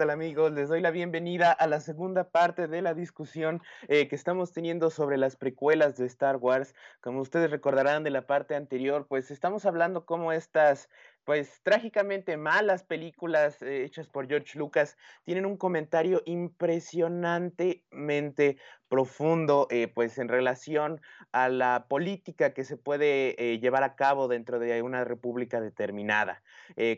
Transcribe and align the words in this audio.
Hola, 0.00 0.06
¿qué 0.06 0.16
tal 0.16 0.22
amigos? 0.22 0.52
Les 0.52 0.70
doy 0.70 0.80
la 0.80 0.92
bienvenida 0.92 1.52
a 1.52 1.66
la 1.66 1.78
segunda 1.78 2.30
parte 2.30 2.68
de 2.68 2.80
la 2.80 2.94
discusión 2.94 3.60
eh, 3.86 4.08
que 4.08 4.16
estamos 4.16 4.50
teniendo 4.50 4.88
sobre 4.88 5.18
las 5.18 5.36
precuelas 5.36 5.98
de 5.98 6.06
Star 6.06 6.38
Wars. 6.38 6.74
Como 7.02 7.20
ustedes 7.20 7.50
recordarán 7.50 8.02
de 8.02 8.08
la 8.08 8.26
parte 8.26 8.54
anterior, 8.54 9.06
pues 9.06 9.30
estamos 9.30 9.66
hablando 9.66 10.06
cómo 10.06 10.32
estas 10.32 10.88
pues 11.24 11.60
trágicamente 11.62 12.38
malas 12.38 12.82
películas 12.82 13.60
eh, 13.60 13.84
hechas 13.84 14.08
por 14.08 14.26
George 14.26 14.58
Lucas 14.58 14.96
tienen 15.24 15.44
un 15.44 15.58
comentario 15.58 16.22
impresionantemente 16.24 18.56
profundo, 18.88 19.66
eh, 19.70 19.86
pues 19.86 20.16
en 20.16 20.28
relación 20.28 21.02
a 21.30 21.50
la 21.50 21.84
política 21.88 22.54
que 22.54 22.64
se 22.64 22.78
puede 22.78 23.58
llevar 23.60 23.82
a 23.82 23.96
cabo 23.96 24.28
dentro 24.28 24.58
de 24.58 24.80
una 24.80 25.04
república 25.04 25.60
determinada. 25.60 26.42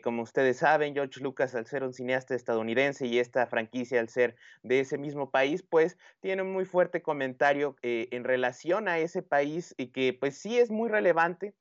Como 0.03 0.23
ustedes 0.23 0.57
saben, 0.57 0.93
George 0.93 1.19
Lucas, 1.21 1.55
al 1.55 1.65
ser 1.65 1.83
un 1.83 1.93
cineasta 1.93 2.35
estadounidense 2.35 3.05
y 3.07 3.19
esta 3.19 3.45
franquicia 3.47 3.99
al 3.99 4.09
ser 4.09 4.35
de 4.61 4.79
ese 4.79 4.97
mismo 4.97 5.31
país, 5.31 5.63
pues 5.63 5.97
tiene 6.19 6.41
un 6.41 6.51
muy 6.51 6.65
fuerte 6.65 7.01
comentario 7.01 7.75
en 7.81 8.23
relación 8.23 8.87
a 8.87 8.99
ese 8.99 9.21
país 9.21 9.73
y 9.77 9.87
que 9.87 10.13
pues 10.13 10.37
sí 10.37 10.59
es 10.59 10.71
muy 10.71 10.89
relevante 10.89 11.53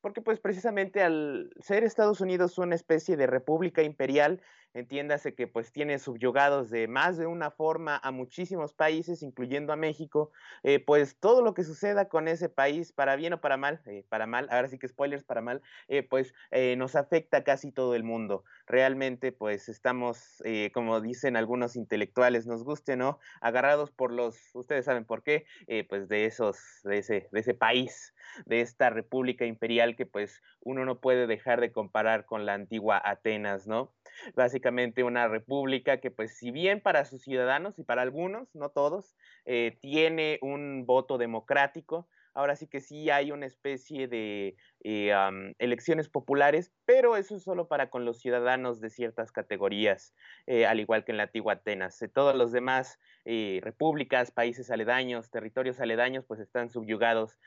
porque 0.00 0.22
pues 0.22 0.40
precisamente 0.40 1.02
al 1.02 1.50
ser 1.60 1.84
Estados 1.84 2.20
Unidos 2.20 2.58
una 2.58 2.74
especie 2.74 3.16
de 3.16 3.26
república 3.26 3.82
imperial, 3.82 4.40
entiéndase 4.74 5.34
que 5.34 5.46
pues 5.46 5.72
tiene 5.72 5.98
subyugados 5.98 6.70
de 6.70 6.88
más 6.88 7.16
de 7.16 7.26
una 7.26 7.50
forma 7.50 8.00
a 8.02 8.10
muchísimos 8.10 8.74
países, 8.74 9.22
incluyendo 9.22 9.72
a 9.72 9.76
México, 9.76 10.30
eh, 10.62 10.78
pues 10.78 11.16
todo 11.18 11.42
lo 11.42 11.54
que 11.54 11.64
suceda 11.64 12.08
con 12.08 12.28
ese 12.28 12.48
país, 12.48 12.92
para 12.92 13.16
bien 13.16 13.32
o 13.32 13.40
para 13.40 13.56
mal, 13.56 13.80
eh, 13.86 14.04
para 14.08 14.26
mal, 14.26 14.48
ahora 14.50 14.68
sí 14.68 14.78
que 14.78 14.88
spoilers 14.88 15.24
para 15.24 15.40
mal, 15.40 15.62
eh, 15.88 16.02
pues 16.02 16.34
nos 16.76 16.96
afecta 16.96 17.38
a 17.38 17.44
casi 17.44 17.72
todo 17.72 17.94
el 17.94 18.04
mundo. 18.04 18.44
Realmente 18.66 19.32
pues 19.32 19.68
estamos, 19.68 20.42
como 20.72 21.00
dicen 21.00 21.36
algunos 21.36 21.76
intelectuales, 21.76 22.46
nos 22.46 22.64
guste 22.64 22.96
no, 22.96 23.18
agarrados 23.40 23.90
por 23.90 24.12
los, 24.12 24.54
ustedes 24.54 24.84
saben 24.84 25.04
por 25.04 25.22
qué, 25.22 25.46
pues 25.88 26.08
de 26.08 26.26
esos, 26.26 26.58
de 26.84 26.98
ese, 26.98 27.28
de 27.32 27.40
ese 27.40 27.54
país, 27.54 28.14
de 28.46 28.60
esta 28.60 28.90
república 28.90 29.46
imperial 29.46 29.96
que 29.96 30.06
pues 30.06 30.42
uno 30.60 30.84
no 30.84 31.00
puede 31.00 31.26
dejar 31.26 31.60
de 31.60 31.72
comparar 31.72 32.26
con 32.26 32.46
la 32.46 32.54
antigua 32.54 33.00
Atenas, 33.02 33.66
¿no? 33.66 33.94
básicamente 34.34 34.57
una 35.04 35.28
república 35.28 36.00
que 36.00 36.10
pues 36.10 36.36
si 36.36 36.50
bien 36.50 36.80
para 36.80 37.04
sus 37.04 37.22
ciudadanos 37.22 37.78
y 37.78 37.84
para 37.84 38.02
algunos, 38.02 38.54
no 38.54 38.70
todos, 38.70 39.16
eh, 39.44 39.78
tiene 39.80 40.38
un 40.42 40.86
voto 40.86 41.18
democrático, 41.18 42.08
ahora 42.34 42.56
sí 42.56 42.66
que 42.66 42.80
sí 42.80 43.10
hay 43.10 43.32
una 43.32 43.46
especie 43.46 44.06
de 44.08 44.56
eh, 44.84 45.12
elecciones 45.58 46.08
populares, 46.08 46.72
pero 46.84 47.16
eso 47.16 47.36
es 47.36 47.42
solo 47.42 47.66
para 47.68 47.90
con 47.90 48.04
los 48.04 48.20
ciudadanos 48.20 48.80
de 48.80 48.90
ciertas 48.90 49.32
categorías, 49.32 50.14
eh, 50.46 50.66
al 50.66 50.80
igual 50.80 51.04
que 51.04 51.12
en 51.12 51.18
la 51.18 51.24
antigua 51.24 51.54
Atenas. 51.54 51.98
todos 52.12 52.34
los 52.34 52.52
demás 52.52 52.98
repúblicas, 53.24 54.30
países 54.30 54.70
aledaños, 54.70 55.30
territorios 55.30 55.80
aledaños, 55.80 56.24
pues 56.24 56.40
están 56.40 56.70
subyugados 56.70 57.38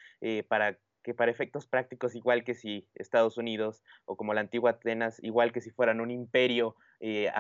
para 0.48 0.78
que 1.04 1.14
para 1.14 1.32
efectos 1.32 1.68
prácticos, 1.68 2.16
igual 2.16 2.44
que 2.44 2.54
si 2.54 2.88
Estados 2.96 3.38
Unidos 3.38 3.84
o 4.06 4.18
como 4.18 4.34
la 4.34 4.42
antigua 4.42 4.72
Atenas, 4.72 5.20
igual 5.24 5.52
que 5.52 5.62
si 5.62 5.72
fueran 5.72 6.02
un 6.02 6.12
imperio 6.12 6.76
eh, 7.00 7.32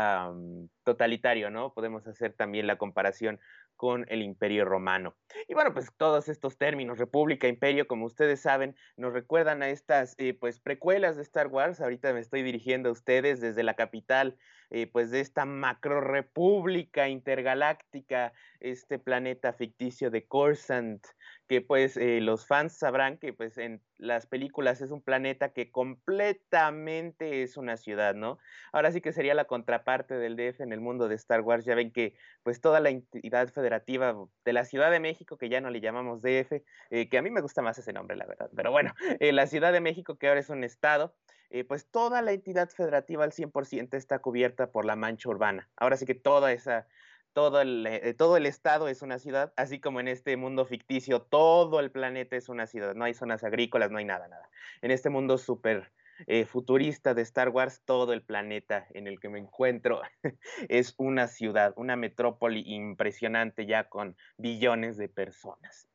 totalitario, 0.83 1.49
¿no? 1.49 1.73
Podemos 1.73 2.07
hacer 2.07 2.33
también 2.33 2.67
la 2.67 2.77
comparación 2.77 3.39
con 3.75 4.05
el 4.09 4.21
imperio 4.21 4.63
romano. 4.63 5.15
Y 5.47 5.55
bueno, 5.55 5.73
pues 5.73 5.91
todos 5.97 6.29
estos 6.29 6.57
términos, 6.57 6.99
república, 6.99 7.47
imperio, 7.47 7.87
como 7.87 8.05
ustedes 8.05 8.39
saben, 8.39 8.75
nos 8.95 9.11
recuerdan 9.11 9.63
a 9.63 9.69
estas 9.69 10.13
eh, 10.19 10.35
pues 10.35 10.59
precuelas 10.59 11.15
de 11.15 11.23
Star 11.23 11.47
Wars. 11.47 11.81
Ahorita 11.81 12.13
me 12.13 12.19
estoy 12.19 12.43
dirigiendo 12.43 12.89
a 12.89 12.91
ustedes 12.91 13.41
desde 13.41 13.63
la 13.63 13.75
capital 13.75 14.37
eh, 14.73 14.87
pues 14.87 15.11
de 15.11 15.19
esta 15.19 15.43
macro 15.43 15.99
república 15.99 17.09
intergaláctica, 17.09 18.31
este 18.61 18.99
planeta 18.99 19.51
ficticio 19.51 20.09
de 20.09 20.25
Coruscant, 20.25 21.05
que 21.47 21.59
pues 21.59 21.97
eh, 21.97 22.21
los 22.21 22.47
fans 22.47 22.77
sabrán 22.77 23.17
que 23.17 23.33
pues 23.33 23.57
en 23.57 23.81
las 23.97 24.27
películas 24.27 24.79
es 24.79 24.91
un 24.91 25.01
planeta 25.01 25.51
que 25.51 25.71
completamente 25.71 27.43
es 27.43 27.57
una 27.57 27.75
ciudad, 27.75 28.15
¿no? 28.15 28.39
Ahora 28.71 28.93
sí 28.93 29.01
que 29.01 29.11
sería 29.11 29.33
la 29.33 29.43
contraparte 29.43 30.15
del 30.15 30.37
DF 30.37 30.61
en 30.61 30.71
el 30.71 30.79
mundo 30.79 31.09
de 31.09 31.15
Star 31.15 31.41
Wars, 31.41 31.65
ya 31.65 31.75
ven 31.75 31.91
que 31.91 32.15
pues 32.43 32.61
toda 32.61 32.79
la 32.79 32.91
entidad 32.91 33.49
federativa 33.49 34.15
de 34.45 34.53
la 34.53 34.63
Ciudad 34.63 34.89
de 34.89 35.01
México, 35.01 35.37
que 35.37 35.49
ya 35.49 35.59
no 35.59 35.69
le 35.69 35.81
llamamos 35.81 36.21
DF, 36.21 36.63
eh, 36.91 37.09
que 37.09 37.17
a 37.17 37.21
mí 37.21 37.29
me 37.29 37.41
gusta 37.41 37.61
más 37.61 37.77
ese 37.77 37.91
nombre, 37.91 38.15
la 38.15 38.25
verdad, 38.25 38.49
pero 38.55 38.71
bueno, 38.71 38.93
la 39.19 39.47
Ciudad 39.47 39.73
de 39.73 39.81
México 39.81 40.17
que 40.17 40.29
ahora 40.29 40.39
es 40.39 40.49
un 40.49 40.63
estado, 40.63 41.13
eh, 41.51 41.63
pues 41.65 41.85
toda 41.85 42.21
la 42.21 42.31
entidad 42.31 42.69
federativa 42.69 43.23
al 43.23 43.31
100% 43.31 43.95
está 43.95 44.19
cubierta 44.19 44.71
por 44.71 44.85
la 44.85 44.95
mancha 44.95 45.29
urbana. 45.29 45.69
Ahora 45.75 45.97
sí 45.97 46.05
que 46.05 46.15
toda 46.15 46.51
esa, 46.53 46.87
todo 47.33 47.61
el, 47.61 47.85
eh, 47.87 48.13
todo 48.13 48.37
el 48.37 48.45
estado 48.45 48.87
es 48.87 49.01
una 49.01 49.19
ciudad, 49.19 49.53
así 49.57 49.79
como 49.79 49.99
en 49.99 50.07
este 50.07 50.37
mundo 50.37 50.65
ficticio, 50.65 51.21
todo 51.21 51.79
el 51.79 51.91
planeta 51.91 52.35
es 52.35 52.49
una 52.49 52.67
ciudad. 52.67 52.95
No 52.95 53.05
hay 53.05 53.13
zonas 53.13 53.43
agrícolas, 53.43 53.91
no 53.91 53.97
hay 53.97 54.05
nada, 54.05 54.27
nada. 54.27 54.49
En 54.81 54.91
este 54.91 55.09
mundo 55.09 55.37
súper 55.37 55.91
eh, 56.27 56.45
futurista 56.45 57.13
de 57.13 57.21
Star 57.23 57.49
Wars, 57.49 57.81
todo 57.83 58.13
el 58.13 58.23
planeta 58.23 58.87
en 58.91 59.07
el 59.07 59.19
que 59.19 59.29
me 59.29 59.39
encuentro 59.39 60.01
es 60.69 60.93
una 60.97 61.27
ciudad, 61.27 61.73
una 61.75 61.95
metrópoli 61.95 62.63
impresionante 62.65 63.65
ya 63.65 63.89
con 63.89 64.15
billones 64.37 64.97
de 64.97 65.09
personas. 65.09 65.87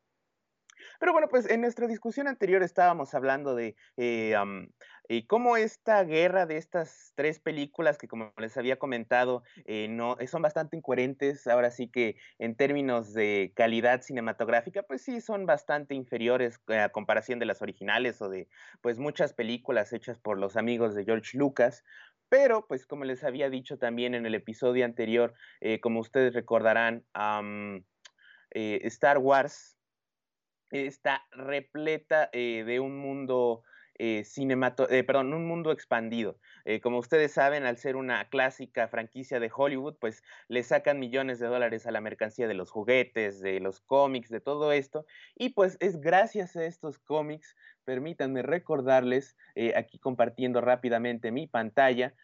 Pero 0.99 1.12
bueno, 1.12 1.28
pues 1.28 1.49
en 1.50 1.61
nuestra 1.61 1.87
discusión 1.87 2.27
anterior 2.27 2.62
estábamos 2.62 3.15
hablando 3.15 3.55
de 3.55 3.77
cómo 5.27 5.56
esta 5.56 6.03
guerra 6.05 6.47
de 6.47 6.56
estas 6.56 7.12
tres 7.15 7.39
películas, 7.39 7.99
que 7.99 8.09
como 8.09 8.33
les 8.39 8.56
había 8.56 8.78
comentado, 8.78 9.43
eh, 9.65 9.89
no, 9.89 10.17
son 10.27 10.43
bastante 10.43 10.77
incoherentes, 10.77 11.47
ahora 11.47 11.71
sí 11.71 11.89
que 11.89 12.17
en 12.39 12.56
términos 12.56 13.12
de 13.12 13.53
calidad 13.55 14.03
cinematográfica, 14.03 14.83
pues 14.83 15.03
sí 15.03 15.21
son 15.21 15.47
bastante 15.47 15.95
inferiores 15.95 16.61
eh, 16.69 16.78
a 16.78 16.89
comparación 16.89 17.39
de 17.39 17.47
las 17.47 17.62
originales 17.62 18.21
o 18.22 18.28
de 18.28 18.49
pues 18.81 18.99
muchas 18.99 19.33
películas 19.33 19.93
hechas 19.93 20.19
por 20.19 20.39
los 20.39 20.56
amigos 20.56 20.95
de 20.95 21.05
George 21.05 21.37
Lucas. 21.39 21.84
Pero, 22.28 22.66
pues 22.66 22.87
como 22.87 23.05
les 23.05 23.22
había 23.22 23.50
dicho 23.50 23.78
también 23.78 24.15
en 24.15 24.27
el 24.27 24.34
episodio 24.34 24.84
anterior, 24.84 25.34
como 25.81 26.00
ustedes 26.00 26.34
recordarán, 26.34 27.05
Star 28.53 29.19
Wars 29.19 29.77
está 30.71 31.25
repleta 31.31 32.28
eh, 32.33 32.65
de 32.66 32.81
un 32.81 32.99
mundo 32.99 33.62
eh, 33.99 34.25
eh, 34.91 35.04
perdón, 35.04 35.33
un 35.33 35.47
mundo 35.47 35.72
expandido. 35.72 36.39
como 36.83 36.98
ustedes 36.98 37.33
saben, 37.33 37.65
al 37.65 37.77
ser 37.77 37.97
una 37.97 38.28
clásica 38.28 38.89
franquicia 38.89 39.41
de 39.41 39.51
Hollywood, 39.54 39.97
pues 40.01 40.22
le 40.48 40.63
sacan 40.63 40.98
millones 40.98 41.39
de 41.39 41.47
dólares 41.47 41.87
a 41.87 41.91
la 41.91 42.01
mercancía 42.01 42.48
de 42.48 42.54
los 42.54 42.71
juguetes, 42.71 43.41
de 43.41 43.60
los 43.60 43.81
cómics, 43.81 44.28
de 44.31 44.41
todo 44.41 44.72
esto. 44.72 45.07
Y 45.34 45.51
pues 45.51 45.77
es 45.81 46.01
gracias 46.01 46.57
a 46.57 46.65
estos 46.65 46.98
cómics, 46.98 47.57
permítanme 47.84 48.43
recordarles, 48.43 49.37
aquí 49.77 49.98
compartiendo 49.98 50.60
rápidamente 50.60 51.31
mi 51.31 51.47
pantalla, 51.47 52.15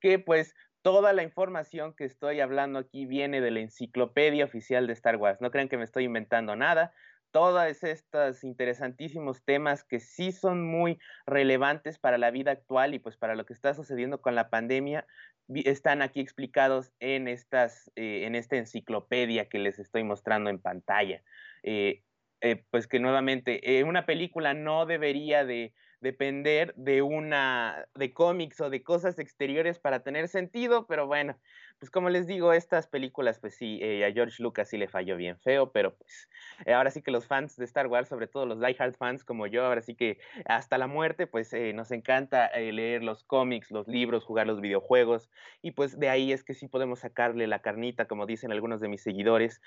que 0.00 0.18
pues 0.18 0.54
Toda 0.82 1.12
la 1.12 1.22
información 1.22 1.92
que 1.92 2.04
estoy 2.04 2.40
hablando 2.40 2.78
aquí 2.78 3.04
viene 3.04 3.42
de 3.42 3.50
la 3.50 3.60
enciclopedia 3.60 4.46
oficial 4.46 4.86
de 4.86 4.94
Star 4.94 5.16
Wars. 5.16 5.42
No 5.42 5.50
crean 5.50 5.68
que 5.68 5.76
me 5.76 5.84
estoy 5.84 6.04
inventando 6.04 6.56
nada. 6.56 6.94
Todos 7.30 7.82
estos 7.84 8.42
interesantísimos 8.44 9.44
temas 9.44 9.84
que 9.84 10.00
sí 10.00 10.32
son 10.32 10.66
muy 10.66 10.98
relevantes 11.26 11.98
para 11.98 12.18
la 12.18 12.30
vida 12.30 12.50
actual 12.50 12.94
y 12.94 12.98
pues 12.98 13.16
para 13.16 13.34
lo 13.34 13.46
que 13.46 13.52
está 13.52 13.74
sucediendo 13.74 14.20
con 14.20 14.34
la 14.34 14.50
pandemia 14.50 15.06
están 15.48 16.02
aquí 16.02 16.20
explicados 16.20 16.92
en, 17.00 17.28
estas, 17.28 17.90
eh, 17.96 18.24
en 18.26 18.34
esta 18.34 18.56
enciclopedia 18.56 19.48
que 19.48 19.58
les 19.58 19.78
estoy 19.78 20.04
mostrando 20.04 20.50
en 20.50 20.60
pantalla. 20.60 21.22
Eh, 21.62 22.02
eh, 22.40 22.64
pues 22.70 22.86
que 22.86 23.00
nuevamente 23.00 23.82
una 23.84 24.06
película 24.06 24.54
no 24.54 24.86
debería 24.86 25.44
de 25.44 25.74
depender 26.00 26.74
de 26.76 27.02
una, 27.02 27.86
de 27.94 28.12
cómics 28.12 28.60
o 28.60 28.70
de 28.70 28.82
cosas 28.82 29.18
exteriores 29.18 29.78
para 29.78 30.02
tener 30.02 30.28
sentido, 30.28 30.86
pero 30.86 31.06
bueno, 31.06 31.36
pues 31.78 31.90
como 31.90 32.10
les 32.10 32.26
digo, 32.26 32.52
estas 32.52 32.86
películas, 32.86 33.38
pues 33.38 33.54
sí, 33.54 33.78
eh, 33.82 34.04
a 34.04 34.12
George 34.12 34.42
Lucas 34.42 34.68
sí 34.68 34.76
le 34.76 34.88
falló 34.88 35.16
bien 35.16 35.38
feo, 35.38 35.72
pero 35.72 35.94
pues 35.96 36.28
eh, 36.66 36.72
ahora 36.72 36.90
sí 36.90 37.02
que 37.02 37.10
los 37.10 37.26
fans 37.26 37.56
de 37.56 37.64
Star 37.64 37.86
Wars, 37.86 38.08
sobre 38.08 38.26
todo 38.26 38.46
los 38.46 38.60
diehard 38.60 38.94
fans 38.94 39.24
como 39.24 39.46
yo, 39.46 39.64
ahora 39.64 39.82
sí 39.82 39.94
que 39.94 40.18
hasta 40.46 40.78
la 40.78 40.86
muerte, 40.86 41.26
pues 41.26 41.52
eh, 41.52 41.72
nos 41.72 41.90
encanta 41.90 42.50
leer 42.58 43.02
los 43.02 43.24
cómics, 43.24 43.70
los 43.70 43.86
libros, 43.88 44.24
jugar 44.24 44.46
los 44.46 44.60
videojuegos, 44.60 45.30
y 45.62 45.72
pues 45.72 45.98
de 45.98 46.08
ahí 46.08 46.32
es 46.32 46.44
que 46.44 46.54
sí 46.54 46.68
podemos 46.68 47.00
sacarle 47.00 47.46
la 47.46 47.60
carnita, 47.60 48.06
como 48.06 48.26
dicen 48.26 48.52
algunos 48.52 48.80
de 48.80 48.88
mis 48.88 49.02
seguidores, 49.02 49.60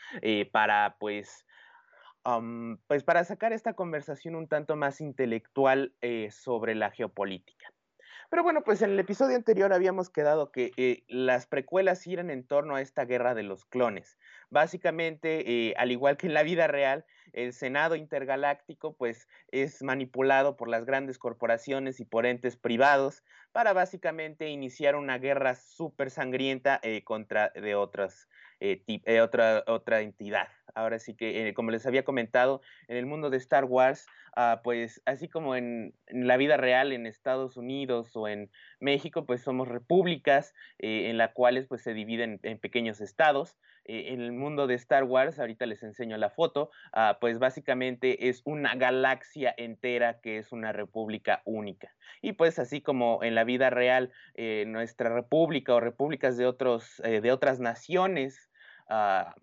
para 0.51 0.97
pues 0.99 1.45
pues 2.87 3.03
para 3.03 3.23
sacar 3.23 3.53
esta 3.53 3.73
conversación 3.73 4.35
un 4.35 4.47
tanto 4.47 4.75
más 4.75 5.01
intelectual 5.01 5.93
eh, 6.01 6.29
sobre 6.31 6.75
la 6.75 6.91
geopolítica. 6.91 7.73
Pero 8.29 8.41
bueno, 8.41 8.63
pues 8.63 8.81
en 8.81 8.91
el 8.91 8.99
episodio 8.99 9.35
anterior 9.35 9.73
habíamos 9.73 10.09
quedado 10.09 10.51
que 10.51 10.71
eh, 10.77 11.03
las 11.07 11.45
precuelas 11.45 12.01
giran 12.01 12.31
en 12.31 12.43
torno 12.43 12.75
a 12.75 12.81
esta 12.81 13.05
guerra 13.05 13.35
de 13.35 13.43
los 13.43 13.65
clones. 13.65 14.17
Básicamente, 14.49 15.69
eh, 15.69 15.75
al 15.77 15.91
igual 15.91 16.17
que 16.17 16.27
en 16.27 16.33
la 16.33 16.41
vida 16.41 16.65
real, 16.67 17.05
el 17.33 17.53
Senado 17.53 17.95
intergaláctico 17.95 18.95
pues 18.95 19.27
es 19.51 19.81
manipulado 19.81 20.55
por 20.55 20.69
las 20.69 20.85
grandes 20.85 21.17
corporaciones 21.17 21.99
y 21.99 22.05
por 22.05 22.25
entes 22.25 22.55
privados 22.55 23.23
para 23.51 23.73
básicamente 23.73 24.49
iniciar 24.49 24.95
una 24.95 25.17
guerra 25.17 25.55
súper 25.55 26.09
sangrienta 26.09 26.79
eh, 26.83 27.03
contra 27.03 27.49
de 27.49 27.75
otras 27.75 28.27
eh, 28.59 28.81
eh, 28.87 29.19
otra, 29.19 29.63
otra 29.67 30.01
entidad. 30.01 30.47
Ahora 30.73 30.97
sí 30.97 31.15
que, 31.15 31.53
como 31.53 31.69
les 31.69 31.85
había 31.85 32.05
comentado, 32.05 32.61
en 32.87 32.95
el 32.95 33.05
mundo 33.05 33.29
de 33.29 33.37
Star 33.37 33.65
Wars, 33.65 34.07
ah, 34.37 34.61
pues 34.63 35.01
así 35.05 35.27
como 35.27 35.55
en, 35.55 35.93
la 36.07 36.37
vida 36.37 36.55
real 36.55 36.93
en 36.93 37.05
Estados 37.05 37.57
Unidos 37.57 38.15
o 38.15 38.27
en 38.27 38.49
México, 38.79 39.25
pues 39.25 39.41
somos 39.41 39.67
repúblicas 39.67 40.53
en 40.79 41.17
las 41.17 41.31
cuales 41.31 41.67
pues 41.67 41.83
se 41.83 41.93
dividen 41.93 42.39
en 42.43 42.57
pequeños 42.57 43.01
estados. 43.01 43.57
En 43.85 44.21
el 44.21 44.31
mundo 44.31 44.67
de 44.67 44.75
Star 44.75 45.03
Wars, 45.03 45.39
ahorita 45.39 45.65
les 45.65 45.83
enseño 45.83 46.17
la 46.17 46.29
foto, 46.29 46.71
ah, 46.91 47.17
pues 47.19 47.39
básicamente 47.39 48.29
es 48.29 48.41
una 48.45 48.75
galaxia 48.75 49.53
entera 49.57 50.19
que 50.21 50.37
es 50.37 50.51
una 50.51 50.71
república 50.71 51.41
única. 51.45 51.93
Y 52.21 52.33
pues 52.33 52.59
así 52.59 52.81
como 52.81 53.23
en 53.23 53.35
la 53.35 53.43
vida 53.43 53.69
real, 53.69 54.11
nuestra 54.67 55.09
república 55.13 55.75
o 55.75 55.79
repúblicas 55.79 56.37
de, 56.37 56.45
otros, 56.45 57.01
de 57.03 57.31
otras 57.31 57.59
naciones, 57.59 58.49
Ah, 58.87 59.33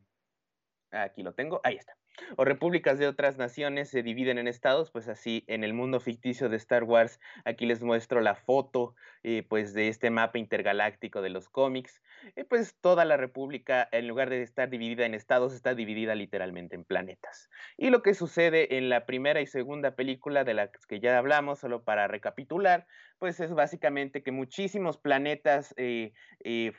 aquí 0.90 1.22
lo 1.22 1.32
tengo, 1.34 1.60
ahí 1.64 1.76
está 1.76 2.00
o 2.37 2.44
repúblicas 2.44 2.99
de 2.99 3.06
otras 3.06 3.38
naciones 3.38 3.88
se 3.88 4.02
dividen 4.02 4.38
en 4.38 4.49
estados, 4.49 4.90
pues 4.90 5.08
así 5.08 5.44
en 5.46 5.64
el 5.64 5.75
mundo 5.75 6.00
ficticio 6.00 6.49
de 6.49 6.56
Star 6.56 6.84
Wars, 6.84 7.20
aquí 7.44 7.67
les 7.67 7.82
muestro 7.82 8.20
la 8.20 8.34
foto 8.34 8.94
eh, 9.22 9.44
pues 9.49 9.75
de 9.75 9.88
este 9.88 10.11
mapa 10.11 10.38
intergaláctico 10.38 11.22
de 11.22 11.31
los 11.31 11.49
cómics, 11.49 12.00
y 12.37 12.44
pues 12.44 12.76
toda 12.81 13.05
la 13.05 13.17
república 13.17 13.88
en 13.93 14.08
lugar 14.08 14.31
de 14.31 14.43
estar 14.43 14.69
dividida 14.70 15.06
en 15.06 15.14
estados 15.14 15.55
está 15.55 15.75
dividida 15.75 16.14
literalmente 16.14 16.75
en 16.76 16.84
planetas. 16.84 17.50
Y 17.76 17.90
lo 17.90 18.02
que 18.02 18.14
sucede 18.14 18.76
en 18.78 18.88
la 18.88 19.06
primera 19.06 19.40
y 19.40 19.46
segunda 19.46 19.94
película 19.94 20.44
de 20.44 20.55
las 20.55 20.70
que 20.87 21.00
ya 21.00 21.19
hablamos, 21.19 21.61
solo 21.61 21.82
para 21.84 22.08
recapitular, 22.08 22.87
pues 23.20 23.38
es 23.38 23.52
básicamente 23.52 24.22
que 24.22 24.32
muchísimos 24.32 24.96
planetas 24.96 25.75
eh, 25.76 26.12
eh, 26.43 26.72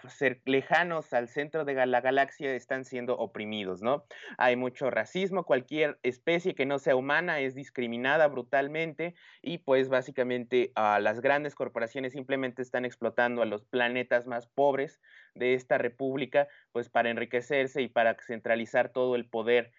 lejanos 0.45 1.13
al 1.13 1.29
centro 1.29 1.65
de 1.65 1.85
la 1.85 2.01
galaxia 2.01 2.53
están 2.55 2.83
siendo 2.83 3.15
oprimidos, 3.15 3.83
¿no? 3.83 4.05
Hay 4.39 4.55
mucho 4.55 4.89
racismo, 4.89 5.30
cualquier 5.43 5.99
especie 6.03 6.55
que 6.55 6.65
no 6.65 6.79
sea 6.79 6.95
humana 6.95 7.39
es 7.39 7.55
discriminada 7.55 8.27
brutalmente 8.27 9.15
y 9.41 9.59
pues 9.59 9.89
básicamente 9.89 10.71
a 10.75 10.99
las 10.99 11.21
grandes 11.21 11.55
corporaciones 11.55 12.13
simplemente 12.13 12.61
están 12.61 12.85
explotando 12.85 13.41
a 13.41 13.45
los 13.45 13.63
planetas 13.63 14.27
más 14.27 14.47
pobres 14.47 15.01
de 15.33 15.53
esta 15.53 15.77
república 15.77 16.47
pues 16.71 16.89
para 16.89 17.09
enriquecerse 17.09 17.81
y 17.81 17.87
para 17.87 18.15
centralizar 18.19 18.89
todo 18.89 19.15
el 19.15 19.25
poder 19.25 19.71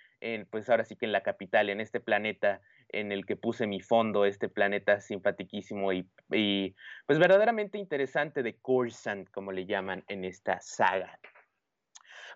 pues 0.51 0.69
ahora 0.71 0.85
sí 0.85 0.97
que 0.97 1.07
en 1.07 1.13
la 1.13 1.23
capital, 1.23 1.69
en 1.69 1.81
este 1.81 2.01
planeta 2.01 2.61
en 2.89 3.11
el 3.11 3.27
que 3.27 3.37
puse 3.37 3.67
mi 3.67 3.81
fondo, 3.81 4.25
este 4.25 4.49
planeta 4.49 5.01
simpatiquísimo 5.01 5.93
y, 5.93 6.09
y 6.31 6.75
pues 7.07 7.19
verdaderamente 7.19 7.79
interesante 7.79 8.43
de 8.43 8.57
Coruscant, 8.59 9.29
como 9.31 9.51
le 9.51 9.67
llaman 9.67 10.05
en 10.09 10.25
esta 10.25 10.61
saga. 10.61 11.19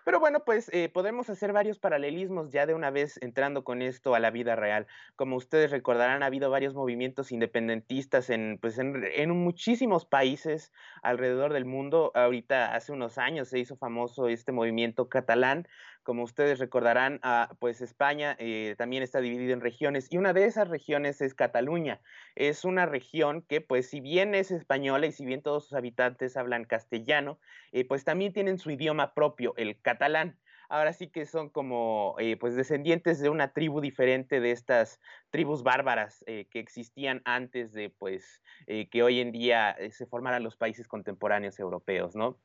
Pero 0.07 0.21
bueno, 0.21 0.45
pues 0.45 0.69
eh, 0.71 0.87
podemos 0.87 1.29
hacer 1.29 1.51
varios 1.51 1.79
paralelismos 1.79 2.49
ya 2.49 2.65
de 2.65 2.73
una 2.73 2.91
vez 2.91 3.19
entrando 3.21 3.65
con 3.65 3.81
esto 3.81 4.15
a 4.15 4.21
la 4.21 4.31
vida 4.31 4.55
real. 4.55 4.87
Como 5.17 5.35
ustedes 5.35 5.69
recordarán, 5.69 6.23
ha 6.23 6.27
habido 6.27 6.49
varios 6.49 6.73
movimientos 6.73 7.33
independentistas 7.33 8.29
en, 8.29 8.57
pues 8.61 8.77
en, 8.77 9.03
en 9.03 9.31
muchísimos 9.31 10.05
países 10.05 10.71
alrededor 11.03 11.51
del 11.51 11.65
mundo. 11.65 12.13
Ahorita, 12.15 12.73
hace 12.73 12.93
unos 12.93 13.17
años, 13.17 13.49
se 13.49 13.59
hizo 13.59 13.75
famoso 13.75 14.29
este 14.29 14.53
movimiento 14.53 15.09
catalán, 15.09 15.67
como 16.07 16.23
ustedes 16.23 16.57
recordarán, 16.59 17.19
ah, 17.21 17.53
pues 17.59 17.81
España 17.81 18.37
eh, 18.39 18.75
también 18.77 19.03
está 19.03 19.19
dividida 19.19 19.51
en 19.51 19.59
regiones 19.59 20.07
y 20.09 20.17
una 20.17 20.31
de 20.31 20.45
esas 20.45 20.69
regiones 20.69 21.19
es 21.19 21.33
Cataluña. 21.33 21.99
Es 22.35 22.63
una 22.63 22.85
región 22.85 23.41
que, 23.41 23.59
pues 23.59 23.89
si 23.89 23.99
bien 23.99 24.33
es 24.33 24.51
española 24.51 25.05
y 25.07 25.11
si 25.11 25.25
bien 25.25 25.41
todos 25.41 25.65
sus 25.65 25.73
habitantes 25.73 26.37
hablan 26.37 26.63
castellano, 26.63 27.39
eh, 27.73 27.83
pues 27.83 28.05
también 28.05 28.31
tienen 28.31 28.57
su 28.57 28.71
idioma 28.71 29.13
propio, 29.13 29.53
el 29.57 29.81
catalán 29.81 30.37
ahora 30.69 30.93
sí 30.93 31.07
que 31.07 31.25
son 31.25 31.49
como 31.49 32.15
eh, 32.19 32.37
pues 32.37 32.55
descendientes 32.55 33.19
de 33.19 33.29
una 33.29 33.53
tribu 33.53 33.81
diferente 33.81 34.39
de 34.39 34.51
estas 34.51 34.99
tribus 35.29 35.63
bárbaras 35.63 36.23
eh, 36.27 36.47
que 36.49 36.59
existían 36.59 37.21
antes 37.25 37.73
de 37.73 37.89
pues 37.89 38.41
eh, 38.67 38.89
que 38.89 39.03
hoy 39.03 39.19
en 39.19 39.31
día 39.31 39.75
se 39.91 40.05
formaran 40.05 40.43
los 40.43 40.55
países 40.55 40.87
contemporáneos 40.87 41.59
europeos, 41.59 42.15
¿no? 42.15 42.37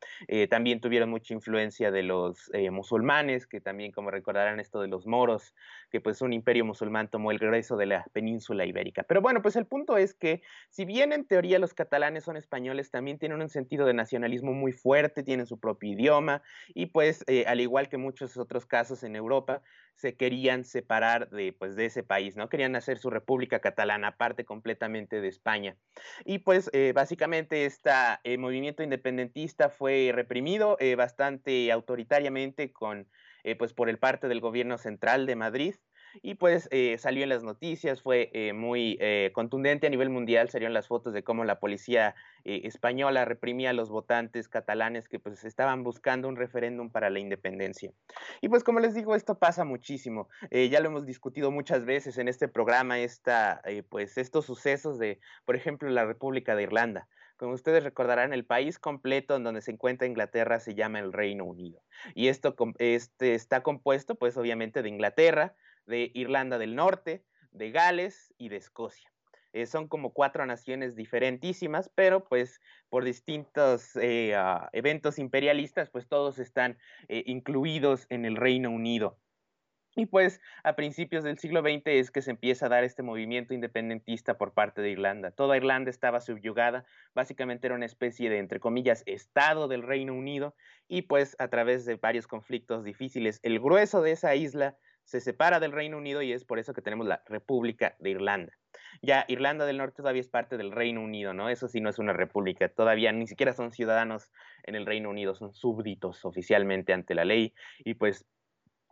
también 0.48 0.80
tuvieron 0.80 1.10
mucha 1.10 1.34
influencia 1.34 1.90
de 1.90 2.02
los 2.02 2.50
musulmanes, 2.70 3.46
que 3.46 3.60
también 3.60 3.92
como 3.92 4.10
recordarán 4.10 4.60
esto 4.60 4.80
de 4.80 4.88
los 4.88 5.06
moros, 5.06 5.54
que 5.90 6.00
pues 6.00 6.22
un 6.22 6.32
imperio 6.32 6.64
musulmán 6.64 7.08
tomó 7.08 7.30
el 7.30 7.38
grueso 7.38 7.76
de 7.76 7.86
la 7.86 8.04
península 8.12 8.64
ibérica. 8.64 9.02
Pero 9.02 9.20
bueno, 9.20 9.42
pues 9.42 9.56
el 9.56 9.66
punto 9.66 9.96
es 9.96 10.14
que 10.14 10.42
si 10.70 10.84
bien 10.84 11.12
en 11.12 11.26
teoría 11.26 11.58
los 11.58 11.74
catalanes 11.74 12.24
son 12.24 12.36
españoles, 12.36 12.90
también 12.90 13.18
tienen 13.18 13.40
un 13.40 13.48
sentido 13.48 13.86
de 13.86 13.94
nacionalismo 13.94 14.52
muy 14.52 14.72
fuerte, 14.72 15.22
tienen 15.22 15.46
su 15.46 15.58
propio 15.58 15.92
idioma 15.92 16.42
y 16.68 16.86
pues 16.86 17.24
al 17.46 17.60
igual 17.60 17.88
que 17.88 17.98
muchos 17.98 18.11
muchos 18.12 18.36
otros 18.36 18.66
casos 18.66 19.02
en 19.04 19.16
Europa, 19.16 19.62
se 19.94 20.16
querían 20.16 20.64
separar 20.64 21.30
de, 21.30 21.52
pues, 21.52 21.76
de 21.76 21.86
ese 21.86 22.02
país, 22.02 22.36
¿no? 22.36 22.48
Querían 22.50 22.76
hacer 22.76 22.98
su 22.98 23.08
república 23.08 23.60
catalana, 23.60 24.08
aparte 24.08 24.44
completamente 24.44 25.20
de 25.22 25.28
España. 25.28 25.76
Y 26.24 26.40
pues 26.40 26.68
eh, 26.74 26.92
básicamente 26.94 27.64
este 27.64 27.90
movimiento 28.38 28.82
independentista 28.82 29.70
fue 29.70 30.12
reprimido 30.14 30.76
eh, 30.78 30.94
bastante 30.94 31.72
autoritariamente 31.72 32.72
con, 32.72 33.08
pues 33.58 33.72
por 33.72 33.88
el 33.88 33.98
parte 33.98 34.28
del 34.28 34.40
gobierno 34.40 34.78
central 34.78 35.26
de 35.26 35.36
Madrid 35.36 35.74
y 36.20 36.34
pues 36.34 36.68
eh, 36.70 36.98
salió 36.98 37.22
en 37.22 37.28
las 37.28 37.42
noticias, 37.42 38.02
fue 38.02 38.30
eh, 38.32 38.52
muy 38.52 38.98
eh, 39.00 39.30
contundente 39.32 39.86
a 39.86 39.90
nivel 39.90 40.10
mundial, 40.10 40.50
salieron 40.50 40.74
las 40.74 40.88
fotos 40.88 41.12
de 41.12 41.22
cómo 41.22 41.44
la 41.44 41.60
policía 41.60 42.14
española 42.44 43.24
reprimía 43.24 43.70
a 43.70 43.72
los 43.72 43.88
votantes 43.88 44.48
catalanes 44.48 45.08
que 45.08 45.20
pues 45.20 45.44
estaban 45.44 45.84
buscando 45.84 46.28
un 46.28 46.34
referéndum 46.34 46.90
para 46.90 47.08
la 47.08 47.20
independencia. 47.20 47.92
Y 48.40 48.48
pues 48.48 48.64
como 48.64 48.80
les 48.80 48.94
digo, 48.94 49.14
esto 49.14 49.38
pasa 49.38 49.64
muchísimo, 49.64 50.28
ya 50.50 50.80
lo 50.80 50.88
hemos 50.88 51.06
discutido 51.06 51.52
muchas 51.52 51.84
veces 51.84 52.18
en 52.18 52.26
este 52.26 52.48
programa, 52.48 52.98
esta, 52.98 53.62
pues 53.88 54.18
estos 54.18 54.44
sucesos 54.44 54.98
de, 54.98 55.20
por 55.44 55.54
ejemplo, 55.54 55.88
la 55.88 56.04
República 56.04 56.56
de 56.56 56.64
Irlanda. 56.64 57.08
Como 57.42 57.54
ustedes 57.54 57.82
recordarán, 57.82 58.32
el 58.32 58.44
país 58.44 58.78
completo 58.78 59.34
en 59.34 59.42
donde 59.42 59.62
se 59.62 59.72
encuentra 59.72 60.06
Inglaterra 60.06 60.60
se 60.60 60.76
llama 60.76 61.00
el 61.00 61.12
Reino 61.12 61.44
Unido. 61.44 61.82
Y 62.14 62.28
esto 62.28 62.54
este, 62.78 63.34
está 63.34 63.64
compuesto, 63.64 64.14
pues 64.14 64.36
obviamente, 64.36 64.80
de 64.80 64.88
Inglaterra, 64.88 65.56
de 65.86 66.10
Irlanda 66.14 66.58
del 66.58 66.74
Norte, 66.74 67.24
de 67.50 67.70
Gales 67.70 68.34
y 68.38 68.48
de 68.48 68.56
Escocia. 68.56 69.12
Eh, 69.52 69.66
son 69.66 69.86
como 69.86 70.12
cuatro 70.12 70.46
naciones 70.46 70.96
diferentísimas, 70.96 71.90
pero 71.94 72.24
pues 72.24 72.60
por 72.88 73.04
distintos 73.04 73.94
eh, 73.96 74.34
ah, 74.34 74.70
eventos 74.72 75.18
imperialistas, 75.18 75.90
pues 75.90 76.08
todos 76.08 76.38
están 76.38 76.78
eh, 77.08 77.22
incluidos 77.26 78.06
en 78.08 78.24
el 78.24 78.36
Reino 78.36 78.70
Unido. 78.70 79.18
Y 79.94 80.06
pues 80.06 80.40
a 80.64 80.74
principios 80.74 81.22
del 81.22 81.38
siglo 81.38 81.60
XX 81.60 81.82
es 81.88 82.10
que 82.10 82.22
se 82.22 82.30
empieza 82.30 82.64
a 82.64 82.68
dar 82.70 82.82
este 82.82 83.02
movimiento 83.02 83.52
independentista 83.52 84.38
por 84.38 84.54
parte 84.54 84.80
de 84.80 84.88
Irlanda. 84.88 85.32
Toda 85.32 85.58
Irlanda 85.58 85.90
estaba 85.90 86.22
subyugada, 86.22 86.86
básicamente 87.14 87.66
era 87.66 87.76
una 87.76 87.84
especie 87.84 88.30
de, 88.30 88.38
entre 88.38 88.58
comillas, 88.58 89.02
Estado 89.04 89.68
del 89.68 89.82
Reino 89.82 90.14
Unido, 90.14 90.54
y 90.88 91.02
pues 91.02 91.36
a 91.38 91.48
través 91.48 91.84
de 91.84 91.96
varios 91.96 92.26
conflictos 92.26 92.84
difíciles, 92.84 93.38
el 93.42 93.60
grueso 93.60 94.00
de 94.00 94.12
esa 94.12 94.34
isla 94.34 94.78
se 95.04 95.20
separa 95.20 95.60
del 95.60 95.72
Reino 95.72 95.96
Unido 95.96 96.22
y 96.22 96.32
es 96.32 96.44
por 96.44 96.58
eso 96.58 96.72
que 96.74 96.82
tenemos 96.82 97.06
la 97.06 97.22
República 97.26 97.96
de 97.98 98.10
Irlanda. 98.10 98.52
Ya 99.02 99.24
Irlanda 99.28 99.66
del 99.66 99.78
Norte 99.78 99.96
todavía 99.96 100.20
es 100.20 100.28
parte 100.28 100.56
del 100.56 100.72
Reino 100.72 101.02
Unido, 101.02 101.34
¿no? 101.34 101.48
Eso 101.48 101.68
sí 101.68 101.80
no 101.80 101.90
es 101.90 101.98
una 101.98 102.12
república, 102.12 102.68
todavía 102.68 103.12
ni 103.12 103.26
siquiera 103.26 103.52
son 103.52 103.72
ciudadanos 103.72 104.30
en 104.64 104.74
el 104.74 104.86
Reino 104.86 105.10
Unido, 105.10 105.34
son 105.34 105.52
súbditos 105.52 106.24
oficialmente 106.24 106.92
ante 106.92 107.14
la 107.14 107.24
ley 107.24 107.54
y 107.78 107.94
pues 107.94 108.26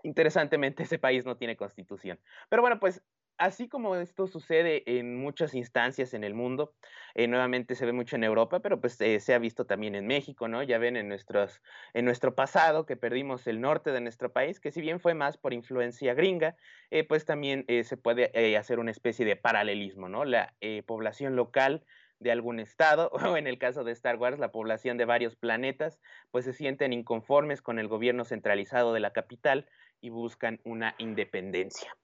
interesantemente 0.02 0.82
ese 0.84 0.98
país 0.98 1.24
no 1.24 1.36
tiene 1.36 1.56
constitución. 1.56 2.18
Pero 2.48 2.62
bueno, 2.62 2.80
pues 2.80 3.02
así 3.40 3.68
como 3.68 3.96
esto 3.96 4.26
sucede 4.26 4.82
en 4.98 5.16
muchas 5.16 5.54
instancias 5.54 6.12
en 6.14 6.24
el 6.24 6.34
mundo, 6.34 6.74
eh, 7.14 7.26
nuevamente 7.26 7.74
se 7.74 7.86
ve 7.86 7.92
mucho 7.92 8.16
en 8.16 8.22
Europa, 8.22 8.60
pero 8.60 8.80
pues 8.80 9.00
eh, 9.00 9.18
se 9.18 9.34
ha 9.34 9.38
visto 9.38 9.64
también 9.64 9.94
en 9.94 10.06
México, 10.06 10.46
¿no? 10.46 10.62
Ya 10.62 10.78
ven 10.78 10.96
en, 10.96 11.08
nuestros, 11.08 11.62
en 11.94 12.04
nuestro 12.04 12.34
pasado 12.34 12.84
que 12.84 12.96
perdimos 12.96 13.46
el 13.46 13.60
norte 13.60 13.92
de 13.92 14.02
nuestro 14.02 14.32
país, 14.32 14.60
que 14.60 14.70
si 14.70 14.82
bien 14.82 15.00
fue 15.00 15.14
más 15.14 15.38
por 15.38 15.54
influencia 15.54 16.12
gringa, 16.12 16.54
eh, 16.90 17.02
pues 17.02 17.24
también 17.24 17.64
se 17.82 17.96
puede 17.96 18.56
hacer 18.56 18.78
una 18.78 18.90
especie 18.90 19.24
de 19.24 19.36
paralelismo, 19.36 20.08
¿no? 20.08 20.24
La 20.24 20.54
población 20.86 21.34
local 21.34 21.84
de 22.18 22.30
algún 22.30 22.60
estado, 22.60 23.10
o 23.32 23.36
en 23.38 23.46
el 23.46 23.58
caso 23.58 23.84
de 23.84 23.92
Star 23.92 24.16
Wars, 24.16 24.38
la 24.38 24.52
población 24.52 24.98
de 24.98 25.06
varios 25.06 25.34
planetas, 25.36 25.98
pues 26.30 26.44
se 26.44 26.52
sienten 26.52 26.92
inconformes 26.92 27.62
con 27.62 27.78
el 27.78 27.88
gobierno 27.88 28.24
centralizado 28.24 28.92
de 28.92 29.00
la 29.00 29.12
capital 29.12 29.66
y 30.02 30.10
buscan 30.10 30.60
una 30.64 30.94
independencia. 30.98 31.96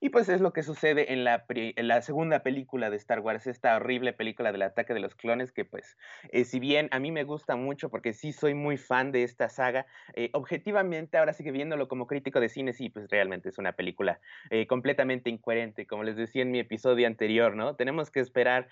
Y 0.00 0.10
pues 0.10 0.28
es 0.28 0.40
lo 0.40 0.52
que 0.52 0.62
sucede 0.62 1.12
en 1.12 1.24
la, 1.24 2.02
segunda 2.02 2.42
película 2.42 2.90
de 2.90 2.96
Star 2.96 3.20
Wars, 3.20 3.46
esta 3.46 3.76
horrible 3.76 4.12
película 4.12 4.52
del 4.52 4.62
ataque 4.62 4.94
de 4.94 5.00
los 5.00 5.14
clones, 5.14 5.52
que 5.52 5.64
pues 5.64 5.96
eh, 6.30 6.44
si 6.44 6.58
bien 6.58 6.88
a 6.90 6.98
mí 6.98 7.10
me 7.12 7.24
gusta 7.24 7.56
mucho 7.56 7.90
porque 7.90 8.12
sí 8.12 8.32
soy 8.32 8.54
muy 8.54 8.76
fan 8.76 9.12
de 9.12 9.22
esta 9.22 9.48
saga, 9.48 9.86
eh, 10.14 10.30
objetivamente 10.32 11.18
ahora 11.18 11.32
sigue 11.32 11.52
viéndolo 11.52 11.88
como 11.88 12.06
crítico 12.06 12.40
de 12.40 12.48
cine, 12.48 12.72
sí, 12.72 12.90
pues 12.90 13.08
realmente 13.10 13.48
es 13.48 13.58
una 13.58 13.72
película 13.72 14.20
eh, 14.50 14.66
completamente 14.66 15.30
incoherente, 15.30 15.86
como 15.86 16.02
les 16.02 16.16
decía 16.16 16.42
en 16.42 16.50
mi 16.50 16.58
episodio 16.58 17.06
anterior, 17.06 17.56
¿no? 17.56 17.76
Tenemos 17.76 18.10
que 18.10 18.20
esperar 18.20 18.68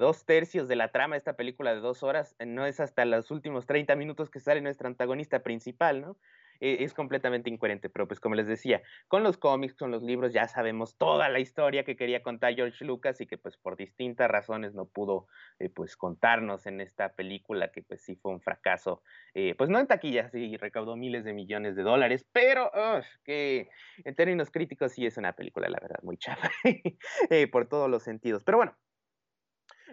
dos 0.00 0.24
tercios 0.24 0.68
de 0.68 0.76
la 0.76 0.88
trama 0.88 1.14
de 1.14 1.18
esta 1.18 1.34
película 1.34 1.74
de 1.74 1.80
dos 1.80 2.02
horas, 2.02 2.36
no 2.44 2.66
es 2.66 2.80
hasta 2.80 3.04
los 3.04 3.30
últimos 3.30 3.66
30 3.66 3.96
minutos 3.96 4.30
que 4.30 4.40
sale 4.40 4.60
nuestra 4.60 4.88
antagonista 4.88 5.42
principal, 5.42 6.00
¿no? 6.00 6.16
E, 6.60 6.84
es 6.84 6.94
completamente 6.94 7.50
incoherente, 7.50 7.88
pero 7.88 8.06
pues 8.06 8.20
como 8.20 8.34
les 8.34 8.46
decía, 8.46 8.82
con 9.06 9.22
los 9.22 9.36
cómics, 9.38 9.74
con 9.76 9.90
los 9.90 10.02
libros, 10.02 10.32
ya 10.32 10.48
sabemos 10.48 10.96
toda 10.96 11.28
la 11.28 11.40
historia 11.40 11.84
que 11.84 11.96
quería 11.96 12.22
contar 12.22 12.54
George 12.54 12.84
Lucas 12.84 13.20
y 13.20 13.26
que 13.26 13.38
pues 13.38 13.56
por 13.56 13.76
distintas 13.76 14.30
razones 14.30 14.74
no 14.74 14.86
pudo 14.86 15.26
eh, 15.58 15.68
pues 15.68 15.96
contarnos 15.96 16.66
en 16.66 16.80
esta 16.80 17.12
película 17.14 17.70
que 17.70 17.82
pues 17.82 18.02
sí 18.02 18.16
fue 18.16 18.32
un 18.32 18.40
fracaso, 18.40 19.02
eh, 19.34 19.54
pues 19.56 19.70
no 19.70 19.78
en 19.78 19.86
taquillas, 19.86 20.32
sí 20.32 20.56
recaudó 20.56 20.96
miles 20.96 21.24
de 21.24 21.32
millones 21.32 21.76
de 21.76 21.82
dólares, 21.82 22.26
pero 22.32 22.70
que 23.24 23.68
en 24.04 24.14
términos 24.14 24.50
críticos 24.50 24.92
sí 24.92 25.06
es 25.06 25.16
una 25.16 25.32
película, 25.34 25.68
la 25.68 25.78
verdad, 25.80 25.98
muy 26.02 26.16
chafa 26.16 26.50
eh, 27.30 27.46
por 27.48 27.68
todos 27.68 27.90
los 27.90 28.02
sentidos. 28.02 28.44
Pero 28.44 28.58
bueno, 28.58 28.76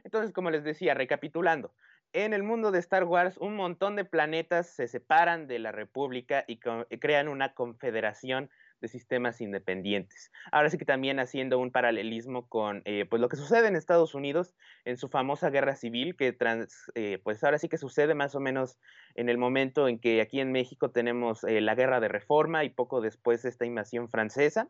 entonces 0.04 0.34
como 0.34 0.50
les 0.50 0.64
decía, 0.64 0.94
recapitulando, 0.94 1.74
en 2.16 2.34
el 2.34 2.44
mundo 2.44 2.72
de 2.72 2.80
Star 2.80 3.04
Wars, 3.04 3.38
un 3.38 3.58
montón 3.58 3.98
de 3.98 4.06
planetas 4.06 4.70
se 4.70 4.88
separan 4.88 5.48
de 5.48 5.60
la 5.60 5.74
República 5.74 6.46
y, 6.48 6.60
crean 6.60 7.28
una 7.28 7.54
confederación 7.54 8.50
de 8.80 8.88
sistemas 8.88 9.42
independientes. 9.42 10.32
Ahora 10.52 10.70
sí 10.70 10.78
que 10.78 10.86
también 10.86 11.20
haciendo 11.20 11.60
un 11.60 11.72
paralelismo 11.72 12.48
con 12.48 12.82
eh, 12.86 13.06
pues 13.10 13.22
lo 13.22 13.28
que 13.28 13.36
sucede 13.36 13.68
en 13.68 13.76
Estados 13.76 14.16
Unidos 14.16 14.56
en 14.86 14.96
su 14.96 15.10
famosa 15.10 15.50
guerra 15.50 15.76
civil, 15.76 16.16
que 16.16 16.38
eh, 16.96 17.20
pues 17.22 17.44
ahora 17.44 17.58
sí 17.58 17.68
que 17.68 17.78
sucede 17.78 18.16
más 18.16 18.34
o 18.34 18.40
menos 18.40 18.80
en 19.16 19.28
el 19.28 19.38
momento 19.38 19.90
en 19.90 20.00
que 20.00 20.22
aquí 20.22 20.40
en 20.40 20.54
México 20.54 20.92
tenemos 20.92 21.44
eh, 21.44 21.60
la 21.60 21.76
guerra 21.76 22.00
de 22.00 22.08
reforma 22.08 22.64
y 22.64 22.70
poco 22.70 23.02
después 23.02 23.44
esta 23.44 23.66
invasión 23.66 24.08
francesa. 24.10 24.70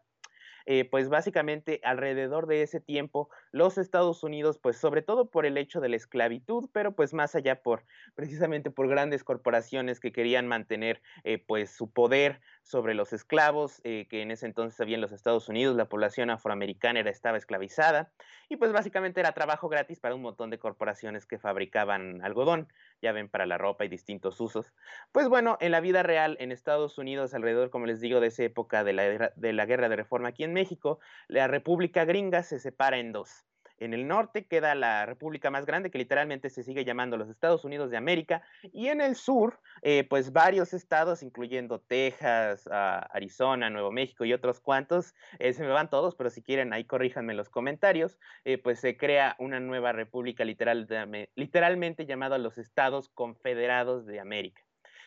Eh, 0.65 0.85
pues 0.85 1.09
básicamente 1.09 1.79
alrededor 1.83 2.47
de 2.47 2.63
ese 2.63 2.79
tiempo 2.79 3.29
los 3.51 3.77
Estados 3.77 4.23
Unidos, 4.23 4.57
pues 4.57 4.77
sobre 4.77 5.03
todo 5.03 5.29
por 5.29 5.45
el 5.45 5.57
hecho 5.57 5.79
de 5.79 5.89
la 5.89 5.95
esclavitud, 5.95 6.69
pero 6.73 6.95
pues 6.95 7.13
más 7.13 7.35
allá 7.35 7.61
por 7.61 7.85
precisamente 8.15 8.71
por 8.71 8.87
grandes 8.87 9.23
corporaciones 9.23 9.99
que 9.99 10.11
querían 10.11 10.47
mantener 10.47 11.01
eh, 11.23 11.37
pues 11.37 11.69
su 11.69 11.91
poder 11.91 12.41
sobre 12.63 12.95
los 12.95 13.13
esclavos, 13.13 13.79
eh, 13.83 14.07
que 14.09 14.23
en 14.23 14.31
ese 14.31 14.47
entonces 14.47 14.79
había 14.81 14.95
en 14.95 15.01
los 15.01 15.11
Estados 15.11 15.47
Unidos, 15.49 15.75
la 15.75 15.87
población 15.87 16.31
afroamericana 16.31 16.99
era, 16.99 17.11
estaba 17.11 17.37
esclavizada, 17.37 18.11
y 18.49 18.57
pues 18.57 18.71
básicamente 18.71 19.19
era 19.19 19.33
trabajo 19.33 19.69
gratis 19.69 19.99
para 19.99 20.15
un 20.15 20.23
montón 20.23 20.49
de 20.49 20.57
corporaciones 20.57 21.27
que 21.27 21.37
fabricaban 21.37 22.23
algodón, 22.23 22.73
ya 23.03 23.11
ven, 23.11 23.29
para 23.29 23.45
la 23.45 23.59
ropa 23.59 23.85
y 23.85 23.87
distintos 23.87 24.41
usos. 24.41 24.73
Pues 25.11 25.29
bueno, 25.29 25.57
en 25.61 25.71
la 25.71 25.79
vida 25.79 26.01
real 26.01 26.37
en 26.39 26.51
Estados 26.51 26.97
Unidos, 26.97 27.35
alrededor, 27.35 27.69
como 27.69 27.85
les 27.85 28.01
digo, 28.01 28.19
de 28.19 28.27
esa 28.27 28.43
época 28.43 28.83
de 28.83 28.93
la, 28.93 29.33
de 29.35 29.53
la 29.53 29.65
guerra 29.67 29.89
de 29.89 29.95
reforma 29.95 30.29
aquí 30.29 30.43
México, 30.55 30.99
la 31.27 31.47
República 31.47 32.05
Gringa 32.05 32.41
se 32.41 32.59
separa 32.59 32.97
en 32.97 33.11
dos. 33.11 33.45
En 33.77 33.93
el 33.93 34.07
norte 34.07 34.47
queda 34.47 34.73
la 34.73 35.05
república 35.05 35.51
más 35.51 35.65
grande, 35.65 35.91
que 35.91 35.97
literalmente 35.97 36.49
se 36.49 36.63
sigue 36.63 36.85
llamando 36.85 37.17
los 37.17 37.29
Estados 37.29 37.65
Unidos 37.65 37.91
de 37.91 37.97
América, 37.97 38.41
y 38.71 38.87
en 38.87 39.01
el 39.01 39.15
sur, 39.15 39.59
eh, 39.81 40.05
pues 40.09 40.31
varios 40.31 40.73
estados, 40.73 41.21
incluyendo 41.23 41.81
Texas, 41.81 42.69
ah, 42.71 43.07
Arizona, 43.11 43.69
Nuevo 43.69 43.91
México 43.91 44.23
y 44.23 44.33
otros 44.33 44.61
cuantos, 44.61 45.13
eh, 45.39 45.51
se 45.53 45.63
me 45.63 45.69
van 45.69 45.89
todos, 45.89 46.15
pero 46.15 46.29
si 46.29 46.41
quieren 46.41 46.71
ahí 46.73 46.85
corríjanme 46.85 47.33
en 47.33 47.37
los 47.37 47.49
comentarios, 47.49 48.17
eh, 48.45 48.57
pues 48.57 48.79
se 48.79 48.95
crea 48.95 49.35
una 49.39 49.59
nueva 49.59 49.91
república 49.91 50.45
literal, 50.45 50.87
literalmente 51.35 52.05
llamada 52.05 52.37
los 52.37 52.57
Estados 52.57 53.09
Confederados 53.09 54.05
de 54.05 54.19
América. 54.21 54.64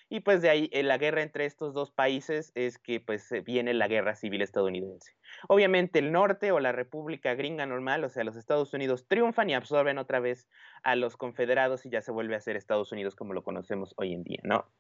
Y 0.09 0.21
pues 0.21 0.41
de 0.41 0.49
ahí 0.49 0.71
la 0.73 0.97
guerra 0.97 1.23
entre 1.23 1.45
estos 1.45 1.75
dos 1.75 1.91
países 1.91 2.53
es 2.55 2.79
que 2.79 3.01
pues 3.01 3.31
viene 3.45 3.75
la 3.75 3.89
guerra 3.89 4.15
civil 4.15 4.41
estadounidense. 4.43 5.15
Obviamente 5.49 5.99
el 5.99 6.13
norte 6.13 6.51
o 6.53 6.61
la 6.61 6.73
República 6.73 7.35
Gringa 7.35 7.67
normal, 7.67 8.05
o 8.05 8.09
sea, 8.09 8.25
los 8.25 8.37
Estados 8.37 8.73
Unidos 8.73 9.07
triunfan 9.07 9.51
y 9.51 9.55
absorben 9.55 9.99
otra 9.99 10.21
vez 10.21 10.49
a 10.83 10.97
los 10.97 11.17
confederados 11.17 11.85
y 11.85 11.91
ya 11.91 12.01
se 12.01 12.13
vuelve 12.13 12.37
a 12.37 12.41
ser 12.41 12.57
Estados 12.57 12.91
Unidos 12.93 13.17
como 13.17 13.35
lo 13.35 13.43
conocemos 13.43 13.95
hoy 13.97 14.15
en 14.15 14.25
día, 14.25 14.41
¿no? 14.45 14.71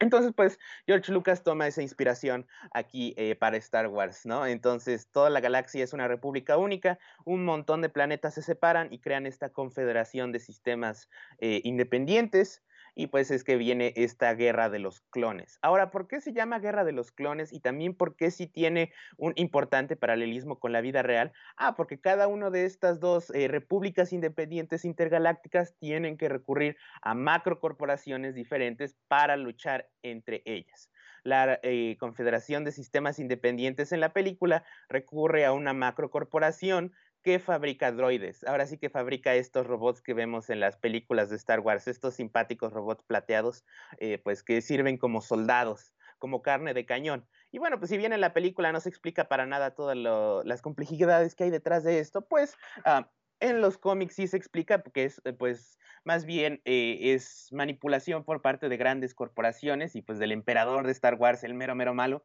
Entonces, 0.00 0.32
pues, 0.34 0.58
George 0.86 1.12
Lucas 1.12 1.44
toma 1.44 1.66
esa 1.66 1.82
inspiración 1.82 2.46
aquí 2.72 3.12
eh, 3.18 3.34
para 3.36 3.58
Star 3.58 3.86
Wars, 3.88 4.24
¿no? 4.24 4.46
Entonces, 4.46 5.10
toda 5.10 5.28
la 5.28 5.40
galaxia 5.40 5.84
es 5.84 5.92
una 5.92 6.08
república 6.08 6.56
única, 6.56 6.98
un 7.26 7.44
montón 7.44 7.82
de 7.82 7.90
planetas 7.90 8.32
se 8.32 8.42
separan 8.42 8.90
y 8.90 9.00
crean 9.00 9.26
esta 9.26 9.50
confederación 9.50 10.32
de 10.32 10.38
sistemas 10.38 11.10
eh, 11.38 11.60
independientes 11.64 12.62
y 12.94 13.08
pues 13.08 13.30
es 13.30 13.44
que 13.44 13.56
viene 13.56 13.92
esta 13.96 14.34
guerra 14.34 14.70
de 14.70 14.78
los 14.78 15.00
clones. 15.00 15.58
Ahora, 15.62 15.90
¿por 15.90 16.08
qué 16.08 16.20
se 16.20 16.32
llama 16.32 16.58
guerra 16.58 16.84
de 16.84 16.92
los 16.92 17.12
clones 17.12 17.52
y 17.52 17.60
también 17.60 17.94
por 17.94 18.16
qué 18.16 18.30
sí 18.30 18.46
tiene 18.46 18.92
un 19.16 19.32
importante 19.36 19.96
paralelismo 19.96 20.58
con 20.58 20.72
la 20.72 20.80
vida 20.80 21.02
real? 21.02 21.32
Ah, 21.56 21.74
porque 21.76 22.00
cada 22.00 22.26
una 22.26 22.50
de 22.50 22.64
estas 22.64 23.00
dos 23.00 23.30
eh, 23.30 23.48
repúblicas 23.48 24.12
independientes 24.12 24.84
intergalácticas 24.84 25.74
tienen 25.78 26.16
que 26.16 26.28
recurrir 26.28 26.76
a 27.02 27.14
macrocorporaciones 27.14 28.34
diferentes 28.34 28.96
para 29.08 29.36
luchar 29.36 29.88
entre 30.02 30.42
ellas. 30.44 30.90
La 31.22 31.60
eh, 31.62 31.96
Confederación 31.98 32.64
de 32.64 32.72
Sistemas 32.72 33.18
Independientes 33.18 33.92
en 33.92 34.00
la 34.00 34.12
película 34.12 34.64
recurre 34.88 35.44
a 35.44 35.52
una 35.52 35.74
macrocorporación 35.74 36.92
que 37.22 37.38
fabrica 37.38 37.92
droides. 37.92 38.44
Ahora 38.44 38.66
sí 38.66 38.78
que 38.78 38.90
fabrica 38.90 39.34
estos 39.34 39.66
robots 39.66 40.00
que 40.00 40.14
vemos 40.14 40.50
en 40.50 40.60
las 40.60 40.76
películas 40.76 41.30
de 41.30 41.36
Star 41.36 41.60
Wars, 41.60 41.86
estos 41.86 42.14
simpáticos 42.14 42.72
robots 42.72 43.04
plateados, 43.04 43.64
eh, 43.98 44.18
pues 44.18 44.42
que 44.42 44.62
sirven 44.62 44.96
como 44.96 45.20
soldados, 45.20 45.94
como 46.18 46.42
carne 46.42 46.74
de 46.74 46.86
cañón. 46.86 47.28
Y 47.50 47.58
bueno, 47.58 47.78
pues 47.78 47.90
si 47.90 47.98
bien 47.98 48.12
en 48.12 48.20
la 48.20 48.32
película 48.32 48.72
no 48.72 48.80
se 48.80 48.88
explica 48.88 49.28
para 49.28 49.46
nada 49.46 49.74
todas 49.74 49.96
las 49.96 50.62
complejidades 50.62 51.34
que 51.34 51.44
hay 51.44 51.50
detrás 51.50 51.84
de 51.84 51.98
esto, 51.98 52.26
pues 52.26 52.56
ah, 52.84 53.10
en 53.40 53.60
los 53.60 53.76
cómics 53.76 54.14
sí 54.14 54.26
se 54.26 54.36
explica 54.36 54.82
porque 54.82 55.04
es, 55.04 55.20
eh, 55.24 55.32
pues, 55.32 55.78
más 56.04 56.24
bien 56.24 56.62
eh, 56.64 57.12
es 57.14 57.48
manipulación 57.52 58.24
por 58.24 58.40
parte 58.40 58.70
de 58.70 58.76
grandes 58.78 59.14
corporaciones 59.14 59.94
y 59.96 60.02
pues 60.02 60.18
del 60.18 60.32
emperador 60.32 60.86
de 60.86 60.92
Star 60.92 61.16
Wars, 61.16 61.44
el 61.44 61.52
mero 61.52 61.74
mero 61.74 61.92
malo, 61.92 62.24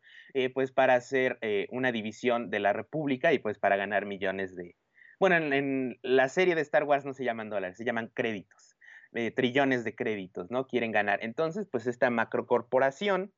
pues 0.53 0.71
para 0.71 0.95
hacer 0.95 1.39
una 1.71 1.91
división 1.91 2.49
de 2.49 2.59
la 2.59 2.71
República 2.71 3.33
y 3.33 3.39
pues 3.39 3.59
para 3.59 3.75
ganar 3.75 4.05
millones 4.05 4.55
de, 4.55 4.77
bueno, 5.19 5.35
en, 5.35 5.99
la 6.01 6.29
serie 6.29 6.55
de 6.55 6.61
Star 6.61 6.83
Wars 6.83 7.05
no 7.05 7.13
se 7.13 7.23
llaman 7.23 7.49
dólares, 7.49 7.77
se 7.77 7.85
llaman 7.85 8.11
créditos, 8.13 8.77
eh, 9.13 9.31
trillones 9.31 9.83
de 9.83 9.95
créditos, 9.95 10.51
¿no? 10.51 10.67
Quieren 10.67 10.91
ganar. 10.91 11.19
Entonces, 11.21 11.67
pues 11.69 11.87
esta 11.87 12.09
macrocorporación 12.09 13.33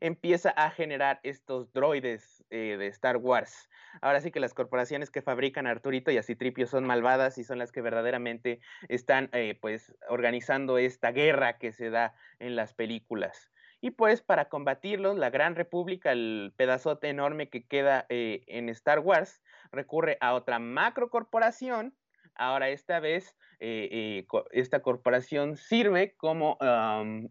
empieza 0.00 0.50
a 0.50 0.70
generar 0.70 1.20
estos 1.22 1.72
droides 1.72 2.44
eh, 2.50 2.76
de 2.78 2.86
Star 2.88 3.16
Wars. 3.16 3.68
Ahora 4.00 4.20
sí 4.20 4.30
que 4.30 4.40
las 4.40 4.54
corporaciones 4.54 5.10
que 5.10 5.22
fabrican 5.22 5.66
Arturito 5.66 6.10
y 6.10 6.20
Tripio 6.20 6.66
son 6.66 6.84
malvadas 6.84 7.38
y 7.38 7.44
son 7.44 7.58
las 7.58 7.72
que 7.72 7.80
verdaderamente 7.80 8.60
están 8.88 9.30
eh, 9.32 9.58
pues 9.60 9.94
organizando 10.08 10.78
esta 10.78 11.12
guerra 11.12 11.58
que 11.58 11.72
se 11.72 11.90
da 11.90 12.14
en 12.38 12.56
las 12.56 12.74
películas. 12.74 13.50
Y 13.80 13.90
pues 13.90 14.22
para 14.22 14.48
combatirlos, 14.48 15.16
la 15.16 15.30
Gran 15.30 15.54
República, 15.54 16.12
el 16.12 16.52
pedazote 16.56 17.08
enorme 17.08 17.48
que 17.48 17.66
queda 17.66 18.06
eh, 18.08 18.42
en 18.46 18.68
Star 18.70 19.00
Wars, 19.00 19.42
recurre 19.72 20.18
a 20.20 20.34
otra 20.34 20.58
macrocorporación. 20.58 21.96
Ahora 22.34 22.68
esta 22.68 23.00
vez 23.00 23.36
eh, 23.60 23.88
eh, 23.90 24.26
esta 24.52 24.82
corporación 24.82 25.56
sirve 25.56 26.14
como, 26.16 26.58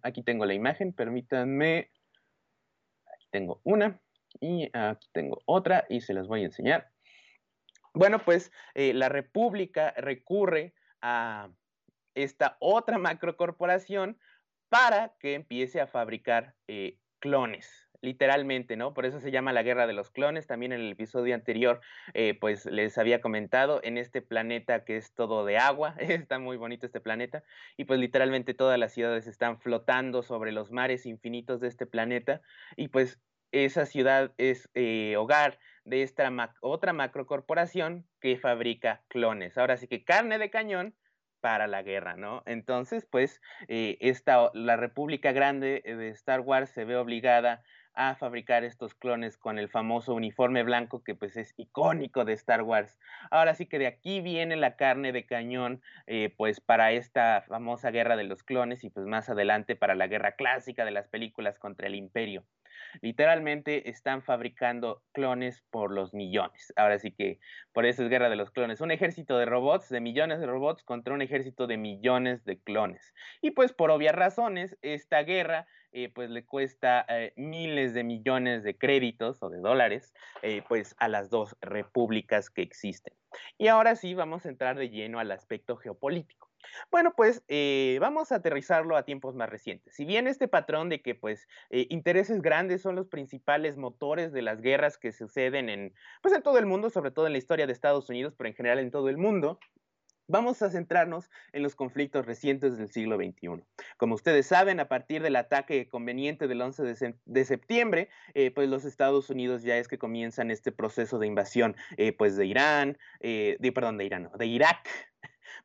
aquí 0.02 0.24
tengo 0.24 0.46
la 0.46 0.54
imagen, 0.54 0.94
permítanme, 0.94 1.92
tengo 3.30 3.62
una 3.64 4.02
y 4.40 4.70
aquí 4.74 5.08
tengo 5.14 5.42
otra 5.46 5.86
y 5.90 6.02
se 6.02 6.14
las 6.14 6.28
voy 6.28 6.42
a 6.42 6.46
enseñar. 6.46 6.90
Bueno, 7.94 8.20
pues 8.26 8.52
la 8.74 9.10
República 9.10 9.94
recurre 9.98 10.74
a 11.02 11.50
esta 12.16 12.58
otra 12.60 12.98
macrocorporación 12.98 14.18
para 14.70 15.16
que 15.20 15.36
empiece 15.36 15.80
a 15.80 15.88
fabricar 15.88 16.56
eh, 16.68 16.98
clones, 17.20 17.85
literalmente, 18.06 18.78
¿no? 18.78 18.94
Por 18.94 19.06
eso 19.06 19.20
se 19.20 19.32
llama 19.32 19.52
la 19.52 19.64
guerra 19.64 19.88
de 19.88 19.94
los 19.94 20.12
clones. 20.12 20.48
También 20.48 20.72
en 20.72 20.80
el 20.80 20.92
episodio 20.92 21.36
anterior, 21.36 21.82
eh, 22.14 22.38
pues 22.40 22.66
les 22.66 22.98
había 22.98 23.20
comentado, 23.20 23.82
en 23.84 23.98
este 23.98 24.22
planeta 24.22 24.86
que 24.86 24.96
es 24.96 25.14
todo 25.14 25.44
de 25.44 25.58
agua, 25.58 25.96
está 26.00 26.40
muy 26.40 26.56
bonito 26.56 26.86
este 26.86 27.02
planeta, 27.02 27.44
y 27.76 27.86
pues 27.86 28.00
literalmente 28.00 28.54
todas 28.54 28.80
las 28.80 28.94
ciudades 28.94 29.28
están 29.28 29.60
flotando 29.60 30.24
sobre 30.24 30.52
los 30.52 30.72
mares 30.72 31.06
infinitos 31.06 31.60
de 31.60 31.68
este 31.68 31.86
planeta, 31.86 32.42
y 32.78 32.88
pues 32.88 33.20
esa 33.52 33.86
ciudad 33.86 34.34
es 34.38 34.70
eh, 34.74 35.16
hogar 35.18 35.60
de 35.84 36.04
esta 36.04 36.32
otra 36.62 36.94
macrocorporación 36.94 38.08
que 38.20 38.38
fabrica 38.38 39.04
clones. 39.08 39.58
Ahora 39.58 39.78
sí 39.78 39.88
que 39.88 40.04
carne 40.04 40.38
de 40.38 40.50
cañón 40.50 40.96
para 41.46 41.68
la 41.68 41.84
guerra, 41.84 42.16
¿no? 42.16 42.42
Entonces, 42.48 43.06
pues, 43.06 43.40
eh, 43.68 43.98
esta, 44.02 44.50
la 44.56 44.78
República 44.78 45.32
Grande 45.32 45.84
de 45.86 46.10
Star 46.10 46.40
Wars 46.40 46.72
se 46.72 46.86
ve 46.86 46.96
obligada 46.96 47.62
a 47.96 48.16
fabricar 48.16 48.64
estos 48.64 48.94
clones 48.94 49.38
con 49.38 49.58
el 49.58 49.70
famoso 49.70 50.14
uniforme 50.14 50.64
blanco 50.64 51.04
que 51.04 51.16
pues 51.16 51.38
es 51.38 51.54
icónico 51.58 52.26
de 52.26 52.34
Star 52.34 52.62
Wars. 52.62 53.00
Ahora 53.32 53.56
sí 53.56 53.66
que 53.66 53.80
de 53.80 53.88
aquí 53.88 54.22
viene 54.22 54.56
la 54.56 54.76
carne 54.76 55.12
de 55.12 55.26
cañón 55.26 55.82
eh, 56.08 56.34
pues 56.38 56.60
para 56.60 56.92
esta 56.92 57.42
famosa 57.48 57.92
guerra 57.92 58.16
de 58.16 58.26
los 58.26 58.44
clones 58.44 58.84
y 58.84 58.90
pues 58.90 59.06
más 59.06 59.30
adelante 59.30 59.76
para 59.76 59.96
la 59.96 60.08
guerra 60.08 60.34
clásica 60.34 60.86
de 60.86 60.92
las 60.92 61.08
películas 61.08 61.60
contra 61.60 61.88
el 61.88 61.96
imperio. 61.96 62.46
Literalmente 63.02 63.90
están 63.90 64.22
fabricando 64.22 65.04
clones 65.12 65.64
por 65.70 65.92
los 65.92 66.14
millones. 66.14 66.74
Ahora 66.76 67.00
sí 67.00 67.12
que 67.12 67.40
por 67.74 67.86
eso 67.86 68.04
es 68.04 68.10
guerra 68.10 68.30
de 68.30 68.36
los 68.36 68.52
clones. 68.52 68.82
Un 68.82 68.92
ejército 68.92 69.38
de 69.38 69.46
robots, 69.46 69.90
de 69.90 70.02
millones 70.02 70.40
de 70.40 70.48
robots 70.48 70.84
contra 70.84 71.14
un 71.14 71.22
ejército 71.22 71.68
de 71.68 71.78
millones 71.78 72.46
de 72.46 72.60
clones. 72.60 73.14
Y 73.42 73.52
pues 73.52 73.74
por 73.74 73.92
obvias 73.92 74.16
razones, 74.16 74.78
esta 74.82 75.24
guerra 75.24 75.68
eh, 75.98 76.12
pues 76.14 76.30
le 76.30 76.44
cuesta 76.46 77.06
eh, 77.08 77.32
miles 77.38 77.94
de 77.94 78.04
millones 78.04 78.64
de 78.64 78.78
créditos 78.78 79.42
o 79.42 79.50
de 79.50 79.60
dólares 79.60 80.14
eh, 80.42 80.62
pues 80.68 80.94
a 81.00 81.08
las 81.08 81.30
dos 81.30 81.56
repúblicas 81.62 82.50
que 82.50 82.62
existen. 82.62 83.14
Y 83.58 83.68
ahora 83.68 83.96
sí 83.96 84.14
vamos 84.14 84.46
a 84.46 84.50
entrar 84.50 84.78
de 84.78 84.90
lleno 84.90 85.20
al 85.20 85.32
aspecto 85.32 85.78
geopolítico. 85.78 86.52
Bueno, 86.92 87.14
pues 87.16 87.44
eh, 87.48 87.98
vamos 88.02 88.32
a 88.32 88.36
aterrizarlo 88.36 88.98
a 88.98 89.04
tiempos 89.04 89.36
más 89.36 89.50
recientes. 89.50 89.96
Si 89.96 90.06
bien 90.06 90.28
este 90.28 90.48
patrón 90.48 90.90
de 90.90 91.02
que 91.02 91.16
pues 91.16 91.48
eh, 91.70 91.88
intereses 91.90 92.42
grandes 92.42 92.82
son 92.82 92.96
los 92.96 93.08
principales 93.08 93.78
motores 93.78 94.32
de 94.32 94.42
las 94.42 94.62
guerras 94.62 94.98
que 94.98 95.12
suceden 95.12 95.70
en, 95.70 95.94
pues, 96.22 96.34
en 96.34 96.42
todo 96.42 96.58
el 96.58 96.66
mundo, 96.66 96.90
sobre 96.90 97.12
todo 97.12 97.28
en 97.28 97.34
la 97.34 97.38
historia 97.38 97.68
de 97.68 97.74
Estados 97.74 98.10
Unidos, 98.10 98.34
pero 98.38 98.50
en 98.50 98.56
general 98.56 98.80
en 98.80 98.92
todo 98.92 99.10
el 99.10 99.18
mundo, 99.18 99.60
Vamos 100.28 100.64
a 100.64 100.72
centrarnos 100.72 101.30
en 101.54 101.62
los 101.62 101.76
conflictos 101.76 102.26
recientes 102.26 102.80
del 102.80 102.90
siglo 102.90 103.16
XXI. 103.16 103.64
Como 103.98 104.16
ustedes 104.16 104.48
saben, 104.48 104.80
a 104.80 104.88
partir 104.88 105.22
del 105.22 105.36
ataque 105.36 105.88
conveniente 105.88 106.48
del 106.48 106.62
11 106.62 107.14
de, 107.26 107.46
septiembre, 107.46 108.10
eh, 108.34 108.50
pues 108.50 108.68
los 108.68 108.86
Estados 108.86 109.30
Unidos 109.30 109.62
ya 109.62 109.78
es 109.78 109.88
que 109.88 110.00
comienzan 110.00 110.50
este 110.50 110.72
proceso 110.72 111.20
de 111.20 111.28
invasión, 111.28 111.76
pues 112.18 112.38
de 112.38 112.48
Irán, 112.48 112.98
de, 113.22 113.72
perdón, 113.74 113.98
de 113.98 114.06
Irán, 114.06 114.24
no, 114.24 114.32
de 114.32 114.48
Irak, 114.48 114.90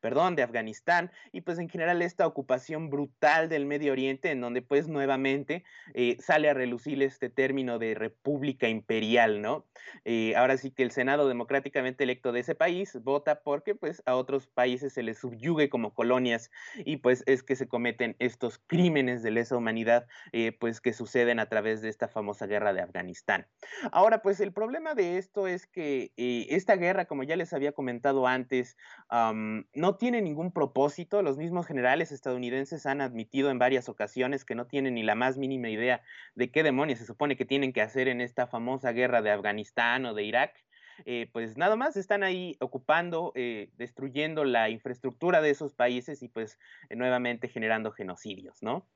perdón, 0.00 0.36
de 0.36 0.42
Afganistán 0.42 1.10
y 1.32 1.42
pues 1.42 1.58
en 1.58 1.68
general 1.68 2.02
esta 2.02 2.26
ocupación 2.26 2.90
brutal 2.90 3.48
del 3.48 3.66
Medio 3.66 3.92
Oriente 3.92 4.30
en 4.30 4.40
donde 4.40 4.62
pues 4.62 4.88
nuevamente 4.88 5.64
eh, 5.94 6.16
sale 6.20 6.48
a 6.48 6.54
relucir 6.54 7.02
este 7.02 7.30
término 7.30 7.78
de 7.78 7.94
república 7.94 8.68
imperial, 8.68 9.42
¿no? 9.42 9.66
Eh, 10.04 10.34
ahora 10.36 10.56
sí 10.56 10.70
que 10.70 10.82
el 10.82 10.90
Senado 10.90 11.28
democráticamente 11.28 12.04
electo 12.04 12.32
de 12.32 12.40
ese 12.40 12.54
país 12.54 12.98
vota 13.02 13.40
porque 13.42 13.74
pues 13.74 14.02
a 14.06 14.16
otros 14.16 14.46
países 14.46 14.92
se 14.92 15.02
les 15.02 15.18
subyugue 15.18 15.68
como 15.68 15.94
colonias 15.94 16.50
y 16.76 16.98
pues 16.98 17.22
es 17.26 17.42
que 17.42 17.56
se 17.56 17.68
cometen 17.68 18.16
estos 18.18 18.58
crímenes 18.66 19.22
de 19.22 19.30
lesa 19.30 19.56
humanidad 19.56 20.06
eh, 20.32 20.52
pues 20.52 20.80
que 20.80 20.92
suceden 20.92 21.38
a 21.38 21.46
través 21.46 21.82
de 21.82 21.88
esta 21.88 22.08
famosa 22.08 22.46
guerra 22.46 22.72
de 22.72 22.80
Afganistán. 22.80 23.46
Ahora 23.92 24.22
pues 24.22 24.40
el 24.40 24.52
problema 24.52 24.94
de 24.94 25.18
esto 25.18 25.46
es 25.46 25.66
que 25.66 26.12
esta 26.16 26.76
guerra, 26.76 27.04
como 27.04 27.22
ya 27.22 27.36
les 27.36 27.52
había 27.52 27.72
comentado 27.72 28.26
antes, 28.26 28.76
no 29.10 29.89
tiene 29.96 30.22
ningún 30.22 30.52
propósito. 30.52 31.22
Los 31.22 31.38
mismos 31.38 31.66
generales 31.66 32.12
estadounidenses 32.12 32.86
han 32.86 33.00
admitido 33.00 33.50
en 33.50 33.58
varias 33.58 33.88
ocasiones 33.88 34.44
que 34.44 34.54
no 34.54 34.66
tienen 34.66 34.94
ni 34.94 35.02
la 35.02 35.14
más 35.14 35.38
mínima 35.38 35.68
idea 35.68 36.02
de 36.34 36.50
qué 36.50 36.62
demonios 36.62 36.98
se 36.98 37.06
supone 37.06 37.36
que 37.36 37.44
tienen 37.44 37.72
que 37.72 37.82
hacer 37.82 38.08
en 38.08 38.20
esta 38.20 38.46
famosa 38.46 38.92
guerra 38.92 39.22
de 39.22 39.30
Afganistán 39.30 40.06
o 40.06 40.14
de 40.14 40.24
Irak. 40.24 40.64
Eh, 41.06 41.30
pues 41.32 41.56
nada 41.56 41.76
más 41.76 41.96
están 41.96 42.22
ahí 42.22 42.56
ocupando, 42.60 43.32
eh, 43.34 43.70
destruyendo 43.76 44.44
la 44.44 44.68
infraestructura 44.68 45.40
de 45.40 45.50
esos 45.50 45.74
países 45.74 46.22
y 46.22 46.28
pues 46.28 46.58
nuevamente 46.90 47.48
generando 47.48 47.90
genocidios, 47.90 48.62
¿no? 48.62 48.86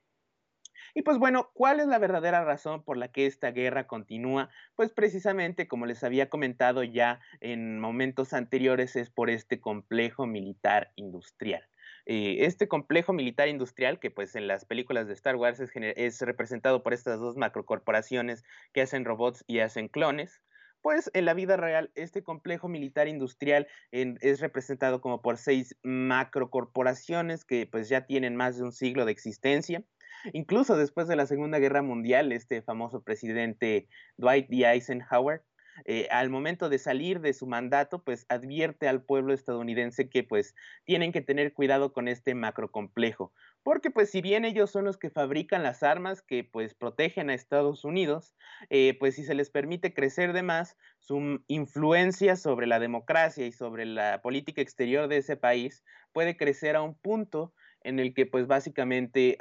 Y 0.93 1.03
pues 1.03 1.19
bueno, 1.19 1.51
¿cuál 1.55 1.81
es 1.81 1.87
la 1.87 1.99
verdadera 1.99 2.45
razón 2.45 2.83
por 2.83 2.97
la 2.97 3.09
que 3.09 3.27
esta 3.27 3.51
guerra 3.53 3.87
continúa? 3.87 4.51
Pues 4.77 4.93
precisamente, 4.93 5.69
como 5.69 5.87
les 5.87 6.05
había 6.05 6.29
comentado 6.29 6.83
ya 6.83 7.21
en 7.41 7.81
momentos 7.81 8.33
anteriores, 8.33 8.97
es 8.97 9.11
por 9.11 9.31
este 9.31 9.61
complejo 9.61 10.27
militar 10.27 10.93
industrial. 10.97 11.65
Eh, 12.07 12.45
este 12.45 12.69
complejo 12.69 13.13
militar 13.13 13.49
industrial, 13.49 13.99
que 13.99 14.11
pues 14.11 14.35
en 14.37 14.47
las 14.47 14.67
películas 14.67 15.07
de 15.07 15.15
Star 15.15 15.37
Wars 15.37 15.61
es, 15.61 16.21
representado 16.21 16.83
por 16.83 16.93
estas 16.93 17.19
dos 17.19 17.37
macrocorporaciones 17.37 18.45
que 18.73 18.83
hacen 18.83 19.05
robots 19.05 19.43
y 19.47 19.61
hacen 19.61 19.89
clones, 19.89 20.43
pues 20.83 21.11
en 21.15 21.25
la 21.25 21.33
vida 21.33 21.57
real 21.57 21.91
este 21.95 22.23
complejo 22.23 22.69
militar 22.69 23.09
industrial 23.09 23.67
es 23.91 24.41
representado 24.41 25.01
como 25.01 25.23
por 25.23 25.39
seis 25.39 25.79
macrocorporaciones 25.83 27.47
que 27.47 27.67
pues 27.67 27.89
ya 27.89 28.05
tienen 28.05 28.37
más 28.37 28.59
de 28.59 28.65
un 28.65 28.73
siglo 28.73 29.07
de 29.07 29.13
existencia 29.13 29.83
Incluso 30.33 30.77
después 30.77 31.07
de 31.09 31.17
la 31.17 31.27
Segunda 31.27 31.59
Guerra 31.59 31.83
Mundial, 31.83 32.33
este 32.33 32.63
famoso 32.63 33.03
presidente 33.03 33.89
Dwight 34.17 34.49
D. 34.49 34.65
Eisenhower, 34.65 35.43
eh, 35.87 36.07
al 36.11 36.31
momento 36.31 36.69
de 36.69 36.79
salir 36.79 37.21
de 37.21 37.33
su 37.33 37.47
mandato, 37.47 38.03
pues 38.03 38.27
advierte 38.29 38.89
al 38.89 39.03
pueblo 39.03 39.35
estadounidense 39.35 40.09
que 40.09 40.23
pues 40.23 40.55
tienen 40.85 41.13
que 41.13 41.21
tener 41.21 41.53
cuidado 41.53 41.93
con 41.93 42.07
este 42.07 42.35
macrocomplejo, 42.35 43.33
porque 43.63 43.91
pues 43.91 44.11
si 44.11 44.23
bien 44.23 44.45
ellos 44.45 44.71
son 44.71 44.85
los 44.85 44.97
que 44.99 45.11
fabrican 45.11 45.63
las 45.63 45.83
armas 45.83 46.23
que 46.23 46.45
pues 46.45 46.75
protegen 46.75 47.29
a 47.29 47.35
Estados 47.35 47.85
Unidos, 47.85 48.35
eh, 48.71 48.97
pues 48.99 49.17
si 49.17 49.25
se 49.25 49.35
les 49.35 49.51
permite 49.51 49.95
crecer 49.95 50.33
de 50.33 50.43
más, 50.43 50.77
su 51.01 51.43
influencia 51.49 52.37
sobre 52.37 52.67
la 52.67 52.79
democracia 52.79 53.45
y 53.47 53.53
sobre 53.53 53.85
la 53.85 54.23
política 54.23 54.63
exterior 54.63 55.09
de 55.09 55.19
ese 55.19 55.37
país 55.37 55.83
puede 56.13 56.37
crecer 56.37 56.77
a 56.77 56.83
un 56.83 56.95
punto 56.95 57.53
en 57.83 57.99
el 57.99 58.15
que 58.15 58.27
pues 58.27 58.47
básicamente 58.47 59.37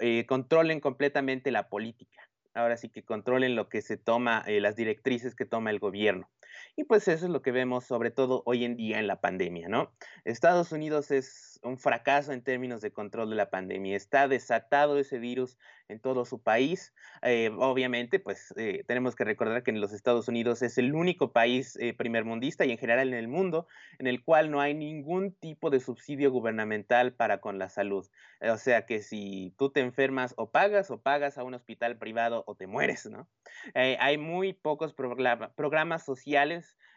Eh, 0.00 0.24
controlen 0.26 0.80
completamente 0.80 1.50
la 1.50 1.68
política. 1.68 2.22
Ahora 2.54 2.76
sí 2.78 2.88
que 2.88 3.04
controlen 3.04 3.54
lo 3.54 3.68
que 3.68 3.82
se 3.82 3.98
toma, 3.98 4.42
eh, 4.46 4.60
las 4.60 4.74
directrices 4.74 5.34
que 5.34 5.44
toma 5.44 5.70
el 5.70 5.78
gobierno. 5.78 6.30
Y 6.76 6.84
pues 6.84 7.08
eso 7.08 7.26
es 7.26 7.30
lo 7.30 7.42
que 7.42 7.52
vemos 7.52 7.84
sobre 7.84 8.10
todo 8.10 8.42
hoy 8.46 8.64
en 8.64 8.76
día 8.76 8.98
en 8.98 9.06
la 9.06 9.20
pandemia, 9.20 9.68
¿no? 9.68 9.92
Estados 10.24 10.72
Unidos 10.72 11.10
es 11.10 11.60
un 11.62 11.78
fracaso 11.78 12.32
en 12.32 12.42
términos 12.42 12.80
de 12.80 12.92
control 12.92 13.30
de 13.30 13.36
la 13.36 13.50
pandemia. 13.50 13.96
Está 13.96 14.28
desatado 14.28 14.98
ese 14.98 15.18
virus 15.18 15.58
en 15.88 16.00
todo 16.00 16.24
su 16.24 16.42
país. 16.42 16.94
Eh, 17.22 17.50
obviamente, 17.58 18.18
pues 18.18 18.54
eh, 18.56 18.84
tenemos 18.86 19.14
que 19.16 19.24
recordar 19.24 19.62
que 19.62 19.70
en 19.70 19.80
los 19.80 19.92
Estados 19.92 20.28
Unidos 20.28 20.62
es 20.62 20.78
el 20.78 20.94
único 20.94 21.32
país 21.32 21.76
eh, 21.80 21.92
primermundista 21.92 22.64
y 22.64 22.72
en 22.72 22.78
general 22.78 23.08
en 23.08 23.14
el 23.14 23.28
mundo 23.28 23.66
en 23.98 24.06
el 24.06 24.24
cual 24.24 24.50
no 24.50 24.60
hay 24.60 24.74
ningún 24.74 25.32
tipo 25.32 25.70
de 25.70 25.80
subsidio 25.80 26.30
gubernamental 26.30 27.12
para 27.12 27.40
con 27.40 27.58
la 27.58 27.68
salud. 27.68 28.08
O 28.40 28.56
sea 28.56 28.86
que 28.86 29.02
si 29.02 29.54
tú 29.58 29.70
te 29.70 29.80
enfermas 29.80 30.34
o 30.36 30.50
pagas 30.50 30.90
o 30.90 31.02
pagas 31.02 31.36
a 31.36 31.44
un 31.44 31.54
hospital 31.54 31.98
privado 31.98 32.44
o 32.46 32.54
te 32.54 32.66
mueres, 32.66 33.06
¿no? 33.06 33.28
hay 33.74 34.16
muy 34.16 34.52
pocos 34.52 34.94
programas 34.94 36.04
sociales 36.04 36.39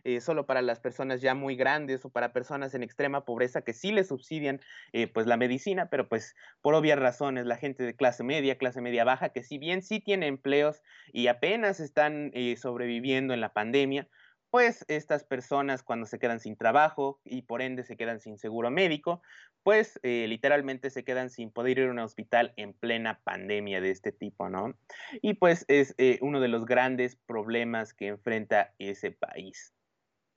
eh, 0.03 0.19
solo 0.21 0.45
para 0.45 0.61
las 0.61 0.79
personas 0.79 1.21
ya 1.21 1.33
muy 1.33 1.55
grandes 1.55 2.03
o 2.05 2.09
para 2.09 2.33
personas 2.33 2.73
en 2.73 2.83
extrema 2.83 3.25
pobreza 3.25 3.61
que 3.61 3.73
sí 3.73 3.91
les 3.91 4.07
subsidian 4.07 4.59
eh, 4.91 5.07
pues 5.07 5.27
la 5.27 5.37
medicina, 5.37 5.89
pero 5.89 6.09
pues 6.09 6.35
por 6.61 6.75
obvias 6.75 6.99
razones 6.99 7.45
la 7.45 7.57
gente 7.57 7.83
de 7.83 7.95
clase 7.95 8.23
media, 8.23 8.57
clase 8.57 8.81
media 8.81 9.03
baja, 9.05 9.29
que 9.29 9.43
si 9.43 9.57
bien 9.57 9.81
sí 9.81 9.99
tiene 9.99 10.27
empleos 10.27 10.81
y 11.13 11.27
apenas 11.27 11.79
están 11.79 12.31
eh, 12.33 12.57
sobreviviendo 12.57 13.33
en 13.33 13.41
la 13.41 13.53
pandemia, 13.53 14.07
pues 14.53 14.85
estas 14.87 15.23
personas 15.23 15.81
cuando 15.81 16.05
se 16.05 16.19
quedan 16.19 16.39
sin 16.39 16.55
trabajo 16.55 17.19
y 17.25 17.41
por 17.41 17.63
ende 17.63 17.83
se 17.83 17.97
quedan 17.97 18.19
sin 18.19 18.37
seguro 18.37 18.69
médico, 18.69 19.23
pues 19.63 19.99
literalmente 20.03 20.91
se 20.91 21.03
quedan 21.03 21.31
sin 21.31 21.49
poder 21.49 21.79
ir 21.79 21.87
a 21.87 21.91
un 21.91 21.97
hospital 21.97 22.53
en 22.55 22.73
plena 22.73 23.19
pandemia 23.23 23.81
de 23.81 23.89
este 23.89 24.11
tipo, 24.11 24.49
¿no? 24.49 24.77
Y 25.23 25.33
pues 25.33 25.65
es 25.69 25.95
uno 26.21 26.39
de 26.39 26.49
los 26.49 26.65
grandes 26.65 27.15
problemas 27.15 27.95
que 27.95 28.09
enfrenta 28.09 28.75
ese 28.77 29.09
país 29.09 29.73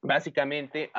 básicamente, 0.06 0.90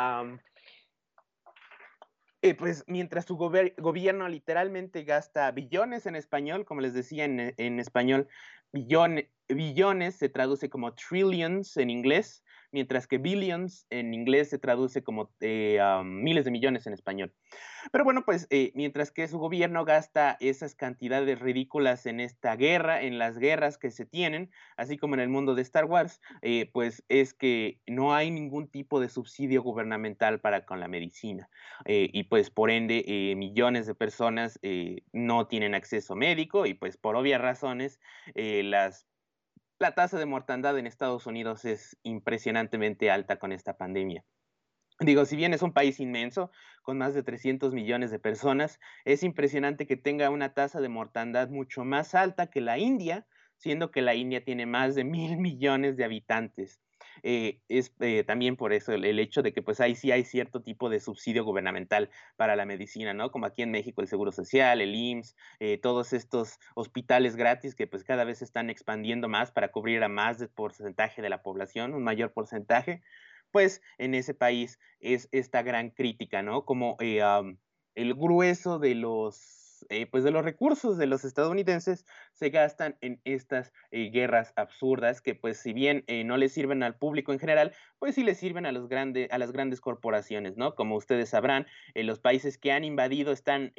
eh, 2.42 2.54
pues 2.54 2.84
mientras 2.88 3.26
su 3.26 3.36
gobierno 3.36 4.28
literalmente 4.30 5.04
gasta 5.04 5.50
billones 5.52 6.06
en 6.06 6.16
español, 6.16 6.66
como 6.66 6.82
les 6.82 6.94
decía 6.94 7.26
en, 7.26 7.80
español, 7.80 8.28
billones 8.72 10.16
se 10.16 10.30
traduce 10.30 10.70
como 10.70 10.94
trillions 10.94 11.78
en 11.78 11.90
inglés, 11.90 12.44
mientras 12.72 13.08
que 13.08 13.18
billions 13.18 13.86
en 13.90 14.14
inglés 14.14 14.50
se 14.50 14.60
traduce 14.60 15.04
como 15.04 15.32
eh, 15.40 15.80
miles 16.04 16.46
de 16.46 16.52
millones 16.52 16.88
en 16.88 16.94
español. 16.94 17.34
Pero 17.92 18.04
bueno, 18.04 18.26
pues 18.26 18.48
eh, 18.50 18.72
mientras 18.76 19.12
que 19.12 19.28
su 19.28 19.40
gobierno 19.40 19.86
gasta 19.86 20.36
esas 20.42 20.76
cantidades 20.76 21.40
ridículas 21.40 22.06
en 22.06 22.20
esta 22.20 22.56
guerra, 22.56 23.02
en 23.02 23.18
las 23.18 23.38
guerras 23.38 23.78
que 23.78 23.92
se 23.92 24.06
tienen, 24.06 24.52
así 24.76 24.98
como 24.98 25.14
en 25.14 25.22
el 25.22 25.30
mundo 25.30 25.56
de 25.56 25.62
Star 25.62 25.86
Wars, 25.86 26.22
eh, 26.42 26.70
pues 26.74 27.04
es 27.08 27.34
que 27.34 27.80
no 27.88 28.14
hay 28.14 28.30
ningún 28.32 28.68
tipo 28.68 29.00
de 29.00 29.08
subsidio 29.08 29.64
gubernamental 29.64 30.42
para 30.42 30.66
con 30.66 30.80
la 30.80 30.88
medicina. 30.88 31.50
y 31.86 32.24
pues 32.24 32.50
por 32.50 32.70
ende, 32.70 33.34
millones 33.38 33.86
de 33.88 33.96
personas 33.96 34.60
no 35.14 35.48
tienen 35.48 35.76
acceso 35.76 36.16
médico 36.16 36.66
y 36.66 36.74
pues 36.74 36.98
por 36.98 37.16
obvias 37.16 37.40
razones, 37.42 38.00
las 38.36 39.08
la 39.80 39.94
tasa 39.94 40.18
de 40.18 40.26
mortandad 40.26 40.78
en 40.78 40.88
Estados 40.88 41.28
Unidos 41.28 41.66
es 41.66 41.98
impresionantemente 42.04 43.12
alta 43.12 43.38
con 43.38 43.52
esta 43.52 43.78
pandemia. 43.78 44.26
Digo, 45.00 45.26
si 45.26 45.36
bien 45.36 45.54
es 45.54 45.62
un 45.62 45.74
país 45.74 46.00
inmenso, 46.00 46.50
con 46.82 46.98
más 46.98 47.14
de 47.14 47.22
300 47.22 47.74
millones 47.74 48.10
de 48.10 48.18
personas, 48.18 48.80
es 49.06 49.22
impresionante 49.22 49.86
que 49.86 49.96
tenga 49.96 50.32
una 50.32 50.56
tasa 50.56 50.82
de 50.82 50.90
mortandad 50.90 51.50
mucho 51.50 51.84
más 51.84 52.16
alta 52.16 52.48
que 52.48 52.62
la 52.62 52.80
India, 52.80 53.28
siendo 53.58 53.92
que 53.92 54.02
la 54.02 54.16
India 54.16 54.44
tiene 54.44 54.66
más 54.66 54.96
de 54.96 55.04
mil 55.04 55.38
millones 55.38 55.98
de 55.98 56.06
habitantes. 56.06 56.82
Eh, 57.24 57.62
es 57.68 57.94
eh, 58.00 58.24
también 58.24 58.56
por 58.56 58.74
eso 58.74 58.94
el, 58.94 59.20
hecho 59.20 59.42
de 59.42 59.54
que 59.54 59.62
pues 59.62 59.80
ahí 59.80 59.96
sí 59.96 60.12
hay 60.12 60.24
cierto 60.24 60.62
tipo 60.62 60.90
de 60.90 61.00
subsidio 61.00 61.44
gubernamental 61.44 62.10
para 62.36 62.56
la 62.56 62.66
medicina, 62.66 63.14
¿no? 63.14 63.32
Como 63.32 63.46
aquí 63.46 63.62
en 63.62 63.72
México 63.72 64.02
el 64.02 64.08
Seguro 64.08 64.32
Social, 64.32 64.82
el 64.82 64.96
IMSS, 64.96 65.36
eh, 65.60 65.78
todos 65.78 66.14
estos 66.14 66.60
hospitales 66.76 67.36
gratis 67.36 67.76
que 67.76 67.88
pues 67.88 68.04
cada 68.04 68.24
vez 68.24 68.40
se 68.40 68.46
están 68.46 68.70
expandiendo 68.70 69.28
más 69.28 69.52
para 69.52 69.72
cubrir 69.72 70.04
a 70.04 70.10
más 70.10 70.48
porcentaje 70.56 71.22
de 71.22 71.30
la 71.30 71.42
población, 71.42 71.94
un 71.94 72.04
mayor 72.04 72.34
porcentaje 72.34 73.02
pues 73.52 73.82
en 73.98 74.14
ese 74.14 74.34
país 74.34 74.78
es 75.00 75.30
esta 75.32 75.62
gran 75.62 75.90
crítica, 75.90 76.44
¿no? 76.44 76.66
Como 76.66 76.98
el 77.00 78.14
grueso 78.14 78.78
de 78.78 78.94
los, 78.94 79.57
eh, 79.90 80.06
pues 80.06 80.24
de 80.24 80.32
los 80.32 80.44
recursos 80.44 80.98
de 80.98 81.08
los 81.08 81.24
estadounidenses 81.26 82.06
se 82.34 82.50
gastan 82.50 82.98
en 83.02 83.22
estas 83.26 83.74
eh, 83.92 84.10
guerras 84.12 84.54
absurdas 84.56 85.22
que 85.22 85.36
pues 85.36 85.58
si 85.60 85.74
bien 85.74 86.06
no 86.26 86.38
le 86.38 86.50
sirven 86.50 86.84
al 86.84 86.98
público 86.98 87.34
en 87.34 87.40
general, 87.40 87.74
pues 88.00 88.16
sí 88.16 88.24
le 88.24 88.36
sirven 88.36 88.66
a, 88.66 88.72
los 88.72 88.88
grandes, 88.88 89.32
a 89.32 89.38
las 89.38 89.52
grandes 89.52 89.82
corporaciones, 89.82 90.58
¿no? 90.58 90.76
Como 90.76 90.96
ustedes 90.96 91.30
sabrán, 91.30 91.68
los 91.96 92.20
países 92.20 92.58
que 92.58 92.72
han 92.72 92.84
invadido 92.84 93.32
están 93.32 93.74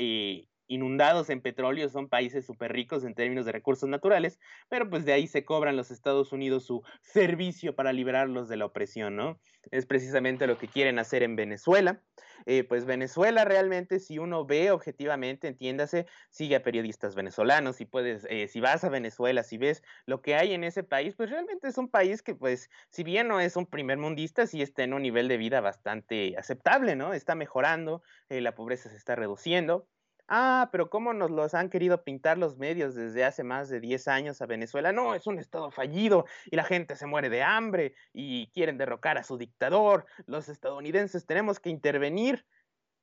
inundados 0.68 1.30
en 1.30 1.40
petróleo, 1.40 1.88
son 1.88 2.08
países 2.08 2.46
súper 2.46 2.72
ricos 2.72 3.04
en 3.04 3.14
términos 3.14 3.46
de 3.46 3.52
recursos 3.52 3.88
naturales, 3.88 4.38
pero 4.68 4.88
pues 4.88 5.04
de 5.04 5.12
ahí 5.12 5.26
se 5.26 5.44
cobran 5.44 5.76
los 5.76 5.90
Estados 5.90 6.32
Unidos 6.32 6.64
su 6.64 6.82
servicio 7.02 7.74
para 7.74 7.92
liberarlos 7.92 8.48
de 8.48 8.56
la 8.56 8.66
opresión, 8.66 9.16
¿no? 9.16 9.40
Es 9.70 9.86
precisamente 9.86 10.46
lo 10.46 10.58
que 10.58 10.68
quieren 10.68 10.98
hacer 10.98 11.22
en 11.22 11.36
Venezuela. 11.36 12.02
Eh, 12.46 12.64
pues 12.64 12.84
Venezuela 12.84 13.44
realmente, 13.44 13.98
si 13.98 14.18
uno 14.18 14.44
ve 14.46 14.70
objetivamente, 14.70 15.48
entiéndase, 15.48 16.06
sigue 16.30 16.56
a 16.56 16.62
periodistas 16.62 17.14
venezolanos, 17.14 17.76
si 17.76 17.84
puedes, 17.84 18.26
eh, 18.30 18.48
si 18.48 18.60
vas 18.60 18.84
a 18.84 18.88
Venezuela, 18.88 19.42
si 19.42 19.58
ves 19.58 19.82
lo 20.06 20.22
que 20.22 20.34
hay 20.34 20.52
en 20.52 20.64
ese 20.64 20.84
país, 20.84 21.14
pues 21.16 21.30
realmente 21.30 21.68
es 21.68 21.78
un 21.78 21.88
país 21.88 22.22
que 22.22 22.34
pues, 22.34 22.70
si 22.90 23.02
bien 23.02 23.28
no 23.28 23.40
es 23.40 23.56
un 23.56 23.66
primer 23.66 23.98
mundista, 23.98 24.46
sí 24.46 24.62
está 24.62 24.84
en 24.84 24.94
un 24.94 25.02
nivel 25.02 25.28
de 25.28 25.36
vida 25.36 25.60
bastante 25.60 26.36
aceptable, 26.36 26.96
¿no? 26.96 27.12
Está 27.14 27.34
mejorando, 27.34 28.02
eh, 28.28 28.40
la 28.40 28.54
pobreza 28.54 28.88
se 28.88 28.96
está 28.96 29.16
reduciendo. 29.16 29.88
Ah, 30.30 30.68
pero 30.70 30.90
¿cómo 30.90 31.14
nos 31.14 31.30
los 31.30 31.54
han 31.54 31.70
querido 31.70 32.04
pintar 32.04 32.36
los 32.36 32.58
medios 32.58 32.94
desde 32.94 33.24
hace 33.24 33.44
más 33.44 33.70
de 33.70 33.80
10 33.80 34.08
años 34.08 34.42
a 34.42 34.46
Venezuela? 34.46 34.92
No, 34.92 35.14
es 35.14 35.26
un 35.26 35.38
estado 35.38 35.70
fallido 35.70 36.26
y 36.50 36.56
la 36.56 36.64
gente 36.64 36.96
se 36.96 37.06
muere 37.06 37.30
de 37.30 37.42
hambre 37.42 37.94
y 38.12 38.48
quieren 38.48 38.76
derrocar 38.76 39.16
a 39.16 39.22
su 39.22 39.38
dictador. 39.38 40.04
Los 40.26 40.50
estadounidenses 40.50 41.24
tenemos 41.24 41.60
que 41.60 41.70
intervenir 41.70 42.44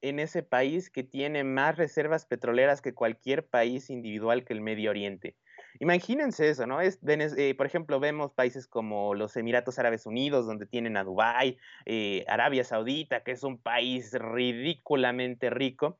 en 0.01 0.19
ese 0.19 0.43
país 0.43 0.91
que 0.91 1.03
tiene 1.03 1.43
más 1.43 1.77
reservas 1.77 2.27
petroleras 2.27 2.79
que 2.81 2.93
cualquier 2.93 3.47
país 3.47 3.89
individual 3.89 4.45
que 4.45 4.53
el 4.53 4.61
Medio 4.61 4.91
Oriente. 4.91 5.35
Imagínense 5.79 6.49
eso, 6.49 6.67
¿no? 6.67 6.79
Es, 6.79 6.99
eh, 7.07 7.55
por 7.55 7.65
ejemplo, 7.65 7.99
vemos 7.99 8.33
países 8.33 8.67
como 8.67 9.15
los 9.15 9.35
Emiratos 9.35 9.79
Árabes 9.79 10.05
Unidos, 10.05 10.45
donde 10.45 10.67
tienen 10.67 10.95
a 10.95 11.03
Dubái, 11.03 11.57
eh, 11.85 12.23
Arabia 12.27 12.63
Saudita, 12.63 13.23
que 13.23 13.31
es 13.31 13.43
un 13.43 13.57
país 13.57 14.13
ridículamente 14.13 15.49
rico, 15.49 15.99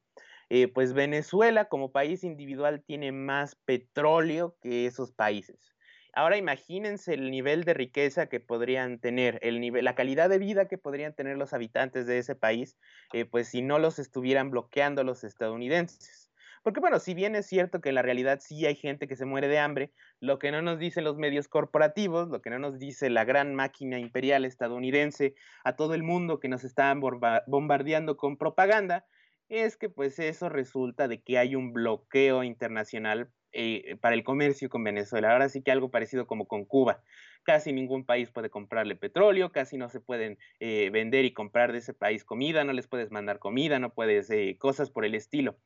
eh, 0.49 0.67
pues 0.67 0.93
Venezuela 0.93 1.65
como 1.65 1.91
país 1.91 2.23
individual 2.23 2.83
tiene 2.85 3.11
más 3.11 3.55
petróleo 3.55 4.57
que 4.61 4.85
esos 4.85 5.11
países. 5.11 5.75
Ahora 6.13 6.37
imagínense 6.37 7.13
el 7.13 7.29
nivel 7.29 7.65
de 7.65 7.73
riqueza 7.73 8.27
que 8.27 8.39
podrían 8.39 8.99
tener, 8.99 9.37
el 9.41 9.59
nivel, 9.59 9.83
la 9.83 9.95
calidad 9.95 10.29
de 10.29 10.39
vida 10.39 10.67
que 10.69 10.77
podrían 10.77 11.13
tener 11.13 11.37
los 11.37 11.51
habitantes 11.51 12.07
de 12.07 12.19
ese 12.19 12.35
país, 12.35 12.77
eh, 13.11 13.25
pues 13.25 13.49
si 13.49 13.61
no 13.61 13.79
los 13.79 13.99
estuvieran 13.99 14.49
bloqueando 14.49 15.03
los 15.03 15.25
estadounidenses. 15.25 16.31
Porque 16.63 16.79
bueno, 16.79 16.99
si 16.99 17.13
bien 17.13 17.35
es 17.35 17.45
cierto 17.45 17.79
que 17.79 17.89
en 17.89 17.95
la 17.95 18.01
realidad 18.01 18.39
sí 18.41 18.65
hay 18.65 18.75
gente 18.75 19.07
que 19.07 19.15
se 19.15 19.25
muere 19.25 19.47
de 19.47 19.59
hambre, 19.59 19.91
lo 20.19 20.39
que 20.39 20.51
no 20.51 20.63
nos 20.63 20.79
dicen 20.79 21.03
los 21.03 21.15
medios 21.15 21.47
corporativos, 21.47 22.29
lo 22.29 22.41
que 22.41 22.49
no 22.49 22.57
nos 22.57 22.79
dice 22.79 23.11
la 23.11 23.23
gran 23.23 23.53
máquina 23.53 23.99
imperial 23.99 24.45
estadounidense 24.45 25.35
a 25.63 25.75
todo 25.75 25.93
el 25.93 26.01
mundo 26.01 26.39
que 26.39 26.47
nos 26.47 26.63
están 26.63 27.01
bombardeando 27.01 28.17
con 28.17 28.37
propaganda, 28.37 29.05
es 29.49 29.77
que 29.77 29.89
pues 29.89 30.19
eso 30.19 30.49
resulta 30.49 31.07
de 31.07 31.21
que 31.21 31.37
hay 31.37 31.55
un 31.55 31.73
bloqueo 31.73 32.43
internacional 32.43 33.29
eh, 33.51 33.95
para 34.01 34.15
el 34.15 34.23
comercio 34.23 34.69
con 34.69 34.83
Venezuela. 34.83 35.31
Ahora 35.31 35.49
sí 35.49 35.61
que 35.61 35.71
algo 35.71 35.89
parecido 35.89 36.27
como 36.27 36.47
con 36.47 36.65
Cuba. 36.65 37.01
Casi 37.43 37.71
ningún 37.71 38.05
país 38.05 38.31
puede 38.31 38.49
comprarle 38.49 38.95
petróleo, 38.95 39.51
casi 39.51 39.77
no 39.77 39.87
se 39.87 40.01
pueden 40.01 40.37
eh, 40.59 40.89
vender 40.89 41.25
y 41.25 41.33
comprar 41.33 41.71
de 41.71 41.77
ese 41.77 41.93
país 41.93 42.25
comida, 42.25 42.63
no 42.63 42.73
les 42.73 42.87
puedes 42.87 43.11
mandar 43.11 43.39
comida, 43.39 43.79
no 43.79 43.93
puedes 43.93 44.29
eh, 44.29 44.57
cosas 44.59 44.89
por 44.89 45.05
el 45.05 45.15
estilo. 45.15 45.57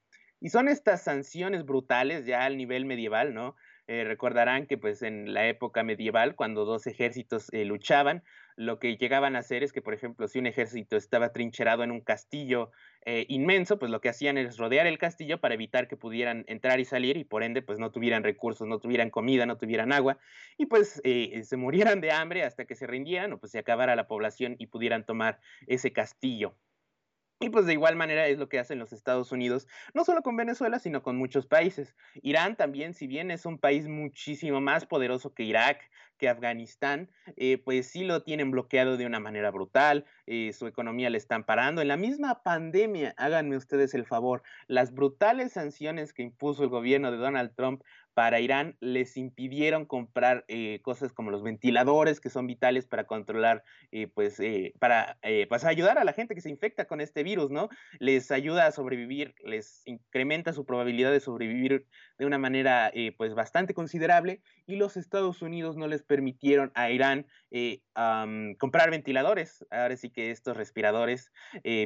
Y 0.42 0.50
son 0.50 0.68
estas 0.68 1.04
sanciones 1.04 1.66
brutales 1.66 2.26
ya 2.26 2.46
al 2.46 2.58
nivel 2.58 2.86
medieval, 2.86 3.34
¿no? 3.34 3.56
Recordarán 4.06 4.68
que 4.68 4.78
pues 4.78 5.02
en 5.02 5.34
la 5.34 5.48
época 5.48 5.84
medieval, 5.84 6.36
cuando 6.36 6.66
dos 6.66 6.86
ejércitos 6.88 7.48
luchaban, 7.52 8.24
lo 8.60 8.78
que 8.78 8.98
llegaban 8.98 9.38
a 9.38 9.40
hacer 9.40 9.64
es 9.64 9.72
que, 9.72 9.82
por 9.82 9.94
ejemplo, 9.94 10.28
si 10.28 10.38
un 10.38 10.46
ejército 10.46 10.98
estaba 10.98 11.32
trincherado 11.32 11.82
en 11.84 11.92
un 11.92 12.02
castillo 12.02 12.72
eh, 13.06 13.26
inmenso, 13.30 13.80
pues 13.80 13.90
lo 13.90 14.02
que 14.02 14.10
hacían 14.10 14.38
es 14.38 14.58
rodear 14.58 14.86
el 14.86 14.98
castillo 14.98 15.40
para 15.40 15.54
evitar 15.54 15.88
que 15.88 15.96
pudieran 15.96 16.44
entrar 16.46 16.82
y 16.82 16.86
salir 16.86 17.16
y 17.16 17.24
por 17.24 17.42
ende, 17.42 17.62
pues 17.62 17.80
no 17.80 17.92
tuvieran 17.92 18.22
recursos, 18.22 18.68
no 18.68 18.80
tuvieran 18.80 19.12
comida, 19.12 19.46
no 19.46 19.58
tuvieran 19.58 19.94
agua 19.94 20.18
y 20.58 20.66
pues 20.66 21.00
eh, 21.06 21.42
se 21.46 21.56
murieran 21.56 22.02
de 22.02 22.12
hambre 22.12 22.44
hasta 22.44 22.66
que 22.66 22.76
se 22.76 22.86
rindieran 22.86 23.32
o 23.32 23.40
pues 23.40 23.54
se 23.54 23.60
acabara 23.60 23.96
la 23.96 24.08
población 24.08 24.58
y 24.60 24.68
pudieran 24.68 25.06
tomar 25.06 25.40
ese 25.66 25.94
castillo. 25.94 26.54
Y 27.42 27.50
pues 27.50 27.66
de 27.66 27.74
igual 27.74 27.96
manera 27.96 28.28
es 28.28 28.38
lo 28.38 28.50
que 28.50 28.60
hacen 28.60 28.80
los 28.80 28.92
Estados 28.92 29.32
Unidos, 29.32 29.66
no 29.94 30.04
solo 30.04 30.22
con 30.24 30.36
Venezuela, 30.36 30.78
sino 30.78 31.02
con 31.02 31.16
muchos 31.16 31.48
países. 31.48 31.96
Irán 32.22 32.58
también, 32.58 32.94
si 32.94 33.08
bien 33.08 33.32
es 33.32 33.46
un 33.46 33.58
país 33.58 33.88
muchísimo 33.88 34.60
más 34.60 34.86
poderoso 34.86 35.34
que 35.34 35.44
Irak, 35.44 35.90
que 36.18 36.28
Afganistán, 36.28 37.10
eh, 37.38 37.58
pues 37.58 37.88
sí 37.88 38.04
lo 38.04 38.24
tienen 38.24 38.52
bloqueado 38.52 38.98
de 38.98 39.06
una 39.06 39.22
manera 39.22 39.52
brutal, 39.52 40.06
eh, 40.26 40.52
su 40.52 40.68
economía 40.68 41.10
le 41.10 41.18
están 41.18 41.46
parando. 41.46 41.82
En 41.82 41.88
la 41.88 41.96
misma 41.96 42.44
pandemia, 42.44 43.16
háganme 43.18 43.56
ustedes 43.56 43.94
el 43.94 44.06
favor, 44.06 44.44
las 44.68 44.94
brutales 44.94 45.54
sanciones 45.54 46.12
que 46.12 46.24
impuso 46.24 46.64
el 46.64 46.70
gobierno 46.70 47.10
de 47.10 47.18
Donald 47.18 47.56
Trump 47.56 47.84
para 48.20 48.42
Irán 48.42 48.76
les 48.82 49.16
impidieron 49.16 49.86
comprar 49.86 50.44
eh, 50.50 50.82
cosas 50.82 51.14
como 51.14 51.32
los 51.32 51.42
ventiladores 51.42 52.20
que 52.20 52.30
son 52.30 52.48
vitales 52.48 52.86
para 52.86 53.06
controlar, 53.06 53.64
eh, 53.94 54.08
pues, 54.08 54.42
eh, 54.42 54.74
para 54.78 55.18
pues 55.48 55.64
ayudar 55.64 55.98
a 55.98 56.04
la 56.04 56.12
gente 56.12 56.36
que 56.36 56.42
se 56.42 56.50
infecta 56.50 56.84
con 56.84 57.00
este 57.00 57.24
virus, 57.24 57.50
¿no? 57.50 57.70
Les 57.98 58.30
ayuda 58.32 58.66
a 58.66 58.74
sobrevivir, 58.74 59.36
les 59.46 59.84
incrementa 59.86 60.52
su 60.52 60.66
probabilidad 60.66 61.14
de 61.14 61.22
sobrevivir 61.22 61.86
de 62.18 62.26
una 62.26 62.38
manera, 62.38 62.92
pues, 63.16 63.36
bastante 63.36 63.74
considerable 63.74 64.42
y 64.68 64.76
los 64.76 64.98
Estados 64.98 65.42
Unidos 65.42 65.78
no 65.78 65.88
les 65.88 66.04
permitieron 66.04 66.74
a 66.76 66.92
Irán 66.92 67.26
comprar 68.58 68.92
ventiladores. 68.92 69.66
Ahora 69.70 69.96
sí 69.96 70.10
que 70.10 70.32
estos 70.32 70.58
respiradores, 70.58 71.32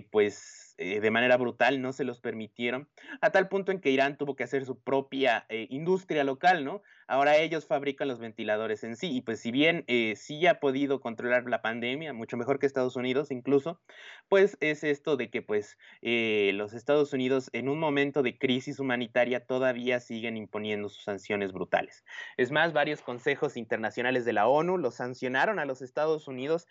pues, 0.10 0.73
eh, 0.78 1.00
de 1.00 1.12
manera 1.12 1.38
brutal, 1.38 1.82
no 1.82 1.94
se 1.94 2.04
los 2.04 2.20
permitieron, 2.20 2.90
a 3.22 3.32
tal 3.32 3.48
punto 3.48 3.72
en 3.72 3.80
que 3.80 3.92
Irán 3.92 4.18
tuvo 4.18 4.36
que 4.36 4.44
hacer 4.44 4.66
su 4.66 4.80
propia 4.80 5.46
eh, 5.50 5.68
industria 5.70 6.24
local, 6.24 6.66
¿no? 6.66 6.82
Ahora 7.08 7.38
ellos 7.38 7.66
fabrican 7.66 8.08
los 8.08 8.20
ventiladores 8.20 8.84
en 8.84 8.96
sí, 8.96 9.16
y 9.16 9.22
pues 9.22 9.40
si 9.40 9.52
bien 9.52 9.84
eh, 9.88 10.16
sí 10.16 10.46
ha 10.48 10.60
podido 10.60 11.02
controlar 11.02 11.46
la 11.50 11.62
pandemia, 11.62 12.14
mucho 12.14 12.38
mejor 12.38 12.60
que 12.60 12.66
Estados 12.66 12.96
Unidos 12.96 13.32
incluso, 13.32 13.82
pues 14.30 14.58
es 14.62 14.84
esto 14.84 15.18
de 15.18 15.30
que 15.30 15.42
pues 15.42 15.78
los 16.02 16.74
Estados 16.74 17.14
Unidos 17.14 17.50
en 17.54 17.70
un 17.70 17.80
momento 17.80 18.24
de 18.24 18.38
crisis 18.38 18.80
humanitaria 18.80 19.46
todavía 19.46 20.00
siguen 20.00 20.38
imponiendo 20.38 20.90
sus 20.90 21.04
sanciones 21.04 21.52
brutales. 21.52 22.04
Es 22.38 22.52
más, 22.52 22.74
varios 22.74 23.02
consejos 23.02 23.58
internacionales 23.58 24.26
de 24.26 24.34
la 24.34 24.48
ONU 24.48 24.78
los 24.78 24.96
sancionaron 24.96 25.60
a 25.60 25.66
los 25.66 25.82
Estados 25.82 26.28
Unidos, 26.28 26.68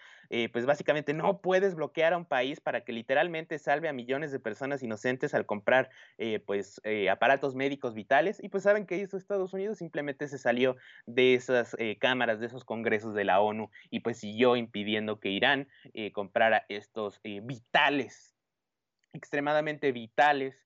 pues 0.52 0.66
básicamente 0.66 1.12
no 1.14 1.40
puedes 1.40 1.74
bloquear 1.74 2.14
a 2.14 2.16
un 2.16 2.24
país 2.24 2.60
para 2.60 2.84
que 2.84 2.92
literalmente 2.92 3.58
salve 3.58 3.88
a 3.88 3.92
millones 3.92 4.32
de 4.32 4.40
personas 4.40 4.82
inocentes 4.82 5.34
al 5.34 5.46
comprar 5.46 5.90
eh, 6.18 6.40
pues 6.40 6.80
eh, 6.84 7.10
aparatos 7.10 7.54
médicos 7.54 7.94
vitales 7.94 8.42
y 8.42 8.48
pues 8.48 8.64
saben 8.64 8.86
que 8.86 8.96
hizo 8.96 9.16
Estados 9.16 9.52
Unidos 9.52 9.78
simplemente 9.78 10.21
se 10.28 10.38
salió 10.38 10.76
de 11.06 11.34
esas 11.34 11.76
eh, 11.78 11.98
cámaras 11.98 12.40
de 12.40 12.46
esos 12.46 12.64
congresos 12.64 13.14
de 13.14 13.24
la 13.24 13.40
ONU 13.40 13.70
y 13.90 14.00
pues 14.00 14.18
siguió 14.18 14.56
impidiendo 14.56 15.20
que 15.20 15.30
Irán 15.30 15.68
comprara 16.12 16.64
estos 16.68 17.20
vitales 17.22 18.34
extremadamente 19.12 19.92
vitales 19.92 20.56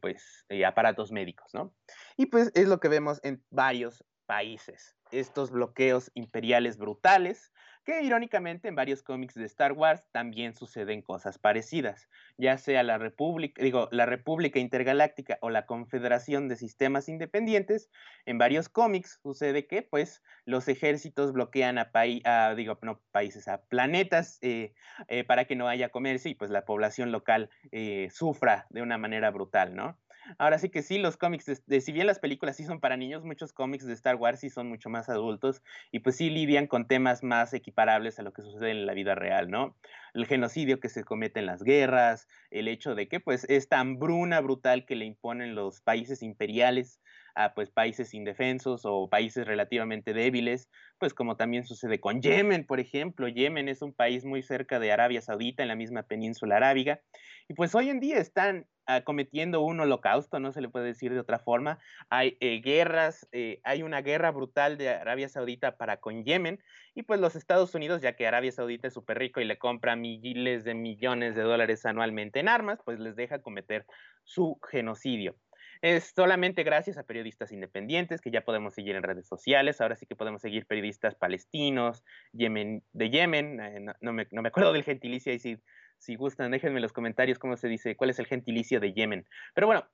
pues 0.00 0.46
aparatos 0.66 1.12
médicos 1.12 1.52
no 1.52 1.74
y 2.16 2.26
pues 2.26 2.50
es 2.54 2.68
lo 2.68 2.80
que 2.80 2.88
vemos 2.88 3.20
en 3.22 3.44
varios 3.50 4.04
países 4.26 4.96
estos 5.10 5.50
bloqueos 5.50 6.10
imperiales 6.14 6.78
brutales 6.78 7.52
que 7.86 8.02
irónicamente 8.02 8.66
en 8.66 8.74
varios 8.74 9.04
cómics 9.04 9.34
de 9.36 9.44
Star 9.44 9.72
Wars 9.72 10.04
también 10.10 10.54
suceden 10.54 11.02
cosas 11.02 11.38
parecidas, 11.38 12.08
ya 12.36 12.58
sea 12.58 12.82
la 12.82 12.98
República, 12.98 13.62
digo, 13.62 13.88
la 13.92 14.06
República 14.06 14.58
Intergaláctica 14.58 15.38
o 15.40 15.50
la 15.50 15.66
Confederación 15.66 16.48
de 16.48 16.56
Sistemas 16.56 17.08
Independientes, 17.08 17.88
en 18.26 18.38
varios 18.38 18.68
cómics 18.68 19.20
sucede 19.22 19.68
que 19.68 19.82
pues 19.82 20.24
los 20.44 20.66
ejércitos 20.66 21.32
bloquean 21.32 21.78
a, 21.78 22.54
digo, 22.56 22.76
no 22.82 23.00
países, 23.12 23.46
a 23.46 23.62
planetas 23.62 24.40
eh, 24.42 24.74
eh, 25.06 25.22
para 25.22 25.44
que 25.44 25.54
no 25.54 25.68
haya 25.68 25.90
comercio 25.90 26.28
y 26.28 26.34
pues 26.34 26.50
la 26.50 26.64
población 26.64 27.12
local 27.12 27.50
eh, 27.70 28.08
sufra 28.10 28.66
de 28.70 28.82
una 28.82 28.98
manera 28.98 29.30
brutal, 29.30 29.76
¿no? 29.76 29.96
Ahora 30.38 30.58
sí 30.58 30.70
que 30.70 30.82
sí, 30.82 30.98
los 30.98 31.16
cómics, 31.16 31.62
de, 31.66 31.80
si 31.80 31.92
bien 31.92 32.06
las 32.06 32.18
películas 32.18 32.56
sí 32.56 32.64
son 32.64 32.80
para 32.80 32.96
niños, 32.96 33.24
muchos 33.24 33.52
cómics 33.52 33.86
de 33.86 33.92
Star 33.92 34.16
Wars 34.16 34.40
sí 34.40 34.50
son 34.50 34.68
mucho 34.68 34.90
más 34.90 35.08
adultos 35.08 35.62
y 35.92 36.00
pues 36.00 36.16
sí 36.16 36.30
lidian 36.30 36.66
con 36.66 36.86
temas 36.86 37.22
más 37.22 37.54
equiparables 37.54 38.18
a 38.18 38.22
lo 38.22 38.32
que 38.32 38.42
sucede 38.42 38.70
en 38.70 38.86
la 38.86 38.94
vida 38.94 39.14
real, 39.14 39.50
¿no? 39.50 39.76
El 40.16 40.24
genocidio 40.26 40.80
que 40.80 40.88
se 40.88 41.04
comete 41.04 41.40
en 41.40 41.46
las 41.46 41.62
guerras, 41.62 42.26
el 42.50 42.68
hecho 42.68 42.94
de 42.94 43.06
que 43.06 43.20
pues 43.20 43.44
esta 43.50 43.80
hambruna 43.80 44.40
brutal 44.40 44.86
que 44.86 44.96
le 44.96 45.04
imponen 45.04 45.54
los 45.54 45.82
países 45.82 46.22
imperiales 46.22 47.02
a 47.34 47.52
pues 47.52 47.70
países 47.70 48.14
indefensos 48.14 48.80
o 48.84 49.10
países 49.10 49.46
relativamente 49.46 50.14
débiles, 50.14 50.70
pues 50.98 51.12
como 51.12 51.36
también 51.36 51.64
sucede 51.64 52.00
con 52.00 52.22
Yemen, 52.22 52.64
por 52.64 52.80
ejemplo. 52.80 53.28
Yemen 53.28 53.68
es 53.68 53.82
un 53.82 53.92
país 53.92 54.24
muy 54.24 54.42
cerca 54.42 54.80
de 54.80 54.90
Arabia 54.90 55.20
Saudita, 55.20 55.62
en 55.62 55.68
la 55.68 55.76
misma 55.76 56.04
península 56.04 56.56
arábiga, 56.56 57.02
y 57.46 57.54
pues 57.54 57.74
hoy 57.74 57.90
en 57.90 58.00
día 58.00 58.18
están 58.18 58.66
ah, 58.86 59.02
cometiendo 59.02 59.60
un 59.60 59.78
holocausto, 59.78 60.40
no 60.40 60.50
se 60.50 60.62
le 60.62 60.70
puede 60.70 60.86
decir 60.86 61.12
de 61.12 61.20
otra 61.20 61.38
forma. 61.38 61.78
Hay 62.08 62.38
eh, 62.40 62.60
guerras, 62.60 63.28
eh, 63.32 63.60
hay 63.64 63.82
una 63.82 64.00
guerra 64.00 64.30
brutal 64.30 64.78
de 64.78 64.88
Arabia 64.88 65.28
Saudita 65.28 65.76
para 65.76 65.98
con 65.98 66.24
Yemen, 66.24 66.58
y 66.94 67.02
pues 67.02 67.20
los 67.20 67.36
Estados 67.36 67.74
Unidos, 67.74 68.00
ya 68.00 68.16
que 68.16 68.26
Arabia 68.26 68.50
Saudita 68.50 68.88
es 68.88 68.94
súper 68.94 69.18
rico 69.18 69.40
y 69.42 69.44
le 69.44 69.58
compra 69.58 69.94
miles 70.06 70.64
de 70.64 70.74
millones 70.74 71.34
de 71.34 71.42
dólares 71.42 71.84
anualmente 71.86 72.40
en 72.40 72.48
armas, 72.48 72.80
pues 72.84 72.98
les 72.98 73.16
deja 73.16 73.40
cometer 73.40 73.86
su 74.24 74.58
genocidio. 74.70 75.36
Es 75.82 76.12
solamente 76.14 76.62
gracias 76.62 76.96
a 76.98 77.04
periodistas 77.04 77.52
independientes 77.52 78.20
que 78.20 78.30
ya 78.30 78.42
podemos 78.42 78.74
seguir 78.74 78.96
en 78.96 79.02
redes 79.02 79.26
sociales. 79.26 79.80
Ahora 79.80 79.96
sí 79.96 80.06
que 80.06 80.16
podemos 80.16 80.40
seguir 80.40 80.66
periodistas 80.66 81.14
palestinos, 81.14 82.02
Yemen, 82.32 82.82
de 82.92 83.10
Yemen. 83.10 83.60
Eh, 83.60 83.86
no, 84.00 84.12
me, 84.12 84.26
acuerdo 84.44 84.72
del 84.72 84.84
gentilicio 84.84 85.32
y 85.32 85.38
si, 85.38 85.58
si 85.98 86.16
gustan, 86.16 86.50
déjenme 86.50 86.78
en 86.78 86.82
los 86.82 86.92
comentarios 86.92 87.38
cómo 87.38 87.56
se 87.56 87.68
dice, 87.68 87.96
cuál 87.96 88.10
es 88.10 88.18
el 88.18 88.26
gentilicio 88.26 88.80
de 88.80 88.92
Yemen. 88.92 89.26
Pero 89.54 89.66
bueno, 89.66 89.86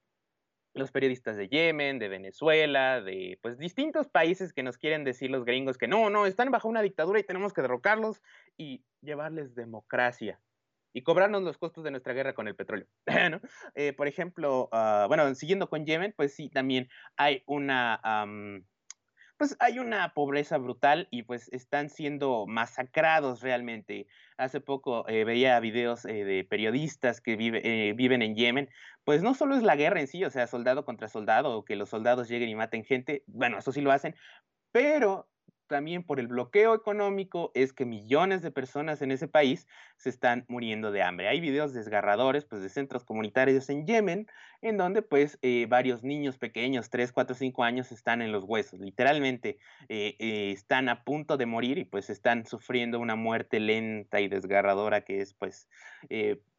los 0.75 0.91
periodistas 0.91 1.37
de 1.37 1.49
Yemen, 1.49 1.99
de 1.99 2.09
Venezuela, 2.09 3.01
de 3.01 3.39
pues 3.43 3.59
distintos 3.59 4.09
países 4.09 4.53
que 4.53 4.63
nos 4.63 4.79
quieren 4.79 5.05
decir 5.05 5.31
los 5.31 5.45
gringos 5.45 5.79
que 5.79 5.89
no, 5.89 6.11
no, 6.11 6.27
están 6.27 6.51
bajo 6.51 6.69
una 6.69 6.83
dictadura 6.83 7.21
y 7.21 7.25
tenemos 7.25 7.53
que 7.53 7.63
derrocarlos 7.63 8.23
y 8.57 8.85
llevarles 9.01 9.55
democracia 9.55 10.41
y 10.95 11.03
cobrarnos 11.03 11.43
los 11.43 11.59
costos 11.59 11.85
de 11.85 11.91
nuestra 11.91 12.13
guerra 12.13 12.35
con 12.35 12.49
el 12.49 12.57
petróleo. 12.57 12.87
Eh, 13.75 13.93
por 13.93 14.07
ejemplo, 14.07 14.69
ah, 14.73 15.07
bueno, 15.09 15.35
siguiendo 15.35 15.69
con 15.69 15.87
Yemen, 15.87 16.13
pues 16.17 16.35
sí, 16.35 16.49
también 16.49 16.89
hay 17.17 17.43
una, 17.47 18.01
pues 19.43 19.57
hay 19.59 19.81
una 19.81 20.15
pobreza 20.15 20.57
brutal 20.57 21.09
y 21.11 21.25
pues 21.25 21.49
están 21.53 21.91
siendo 21.91 22.47
masacrados 22.47 23.41
realmente. 23.41 24.07
Hace 24.37 24.61
poco 24.61 25.05
eh, 25.09 25.25
veía 25.25 25.59
videos 25.59 26.05
eh, 26.05 26.23
de 26.25 26.45
periodistas 26.45 27.21
que 27.21 27.35
viven 27.35 28.23
en 28.23 28.37
Yemen, 28.37 28.71
pues 29.03 29.21
no 29.25 29.35
solo 29.35 29.57
es 29.57 29.65
la 29.65 29.75
guerra 29.75 29.99
en 29.99 30.07
sí, 30.07 30.25
o 30.25 30.31
sea, 30.31 30.47
soldado 30.47 30.85
contra 30.85 31.09
soldado, 31.09 31.59
o 31.59 31.65
que 31.65 31.75
los 31.75 31.89
soldados 31.89 32.29
lleguen 32.29 32.51
y 32.51 32.55
maten 32.55 32.85
gente, 32.85 33.25
bueno, 33.27 33.59
eso 33.59 33.73
sí 33.73 33.81
lo 33.81 33.91
hacen, 33.91 34.15
pero 34.71 35.29
también 35.73 36.03
por 36.03 36.21
el 36.21 36.29
bloqueo 36.29 36.75
económico 36.75 37.51
es 37.55 37.73
que 37.73 37.87
millones 37.87 38.43
de 38.43 38.51
personas 38.51 39.01
en 39.01 39.11
ese 39.11 39.27
país 39.27 39.67
se 39.97 40.11
están 40.11 40.45
muriendo 40.47 40.93
de 40.93 41.01
hambre. 41.03 41.29
Hay 41.29 41.41
videos 41.41 41.73
desgarradores 41.73 42.45
pues, 42.45 42.61
de 42.61 42.69
centros 42.69 43.05
comunitarios 43.05 43.71
en 43.71 43.87
Yemen, 43.87 44.27
en 44.61 44.77
donde 44.77 45.01
pues 45.01 45.39
eh, 45.41 45.65
varios 45.71 46.05
niños 46.05 46.37
pequeños, 46.37 46.91
3, 46.91 47.11
4, 47.11 47.35
5 47.35 47.65
años, 47.65 47.91
están 47.91 48.21
en 48.21 48.33
los 48.33 48.45
huesos. 48.45 48.81
Literalmente 48.81 49.57
eh, 49.89 50.15
eh, 50.19 50.53
están 50.53 50.91
a 50.91 51.05
punto 51.05 51.39
de 51.39 51.47
morir 51.47 51.79
y 51.79 51.87
pues 51.87 52.11
están 52.11 52.45
sufriendo 52.45 53.01
una 53.01 53.17
muerte 53.17 53.59
lenta 53.59 54.21
y 54.21 54.29
desgarradora 54.29 55.01
que 55.07 55.23
es 55.23 55.33
pues 55.33 55.71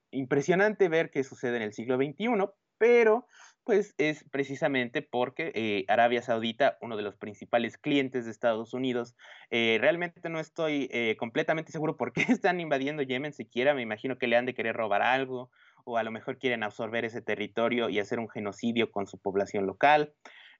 impresionante 0.09 0.89
ver 0.89 1.11
que 1.11 1.23
sucede 1.23 1.57
en 1.57 1.61
el 1.61 1.73
siglo 1.73 1.97
XXI, 1.97 2.49
pero 2.79 3.27
pues 3.63 3.95
es 3.97 4.25
precisamente 4.31 5.01
porque 5.01 5.51
eh, 5.55 5.85
Arabia 5.87 6.21
Saudita, 6.21 6.77
uno 6.81 6.97
de 6.97 7.03
los 7.03 7.15
principales 7.15 7.77
clientes 7.77 8.25
de 8.25 8.31
Estados 8.31 8.73
Unidos, 8.73 9.15
eh, 9.49 9.77
realmente 9.79 10.29
no 10.29 10.39
estoy 10.39 10.89
eh, 10.91 11.15
completamente 11.17 11.71
seguro 11.71 11.97
por 11.97 12.13
qué 12.13 12.25
están 12.29 12.59
invadiendo 12.59 13.03
Yemen 13.03 13.33
siquiera, 13.33 13.73
me 13.73 13.81
imagino 13.81 14.17
que 14.17 14.27
le 14.27 14.35
han 14.35 14.45
de 14.45 14.53
querer 14.53 14.75
robar 14.75 15.01
algo 15.01 15.49
o 15.85 15.97
a 15.97 16.03
lo 16.03 16.11
mejor 16.11 16.37
quieren 16.37 16.63
absorber 16.63 17.05
ese 17.05 17.21
territorio 17.21 17.89
y 17.89 17.99
hacer 17.99 18.19
un 18.19 18.29
genocidio 18.29 18.91
con 18.91 19.07
su 19.07 19.17
población 19.17 19.65
local. 19.65 20.13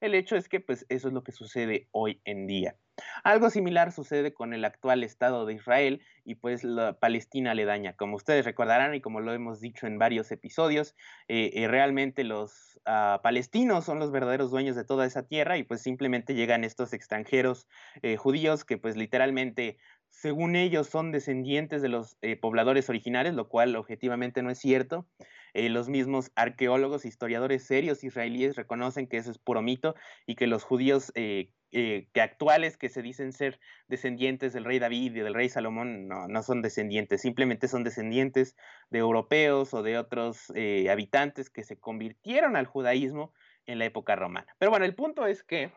El 0.03 0.15
hecho 0.15 0.35
es 0.35 0.49
que 0.49 0.59
pues 0.59 0.85
eso 0.89 1.07
es 1.07 1.13
lo 1.13 1.23
que 1.23 1.31
sucede 1.31 1.87
hoy 1.91 2.19
en 2.25 2.45
día. 2.45 2.75
Algo 3.23 3.49
similar 3.49 3.93
sucede 3.93 4.33
con 4.33 4.53
el 4.53 4.65
actual 4.65 5.01
Estado 5.01 5.45
de 5.45 5.53
Israel 5.53 6.01
y 6.25 6.35
pues 6.35 6.67
Palestina 6.99 7.55
le 7.55 7.63
daña. 7.63 7.95
Como 7.95 8.17
ustedes 8.17 8.43
recordarán 8.43 8.93
y 8.95 8.99
como 8.99 9.21
lo 9.21 9.31
hemos 9.31 9.61
dicho 9.61 9.87
en 9.87 9.97
varios 9.97 10.29
episodios, 10.33 10.93
eh, 11.29 11.51
eh, 11.53 11.69
realmente 11.69 12.25
los 12.25 12.81
ah, 12.83 13.21
palestinos 13.23 13.85
son 13.85 13.97
los 13.97 14.11
verdaderos 14.11 14.51
dueños 14.51 14.75
de 14.75 14.83
toda 14.83 15.05
esa 15.05 15.25
tierra 15.25 15.57
y 15.57 15.63
pues 15.63 15.81
simplemente 15.81 16.35
llegan 16.35 16.65
estos 16.65 16.91
extranjeros 16.91 17.69
eh, 18.01 18.17
judíos 18.17 18.65
que 18.65 18.77
pues 18.77 18.97
literalmente 18.97 19.77
según 20.09 20.57
ellos 20.57 20.87
son 20.87 21.13
descendientes 21.13 21.81
de 21.81 21.87
los 21.87 22.17
pobladores 22.41 22.89
originales, 22.89 23.33
lo 23.33 23.47
cual 23.47 23.77
objetivamente 23.77 24.43
no 24.43 24.51
es 24.51 24.59
cierto. 24.59 25.07
Eh, 25.53 25.69
los 25.69 25.89
mismos 25.89 26.31
arqueólogos, 26.35 27.05
historiadores 27.05 27.63
serios 27.63 28.03
israelíes 28.03 28.55
reconocen 28.55 29.07
que 29.07 29.17
eso 29.17 29.31
es 29.31 29.37
puro 29.37 29.61
mito 29.61 29.95
y 30.25 30.35
que 30.35 30.47
los 30.47 30.63
judíos 30.63 31.11
eh, 31.15 31.51
eh, 31.71 32.07
que 32.13 32.21
actuales 32.21 32.77
que 32.77 32.89
se 32.89 33.01
dicen 33.01 33.33
ser 33.33 33.59
descendientes 33.87 34.53
del 34.53 34.65
rey 34.65 34.79
David 34.79 35.15
y 35.15 35.19
del 35.19 35.33
rey 35.33 35.49
Salomón 35.49 36.07
no, 36.07 36.27
no 36.27 36.43
son 36.43 36.61
descendientes, 36.61 37.21
simplemente 37.21 37.67
son 37.67 37.83
descendientes 37.83 38.55
de 38.89 38.99
europeos 38.99 39.73
o 39.73 39.83
de 39.83 39.97
otros 39.97 40.51
habitantes 40.89 41.49
que 41.49 41.63
se 41.63 41.79
convirtieron 41.79 42.55
al 42.55 42.67
judaísmo 42.67 43.33
en 43.65 43.79
la 43.79 43.85
época 43.85 44.15
romana. 44.15 44.55
Pero 44.59 44.71
bueno, 44.71 44.85
el 44.85 44.95
punto 44.95 45.25
es 45.25 45.43
que 45.43 45.71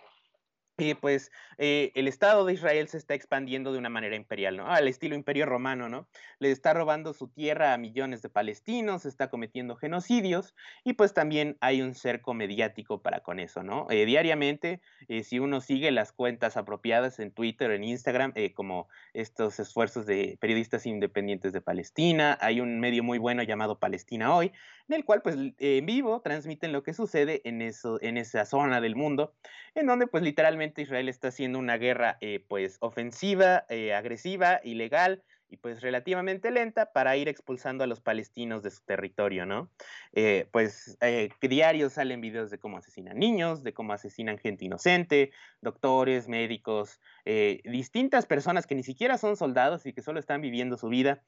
y 0.79 0.95
pues 0.95 1.31
eh, 1.59 1.91
el 1.95 2.07
Estado 2.07 2.45
de 2.45 2.53
Israel 2.53 2.89
se 2.89 2.99
está 2.99 3.15
expandiendo 3.15 3.73
de 3.73 3.79
una 3.79 3.89
manera 3.89 4.15
imperial, 4.15 4.57
¿no? 4.57 4.67
Al 4.67 4.89
estilo 4.89 5.15
imperio 5.15 5.47
romano, 5.47 5.89
¿no? 5.89 6.07
Le 6.39 6.51
está 6.51 6.75
robando 6.75 7.15
su 7.15 7.29
tierra 7.29 7.73
a 7.73 7.79
millones 7.79 8.21
de 8.21 8.29
palestinos, 8.29 9.07
está 9.07 9.31
cometiendo 9.31 9.77
genocidios 9.77 10.55
y 10.85 10.93
pues 10.93 11.15
también 11.15 11.57
hay 11.61 11.81
un 11.81 11.95
cerco 11.95 12.35
mediático 12.35 13.01
para 13.01 13.21
con 13.21 13.41
eso, 13.41 13.62
¿no? 13.62 13.87
Eh, 13.91 14.05
diariamente, 14.05 14.81
eh, 15.09 15.23
si 15.23 15.39
uno 15.39 15.61
sigue 15.62 15.91
las 15.91 16.12
cuentas 16.12 16.57
apropiadas 16.59 17.21
en 17.21 17.31
Twitter, 17.31 17.71
en 17.71 17.85
Instagram, 17.85 18.35
como 18.55 18.89
estos 19.15 19.59
esfuerzos 19.59 20.05
de 20.05 20.37
periodistas 20.41 20.85
independientes 20.85 21.53
de 21.53 21.62
Palestina, 21.62 22.37
hay 22.41 22.61
un 22.61 22.81
medio 22.81 23.03
muy 23.03 23.19
bueno 23.19 23.43
llamado 23.43 23.79
Palestina 23.79 24.35
Hoy, 24.35 24.53
en 24.88 24.94
el 24.94 25.05
cual 25.05 25.22
pues 25.22 25.37
en 25.37 25.87
vivo 25.87 26.20
transmiten 26.20 26.72
lo 26.72 26.83
que 26.83 26.94
sucede 26.94 27.40
en, 27.44 27.62
eso, 27.62 28.01
en 28.03 28.16
esa 28.16 28.44
zona 28.44 28.81
del 28.81 28.96
mundo, 28.96 29.35
en 29.75 29.87
donde 29.87 30.07
pues 30.07 30.22
literalmente 30.22 30.83
Israel 30.83 31.09
está 31.09 31.29
haciendo 31.29 31.59
una 31.59 31.77
guerra 31.77 32.18
eh, 32.20 32.44
pues 32.49 32.79
ofensiva, 32.81 33.66
eh, 33.68 33.94
agresiva, 33.94 34.61
ilegal, 34.62 35.22
y 35.49 35.59
pues 35.59 35.81
relativamente 35.81 36.51
lenta 36.51 36.93
para 36.93 37.17
ir 37.17 37.29
expulsando 37.29 37.85
a 37.85 37.87
los 37.87 38.01
palestinos 38.01 38.63
de 38.63 38.71
su 38.71 38.83
territorio, 38.85 39.47
¿no? 39.47 39.71
Eh, 40.13 40.49
pues 40.51 40.97
eh, 41.01 41.29
diarios 41.41 41.95
salen 41.95 42.21
videos 42.21 42.51
de 42.51 42.59
cómo 42.59 42.79
asesinan 42.79 43.19
niños, 43.19 43.63
de 43.63 43.73
cómo 43.73 43.93
asesinan 43.93 44.39
gente 44.39 44.65
inocente, 44.65 45.31
doctores, 45.61 46.29
médicos, 46.29 47.01
eh, 47.25 47.61
distintas 47.65 48.27
personas 48.27 48.67
que 48.67 48.75
ni 48.75 48.83
siquiera 48.83 49.19
son 49.19 49.37
soldados 49.37 49.87
y 49.87 49.93
que 49.93 50.03
solo 50.03 50.19
están 50.19 50.41
viviendo 50.41 50.77
su 50.77 50.89
vida, 50.89 51.23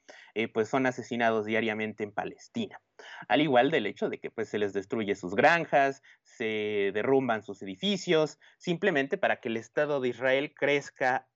pues 0.52 0.68
son 0.68 0.86
asesinados 0.86 1.46
diariamente 1.46 2.04
en 2.04 2.12
Palestina. 2.12 2.80
Al 3.28 3.40
igual 3.40 3.70
del 3.70 3.86
hecho 3.86 4.08
de 4.08 4.18
que 4.18 4.30
pues 4.30 4.48
se 4.48 4.58
les 4.58 4.72
destruye 4.72 5.14
sus 5.14 5.34
granjas, 5.34 6.02
se 6.22 6.90
derrumban 6.94 7.42
sus 7.42 7.62
edificios, 7.62 8.38
simplemente 8.58 9.18
para 9.18 9.40
que 9.40 9.48
el 9.48 9.56
Estado 9.56 10.00
de 10.00 10.08
Israel 10.08 10.52
crezca 10.54 11.28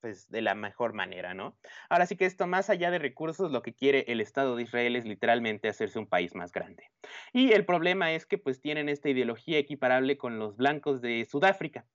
pues, 0.00 0.30
de 0.30 0.42
la 0.42 0.54
mejor 0.54 0.92
manera, 0.92 1.34
¿no? 1.34 1.56
Ahora 1.88 2.06
sí 2.06 2.16
que 2.16 2.26
esto, 2.26 2.46
más 2.46 2.70
allá 2.70 2.90
de 2.90 2.98
recursos, 2.98 3.50
lo 3.50 3.62
que 3.62 3.74
quiere 3.74 4.04
el 4.08 4.20
Estado 4.20 4.56
de 4.56 4.62
Israel 4.62 4.96
es 4.96 5.04
literalmente 5.04 5.68
hacerse 5.68 5.98
un 5.98 6.06
país 6.06 6.34
más 6.34 6.52
grande. 6.52 6.90
Y 7.32 7.52
el 7.52 7.64
problema 7.64 8.12
es 8.12 8.26
que 8.26 8.38
pues 8.38 8.60
tienen 8.60 8.88
esta 8.88 9.08
ideología 9.08 9.58
equiparable 9.58 10.16
con 10.16 10.38
los 10.38 10.56
blancos 10.56 11.00
de 11.00 11.24
Sudáfrica. 11.24 11.86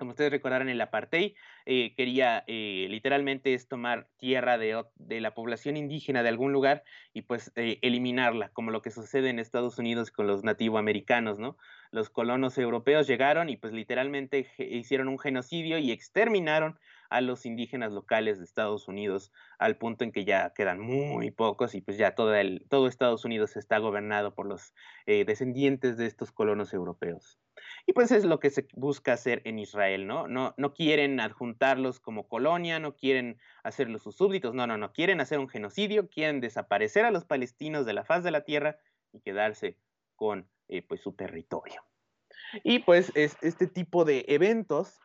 Como 0.00 0.12
ustedes 0.12 0.30
recordarán, 0.30 0.70
el 0.70 0.80
apartheid 0.80 1.34
eh, 1.66 1.94
quería 1.94 2.42
eh, 2.46 2.86
literalmente 2.88 3.52
es 3.52 3.68
tomar 3.68 4.08
tierra 4.16 4.56
de, 4.56 4.82
de, 4.94 5.20
la 5.20 5.34
población 5.34 5.76
indígena 5.76 6.22
de 6.22 6.30
algún 6.30 6.54
lugar 6.54 6.84
y 7.12 7.20
pues 7.20 7.52
eh, 7.54 7.78
eliminarla, 7.82 8.48
como 8.48 8.70
lo 8.70 8.80
que 8.80 8.90
sucede 8.90 9.28
en 9.28 9.38
Estados 9.38 9.78
Unidos 9.78 10.10
con 10.10 10.26
los 10.26 10.42
nativoamericanos, 10.42 11.38
¿no? 11.38 11.58
Los 11.90 12.08
colonos 12.08 12.56
europeos 12.56 13.06
llegaron 13.06 13.50
y 13.50 13.58
pues 13.58 13.74
literalmente 13.74 14.46
hicieron 14.56 15.08
un 15.08 15.18
genocidio 15.18 15.76
y 15.76 15.92
exterminaron 15.92 16.78
a 17.10 17.20
los 17.20 17.44
indígenas 17.44 17.92
locales 17.92 18.38
de 18.38 18.44
Estados 18.44 18.88
Unidos 18.88 19.32
al 19.58 19.76
punto 19.76 20.04
en 20.04 20.12
que 20.12 20.24
ya 20.24 20.52
quedan 20.54 20.80
muy 20.80 21.30
pocos 21.30 21.74
y 21.74 21.80
pues 21.80 21.98
ya 21.98 22.14
todo, 22.14 22.32
todo 22.68 22.86
Estados 22.86 23.24
Unidos 23.24 23.56
está 23.56 23.78
gobernado 23.78 24.34
por 24.34 24.46
los 24.46 24.72
eh, 25.06 25.24
descendientes 25.24 25.96
de 25.96 26.06
estos 26.06 26.32
colonos 26.32 26.72
europeos. 26.72 27.38
Y 27.86 27.92
pues 27.92 28.10
es 28.12 28.24
lo 28.24 28.38
que 28.40 28.50
se 28.50 28.68
busca 28.74 29.12
hacer 29.12 29.42
en 29.44 29.58
Israel, 29.58 30.06
¿no? 30.06 30.28
No, 30.28 30.54
no 30.56 30.72
quieren 30.72 31.20
adjuntarlos 31.20 32.00
como 32.00 32.28
colonia, 32.28 32.78
no 32.78 32.94
quieren 32.94 33.38
hacerlos 33.64 34.02
sus 34.02 34.16
súbditos, 34.16 34.54
no, 34.54 34.66
no, 34.66 34.78
no, 34.78 34.92
quieren 34.92 35.20
hacer 35.20 35.38
un 35.38 35.48
genocidio, 35.48 36.08
quieren 36.08 36.40
desaparecer 36.40 37.04
a 37.04 37.10
los 37.10 37.24
palestinos 37.24 37.86
de 37.86 37.92
la 37.92 38.04
faz 38.04 38.22
de 38.24 38.30
la 38.30 38.44
tierra 38.44 38.78
y 39.12 39.20
quedarse 39.20 39.76
con 40.14 40.48
eh, 40.68 40.82
pues 40.82 41.00
su 41.00 41.12
territorio. 41.12 41.82
Y 42.62 42.80
pues 42.80 43.12
es 43.14 43.36
este 43.42 43.66
tipo 43.66 44.04
de 44.04 44.24
eventos 44.28 45.00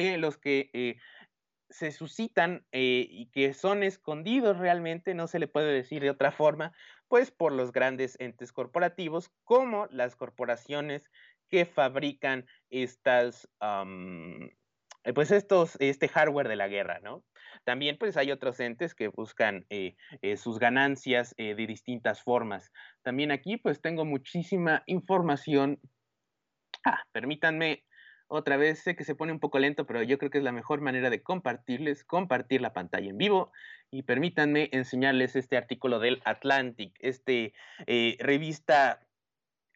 eh, 0.00 0.18
los 0.18 0.38
que 0.38 0.70
eh, 0.72 0.96
se 1.68 1.92
suscitan 1.92 2.66
y 2.72 3.30
que 3.30 3.54
son 3.54 3.84
escondidos 3.84 4.58
realmente, 4.58 5.14
no 5.14 5.28
se 5.28 5.38
le 5.38 5.46
puede 5.46 5.72
decir 5.72 6.02
de 6.02 6.10
otra 6.10 6.32
forma, 6.32 6.72
pues 7.06 7.30
por 7.30 7.52
los 7.52 7.70
grandes 7.70 8.16
entes 8.18 8.52
corporativos 8.52 9.30
como 9.44 9.86
las 9.86 10.16
corporaciones 10.16 11.08
que 11.48 11.66
fabrican 11.66 12.46
estas, 12.70 13.48
eh, 15.04 15.12
pues 15.12 15.30
estos, 15.30 15.76
este 15.80 16.08
hardware 16.08 16.48
de 16.48 16.56
la 16.56 16.68
guerra, 16.68 17.00
¿no? 17.00 17.24
También 17.64 17.98
pues 17.98 18.16
hay 18.16 18.30
otros 18.30 18.60
entes 18.60 18.94
que 18.94 19.08
buscan 19.08 19.66
eh, 19.70 19.96
eh, 20.22 20.36
sus 20.36 20.58
ganancias 20.58 21.34
de 21.36 21.54
distintas 21.54 22.22
formas. 22.22 22.70
También 23.02 23.32
aquí 23.32 23.56
pues 23.56 23.80
tengo 23.80 24.04
muchísima 24.04 24.82
información. 24.86 25.80
Ah, 26.84 27.02
permítanme 27.12 27.84
otra 28.30 28.56
vez, 28.56 28.78
sé 28.78 28.96
que 28.96 29.04
se 29.04 29.14
pone 29.14 29.32
un 29.32 29.40
poco 29.40 29.58
lento, 29.58 29.86
pero 29.86 30.02
yo 30.02 30.18
creo 30.18 30.30
que 30.30 30.38
es 30.38 30.44
la 30.44 30.52
mejor 30.52 30.80
manera 30.80 31.10
de 31.10 31.22
compartirles, 31.22 32.04
compartir 32.04 32.60
la 32.60 32.72
pantalla 32.72 33.10
en 33.10 33.18
vivo 33.18 33.52
y 33.90 34.02
permítanme 34.02 34.70
enseñarles 34.72 35.36
este 35.36 35.56
artículo 35.56 35.98
del 35.98 36.22
Atlantic, 36.24 36.96
este 37.00 37.52
revista 38.18 39.00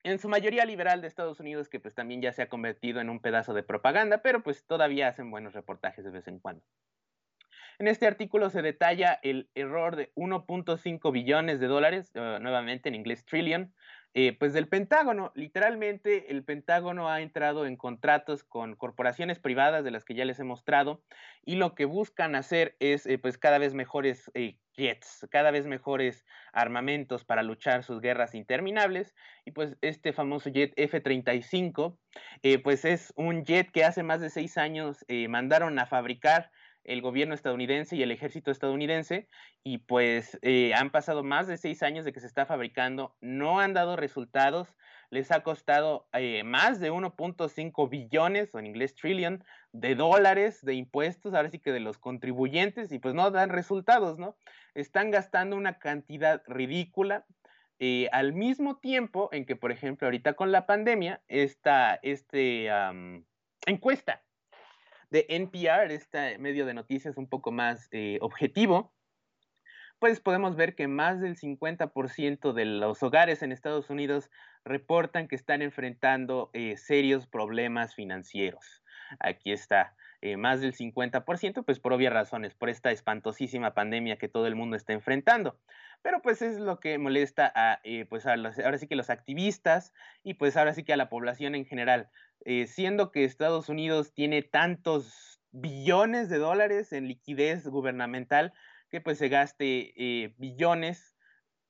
en 0.05 0.19
su 0.19 0.29
mayoría 0.29 0.67
liberal 0.67 1.01
de 1.01 1.09
Estados 1.09 1.41
Unidos, 1.41 1.69
que 1.69 1.81
pues 1.81 1.95
también 1.95 2.21
ya 2.21 2.33
se 2.33 2.43
ha 2.43 2.49
convertido 2.49 3.01
en 3.01 3.09
un 3.09 3.21
pedazo 3.21 3.55
de 3.55 3.63
propaganda, 3.63 4.19
pero 4.19 4.43
pues 4.43 4.65
todavía 4.67 5.09
hacen 5.09 5.31
buenos 5.31 5.55
reportajes 5.55 6.05
de 6.05 6.11
vez 6.11 6.29
en 6.29 6.39
cuando. 6.39 6.63
En 7.79 7.89
este 7.89 8.07
artículo 8.07 8.51
se 8.51 8.63
detalla 8.63 9.19
el 9.23 9.49
error 9.55 9.97
de 9.97 10.13
1.5 10.15 11.11
billones 11.11 11.59
de 11.59 11.67
dólares, 11.67 12.13
eh, 12.15 12.39
nuevamente 12.41 12.89
en 12.89 12.95
inglés 12.95 13.25
trillion, 13.25 13.75
eh, 14.17 14.33
pues 14.39 14.53
del 14.53 14.69
Pentágono. 14.69 15.33
Literalmente 15.35 16.31
el 16.31 16.45
Pentágono 16.45 17.11
ha 17.11 17.21
entrado 17.21 17.67
en 17.67 17.77
contratos 17.77 18.45
con 18.45 18.77
corporaciones 18.77 19.41
privadas 19.41 19.83
de 19.83 19.91
las 19.91 20.05
que 20.05 20.15
ya 20.15 20.25
les 20.25 20.39
he 20.39 20.45
mostrado 20.45 21.03
y 21.45 21.57
lo 21.57 21.75
que 21.75 21.85
buscan 21.85 22.37
hacer 22.37 22.77
es 22.79 23.07
eh, 23.07 23.19
pues 23.19 23.39
cada 23.39 23.59
vez 23.59 23.75
mejores 23.75 24.31
eh, 24.35 24.57
jets, 24.77 25.27
cada 25.33 25.51
vez 25.51 25.67
mejores 25.67 26.25
armamentos 26.53 27.25
para 27.25 27.43
luchar 27.43 27.83
sus 27.83 28.01
guerras 28.01 28.37
interminables 28.37 29.17
y 29.45 29.51
pues 29.51 29.77
este 29.81 30.13
famoso 30.13 30.49
jet 30.49 30.73
F-35 30.77 31.99
pues 32.63 32.85
es 32.85 33.13
un 33.17 33.45
jet 33.45 33.71
que 33.73 33.85
hace 33.85 34.05
más 34.05 34.21
de 34.21 34.31
seis 34.31 34.59
años 34.59 35.05
mandaron 35.29 35.79
a 35.79 35.87
fabricar 35.87 36.51
el 36.85 37.01
gobierno 37.01 37.35
estadounidense 37.35 37.97
y 37.97 38.03
el 38.03 38.11
ejército 38.11 38.51
estadounidense 38.51 39.29
y 39.63 39.79
pues 39.79 40.39
eh, 40.43 40.75
han 40.75 40.91
pasado 40.91 41.23
más 41.23 41.47
de 41.47 41.57
seis 41.57 41.83
años 41.83 42.05
de 42.05 42.13
que 42.13 42.21
se 42.21 42.27
está 42.27 42.47
fabricando, 42.47 43.17
no 43.21 43.61
han 43.61 43.73
dado 43.73 43.97
resultados, 43.97 44.77
les 45.11 45.31
ha 45.31 45.43
costado 45.43 46.07
eh, 46.13 46.45
más 46.45 46.81
de 46.81 46.93
1.5 46.93 47.89
billones, 47.89 48.55
o 48.55 48.59
en 48.59 48.67
inglés 48.67 48.95
trillion, 48.95 49.45
de 49.73 49.95
dólares 49.95 50.63
de 50.63 50.75
impuestos, 50.75 51.35
ahora 51.35 51.51
sí 51.51 51.59
que 51.59 51.73
de 51.73 51.81
los 51.81 51.99
contribuyentes, 51.99 52.93
y 52.93 52.99
pues 52.99 53.15
no 53.15 53.31
dan 53.31 53.51
resultados, 53.51 54.19
¿no? 54.19 54.37
Están 54.75 55.11
gastando 55.11 55.57
una 55.57 55.79
cantidad 55.79 56.43
ridícula. 56.47 57.25
Eh, 57.81 58.09
al 58.13 58.33
mismo 58.33 58.79
tiempo 58.79 59.29
en 59.33 59.47
que, 59.47 59.57
por 59.57 59.73
ejemplo, 59.73 60.07
ahorita 60.07 60.35
con 60.35 60.53
la 60.53 60.67
pandemia, 60.67 61.23
esta 61.29 61.99
este, 62.03 62.69
encuesta 63.67 64.23
de 65.15 65.27
NPR, 65.29 65.95
este 65.95 66.39
medio 66.39 66.67
de 66.67 66.75
noticias 66.75 67.17
un 67.17 67.29
poco 67.29 67.53
más 67.53 67.87
eh, 67.93 68.19
objetivo, 68.21 68.93
pues 70.01 70.19
podemos 70.19 70.57
ver 70.57 70.75
que 70.75 70.89
más 70.89 71.21
del 71.21 71.37
50% 71.37 72.53
de 72.53 72.65
los 72.65 73.01
hogares 73.01 73.41
en 73.45 73.53
Estados 73.53 73.91
Unidos 73.91 74.29
reportan 74.65 75.29
que 75.29 75.37
están 75.37 75.63
enfrentando 75.63 76.51
eh, 76.53 76.77
serios 76.77 77.29
problemas 77.29 77.95
financieros. 77.95 78.83
Aquí 79.21 79.53
está, 79.53 79.95
eh, 80.21 80.37
más 80.37 80.61
del 80.61 80.75
50%, 80.75 81.65
pues 81.65 81.79
por 81.79 81.93
obvias 81.93 82.13
razones, 82.13 82.57
por 82.57 82.69
esta 82.69 82.91
espantosísima 82.91 83.73
pandemia 83.73 84.17
que 84.17 84.29
todo 84.29 84.49
el 84.49 84.57
mundo 84.57 84.75
está 84.75 84.95
enfrentando. 84.95 85.61
Pero 86.03 86.23
pues 86.23 86.43
es 86.43 86.59
lo 86.59 86.81
que 86.81 86.99
molesta 86.99 87.53
a, 87.55 87.81
pues 88.09 88.27
a 88.27 88.35
los, 88.37 88.59
ahora 88.59 88.79
sí 88.79 88.89
que 88.89 88.97
los 88.97 89.11
activistas 89.11 89.93
y 90.25 90.35
pues 90.35 90.57
ahora 90.57 90.75
sí 90.75 90.83
que 90.83 90.93
a 90.93 90.97
la 90.97 91.09
población 91.09 91.55
en 91.55 91.67
general. 91.67 92.11
Eh, 92.45 92.67
siendo 92.67 93.11
que 93.11 93.25
Estados 93.25 93.71
Unidos 93.71 94.13
tiene 94.13 94.43
tantos 94.43 95.41
billones 95.51 96.29
de 96.29 96.37
dólares 96.37 96.93
en 96.93 97.09
liquidez 97.09 97.67
gubernamental 97.67 98.53
que 98.91 99.01
pues 99.01 99.17
se 99.17 99.31
gaste 99.31 99.95
eh, 99.97 100.35
billones 100.37 101.17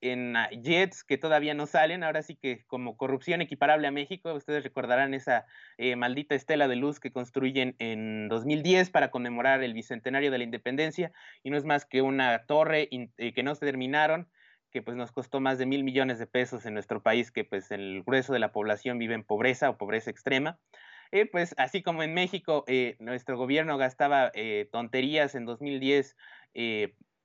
en 0.01 0.37
ah, 0.37 0.51
jets 0.51 1.05
que 1.05 1.17
todavía 1.17 1.55
no 1.55 1.67
salen, 1.67 2.03
ahora 2.03 2.23
sí 2.23 2.35
que 2.35 2.65
como 2.67 2.97
corrupción 2.97 3.41
equiparable 3.41 3.87
a 3.87 3.93
México, 3.93 4.35
ustedes 4.35 4.65
recordarán 4.65 5.15
esa 5.15 5.47
eh, 5.79 5.95
maldita 5.95 6.35
estela 6.35 6.67
de 6.67 6.77
luz 6.77 6.99
que 6.99 7.13
construyen 7.13 7.77
en 7.79 8.29
2010 8.29 8.91
para 8.91 9.13
conmemorar 9.13 9.63
el 9.63 9.75
bicentenario 9.75 10.33
de 10.33 10.39
la 10.39 10.45
independencia 10.45 11.13
y 11.45 11.51
no 11.51 11.57
es 11.57 11.65
más 11.65 11.87
que 11.87 12.03
una 12.03 12.47
torre 12.47 12.89
que 12.89 13.43
no 13.45 13.55
se 13.55 13.65
terminaron 13.65 14.29
que 14.75 14.83
pues 14.83 14.97
nos 14.97 15.13
costó 15.13 15.39
más 15.39 15.57
de 15.57 15.67
mil 15.67 15.85
millones 15.85 16.19
de 16.19 16.27
pesos 16.27 16.67
en 16.67 16.75
nuestro 16.75 17.01
país, 17.01 17.31
que 17.31 17.45
pues 17.45 17.71
el 17.71 18.03
grueso 18.03 18.33
de 18.33 18.41
la 18.41 18.51
población 18.51 18.99
vive 18.99 19.15
en 19.15 19.23
pobreza 19.23 19.71
o 19.71 19.79
pobreza 19.79 20.11
extrema. 20.11 20.59
Eh, 21.13 21.27
pues 21.31 21.55
así 21.59 21.81
como 21.81 22.03
en 22.03 22.13
México 22.13 22.65
eh, 22.67 22.97
nuestro 22.99 23.39
gobierno 23.39 23.79
gastaba 23.79 24.33
eh, 24.35 24.69
tonterías 24.73 25.37
en 25.37 25.47
2010, 25.47 26.17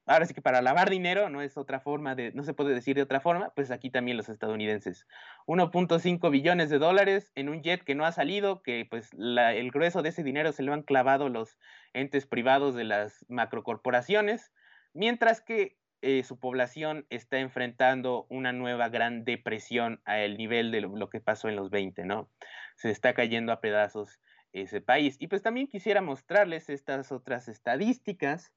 ahora 0.06 0.28
sí 0.28 0.36
que 0.36 0.44
para 0.44 0.62
lavar 0.62 0.92
dinero, 0.92 1.32
no 1.32 1.42
es 1.42 1.58
otra 1.58 1.80
forma 1.80 2.14
de, 2.14 2.32
no 2.34 2.44
se 2.44 2.54
puede 2.54 2.76
decir 2.76 2.96
de 2.96 3.02
otra 3.02 3.20
forma, 3.20 3.52
pues 3.56 3.72
aquí 3.72 3.90
también 3.90 4.16
los 4.16 4.30
estadounidenses. 4.30 5.08
1.5 5.48 6.30
billones 6.30 6.70
de 6.70 6.78
dólares 6.78 7.32
en 7.34 7.50
un 7.50 7.64
jet 7.64 7.84
que 7.84 7.96
no 7.96 8.06
ha 8.06 8.12
salido, 8.12 8.62
que 8.62 8.86
pues 8.88 9.10
el 9.18 9.72
grueso 9.72 10.04
de 10.04 10.10
ese 10.10 10.22
dinero 10.22 10.52
se 10.52 10.62
lo 10.62 10.74
han 10.74 10.84
clavado 10.84 11.30
los 11.30 11.58
entes 11.94 12.28
privados 12.28 12.76
de 12.76 12.84
las 12.84 13.26
macrocorporaciones, 13.28 14.52
mientras 14.94 15.42
que 15.42 15.79
eh, 16.02 16.24
su 16.24 16.40
población 16.40 17.06
está 17.10 17.40
enfrentando 17.40 18.26
una 18.30 18.54
nueva 18.54 18.88
gran 18.88 19.26
depresión 19.26 20.02
al 20.06 20.38
nivel 20.38 20.72
de 20.72 20.82
lo, 20.82 21.10
que 21.10 21.20
pasó 21.20 21.50
en 21.50 21.58
los 21.58 21.70
20, 21.70 22.06
¿no? 22.06 22.30
Se 22.76 22.90
está 22.90 23.14
cayendo 23.14 23.52
a 23.52 23.60
pedazos 23.60 24.20
ese 24.54 24.80
país. 24.80 25.18
Y 25.20 25.28
pues 25.28 25.42
también 25.42 25.68
quisiera 25.68 26.02
mostrarles 26.02 26.70
estas 26.70 27.12
otras 27.12 27.50
estadísticas. 27.50 28.54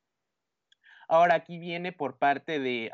Ahora 1.09 1.35
aquí 1.35 1.59
viene 1.59 1.92
por 1.92 2.18
parte 2.18 2.61
de 2.61 2.92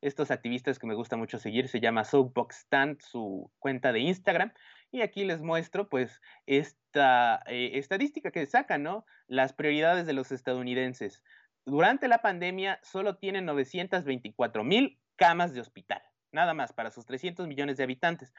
estos 0.00 0.30
activistas 0.30 0.78
que 0.78 0.86
me 0.86 0.94
gusta 0.94 1.16
mucho 1.16 1.38
seguir, 1.38 1.68
se 1.68 1.80
llama 1.80 2.04
Soapbox 2.04 2.60
Stand, 2.60 3.00
su 3.00 3.50
cuenta 3.58 3.92
de 3.92 4.00
Instagram. 4.00 4.52
Y 4.90 5.02
aquí 5.02 5.24
les 5.24 5.42
muestro 5.42 5.88
pues 5.88 6.20
esta 6.46 7.42
eh, 7.46 7.72
estadística 7.74 8.30
que 8.30 8.46
sacan, 8.46 8.84
¿no? 8.84 9.04
Las 9.26 9.52
prioridades 9.52 10.06
de 10.06 10.14
los 10.14 10.32
estadounidenses 10.32 11.22
durante 11.68 12.08
la 12.08 12.22
pandemia 12.22 12.80
solo 12.82 13.16
tienen 13.16 13.44
924 13.44 14.64
mil 14.64 14.98
camas 15.16 15.52
de 15.52 15.60
hospital, 15.60 16.02
nada 16.32 16.54
más 16.54 16.72
para 16.72 16.90
sus 16.90 17.04
300 17.04 17.46
millones 17.46 17.76
de 17.76 17.84
habitantes, 17.84 18.32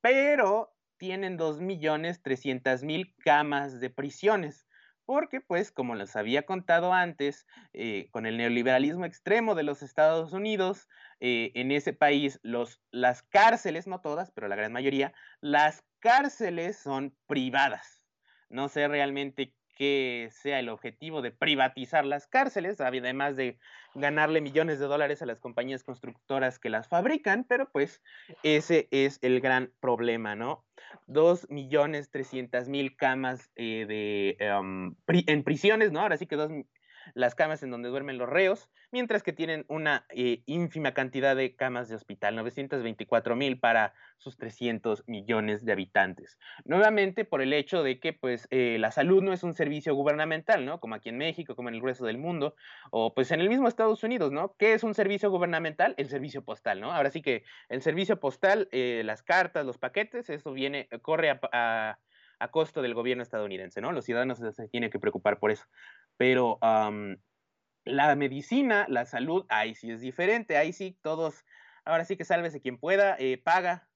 pero 0.00 0.74
tienen 0.96 1.36
2 1.36 1.60
millones 1.60 2.22
300 2.22 2.82
mil 2.82 3.14
camas 3.18 3.80
de 3.80 3.90
prisiones. 3.90 4.66
Porque, 5.06 5.40
pues, 5.40 5.72
como 5.72 5.96
les 5.96 6.14
había 6.14 6.46
contado 6.46 6.92
antes, 6.92 7.44
eh, 7.72 8.08
con 8.12 8.26
el 8.26 8.36
neoliberalismo 8.36 9.04
extremo 9.04 9.56
de 9.56 9.64
los 9.64 9.82
Estados 9.82 10.32
Unidos, 10.32 10.88
eh, 11.18 11.50
en 11.56 11.72
ese 11.72 11.92
país 11.92 12.38
los, 12.44 12.80
las 12.92 13.24
cárceles, 13.24 13.88
no 13.88 14.00
todas, 14.00 14.30
pero 14.30 14.46
la 14.46 14.54
gran 14.54 14.72
mayoría, 14.72 15.12
las 15.40 15.82
cárceles 15.98 16.78
son 16.78 17.16
privadas. 17.26 18.00
No 18.48 18.68
sé 18.68 18.86
realmente 18.86 19.54
que 19.80 20.28
sea 20.30 20.58
el 20.58 20.68
objetivo 20.68 21.22
de 21.22 21.30
privatizar 21.30 22.04
las 22.04 22.26
cárceles, 22.26 22.82
además 22.82 23.34
de 23.34 23.58
ganarle 23.94 24.42
millones 24.42 24.78
de 24.78 24.84
dólares 24.84 25.22
a 25.22 25.26
las 25.26 25.40
compañías 25.40 25.84
constructoras 25.84 26.58
que 26.58 26.68
las 26.68 26.86
fabrican, 26.86 27.44
pero 27.48 27.70
pues 27.72 28.02
ese 28.42 28.88
es 28.90 29.18
el 29.22 29.40
gran 29.40 29.72
problema, 29.80 30.36
¿no? 30.36 30.66
Dos 31.06 31.48
millones 31.48 32.10
trescientas 32.10 32.68
mil 32.68 32.94
camas 32.94 33.50
eh, 33.56 33.86
de, 33.88 34.36
em, 34.38 34.96
en 35.08 35.44
prisiones, 35.44 35.92
¿no? 35.92 36.00
Ahora 36.00 36.18
sí 36.18 36.26
que 36.26 36.36
dos, 36.36 36.52
las 37.14 37.34
camas 37.34 37.62
en 37.62 37.70
donde 37.70 37.88
duermen 37.88 38.18
los 38.18 38.28
reos, 38.28 38.70
mientras 38.90 39.22
que 39.22 39.32
tienen 39.32 39.64
una 39.68 40.06
eh, 40.10 40.42
ínfima 40.46 40.92
cantidad 40.94 41.36
de 41.36 41.54
camas 41.56 41.88
de 41.88 41.94
hospital, 41.94 42.36
924 42.36 43.36
mil 43.36 43.58
para 43.58 43.94
sus 44.18 44.36
300 44.36 45.04
millones 45.06 45.64
de 45.64 45.72
habitantes. 45.72 46.38
Nuevamente 46.64 47.24
por 47.24 47.42
el 47.42 47.52
hecho 47.52 47.82
de 47.82 48.00
que 48.00 48.12
pues 48.12 48.46
eh, 48.50 48.76
la 48.78 48.90
salud 48.90 49.22
no 49.22 49.32
es 49.32 49.42
un 49.42 49.54
servicio 49.54 49.94
gubernamental, 49.94 50.64
¿no? 50.64 50.80
Como 50.80 50.94
aquí 50.94 51.08
en 51.08 51.18
México, 51.18 51.56
como 51.56 51.68
en 51.68 51.76
el 51.76 51.82
resto 51.82 52.04
del 52.04 52.18
mundo, 52.18 52.54
o 52.90 53.14
pues 53.14 53.30
en 53.30 53.40
el 53.40 53.48
mismo 53.48 53.68
Estados 53.68 54.02
Unidos, 54.02 54.32
¿no? 54.32 54.54
¿Qué 54.58 54.74
es 54.74 54.82
un 54.82 54.94
servicio 54.94 55.30
gubernamental? 55.30 55.94
El 55.96 56.08
servicio 56.08 56.44
postal, 56.44 56.80
¿no? 56.80 56.92
Ahora 56.92 57.10
sí 57.10 57.22
que 57.22 57.44
el 57.68 57.82
servicio 57.82 58.20
postal, 58.20 58.68
eh, 58.72 59.02
las 59.04 59.22
cartas, 59.22 59.64
los 59.66 59.78
paquetes, 59.78 60.30
eso 60.30 60.52
viene, 60.52 60.88
corre 61.02 61.38
a, 61.52 61.98
costo 62.48 62.82
del 62.82 62.94
gobierno 62.94 63.22
estadounidense, 63.22 63.80
¿no? 63.80 63.92
Los 63.92 64.04
ciudadanos 64.06 64.38
se 64.38 64.68
tienen 64.68 64.90
que 64.90 64.98
preocupar 64.98 65.38
por 65.38 65.50
eso. 65.50 65.66
Pero 66.16 66.58
la 67.84 68.16
medicina, 68.16 68.86
la 68.88 69.04
salud, 69.04 69.44
ahí 69.48 69.74
sí 69.74 69.90
es 69.90 70.00
diferente, 70.00 70.56
ahí 70.56 70.72
sí 70.72 70.98
todos, 71.02 71.44
ahora 71.84 72.04
sí 72.04 72.16
que 72.16 72.24
sálvese 72.24 72.60
quien 72.60 72.78
pueda, 72.78 73.16
eh, 73.18 73.38
paga 73.38 73.89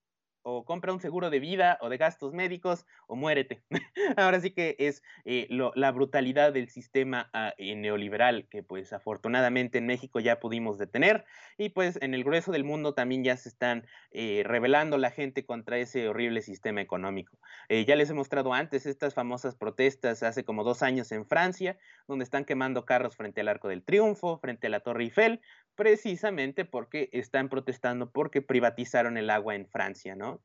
o 0.44 0.64
compra 0.64 0.92
un 0.92 1.00
seguro 1.00 1.30
de 1.30 1.40
vida 1.40 1.78
o 1.80 1.88
de 1.88 1.96
gastos 1.96 2.32
médicos 2.32 2.86
o 3.06 3.16
muérete. 3.16 3.64
Ahora 4.16 4.40
sí 4.40 4.50
que 4.50 4.76
es 4.78 5.02
eh, 5.24 5.48
la 5.50 5.90
brutalidad 5.90 6.52
del 6.52 6.68
sistema 6.68 7.30
ah, 7.32 7.54
eh, 7.58 7.74
neoliberal 7.74 8.46
que 8.48 8.62
pues 8.62 8.92
afortunadamente 8.92 9.78
en 9.78 9.86
México 9.86 10.20
ya 10.20 10.40
pudimos 10.40 10.78
detener 10.78 11.24
y 11.56 11.70
pues 11.70 11.98
en 12.02 12.14
el 12.14 12.24
grueso 12.24 12.52
del 12.52 12.62
mundo 12.62 12.94
también 12.94 13.24
ya 13.24 13.36
se 13.36 13.48
están 13.48 13.86
eh, 14.10 14.42
revelando 14.44 14.98
la 14.98 15.10
gente 15.10 15.46
contra 15.46 15.78
ese 15.78 16.08
horrible 16.08 16.42
sistema 16.42 16.82
económico. 16.82 17.38
ya 17.68 17.96
les 17.96 18.10
he 18.10 18.14
mostrado 18.14 18.52
antes 18.52 18.86
estas 18.86 19.14
famosas 19.14 19.56
protestas 19.56 20.22
hace 20.22 20.44
como 20.44 20.62
dos 20.62 20.82
años 20.82 21.10
en 21.12 21.26
Francia, 21.26 21.78
donde 22.06 22.24
están 22.24 22.44
quemando 22.44 22.84
carros 22.84 23.16
frente 23.16 23.40
al 23.40 23.48
Arco 23.48 23.68
del 23.68 23.82
Triunfo, 23.82 24.38
frente 24.38 24.66
a 24.66 24.70
la 24.70 24.80
Torre 24.80 25.04
Eiffel, 25.04 25.40
precisamente 25.74 26.64
porque 26.64 27.10
están 27.12 27.48
protestando 27.48 28.10
porque 28.10 28.42
privatizaron 28.42 29.16
el 29.16 29.30
agua 29.30 29.54
en 29.54 29.68
Francia, 29.68 30.16
¿no? 30.16 30.42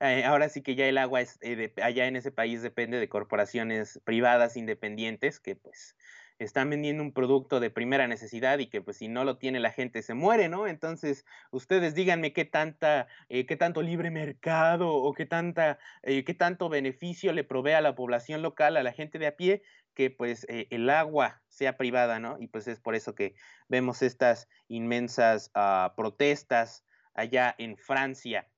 Eh, 0.00 0.24
ahora 0.24 0.48
sí 0.48 0.62
que 0.62 0.74
ya 0.74 0.86
el 0.86 0.98
agua 0.98 1.20
es, 1.20 1.38
eh, 1.40 1.72
allá 1.82 2.06
en 2.06 2.16
ese 2.16 2.30
país 2.30 2.62
depende 2.62 3.00
de 3.00 3.08
corporaciones 3.08 4.00
privadas 4.04 4.56
independientes 4.56 5.40
que 5.40 5.56
pues 5.56 5.96
están 6.38 6.70
vendiendo 6.70 7.02
un 7.02 7.12
producto 7.12 7.58
de 7.58 7.70
primera 7.70 8.06
necesidad 8.06 8.60
y 8.60 8.68
que 8.68 8.80
pues 8.80 8.98
si 8.98 9.08
no 9.08 9.24
lo 9.24 9.38
tiene 9.38 9.58
la 9.58 9.72
gente 9.72 10.02
se 10.02 10.14
muere, 10.14 10.48
¿no? 10.48 10.68
Entonces, 10.68 11.24
ustedes 11.50 11.94
díganme 11.96 12.32
qué 12.32 12.44
tanta, 12.44 13.08
eh, 13.28 13.44
qué 13.46 13.56
tanto 13.56 13.82
libre 13.82 14.10
mercado 14.10 14.88
o 14.94 15.12
qué 15.14 15.26
tanta, 15.26 15.78
qué 16.02 16.34
tanto 16.34 16.68
beneficio 16.68 17.32
le 17.32 17.42
provee 17.42 17.72
a 17.72 17.80
la 17.80 17.96
población 17.96 18.42
local, 18.42 18.76
a 18.76 18.84
la 18.84 18.92
gente 18.92 19.18
de 19.18 19.26
a 19.26 19.36
pie, 19.36 19.62
que 19.98 20.12
pues 20.12 20.46
el 20.48 20.88
agua 20.90 21.42
sea 21.48 21.76
privada, 21.76 22.20
¿no? 22.20 22.36
Y 22.38 22.46
pues 22.46 22.68
es 22.68 22.78
por 22.78 22.94
eso 22.94 23.16
que 23.16 23.34
vemos 23.66 24.00
estas 24.00 24.48
inmensas 24.68 25.50
ah, 25.54 25.94
protestas 25.96 26.84
allá 27.14 27.52
en 27.58 27.76
Francia 27.76 28.48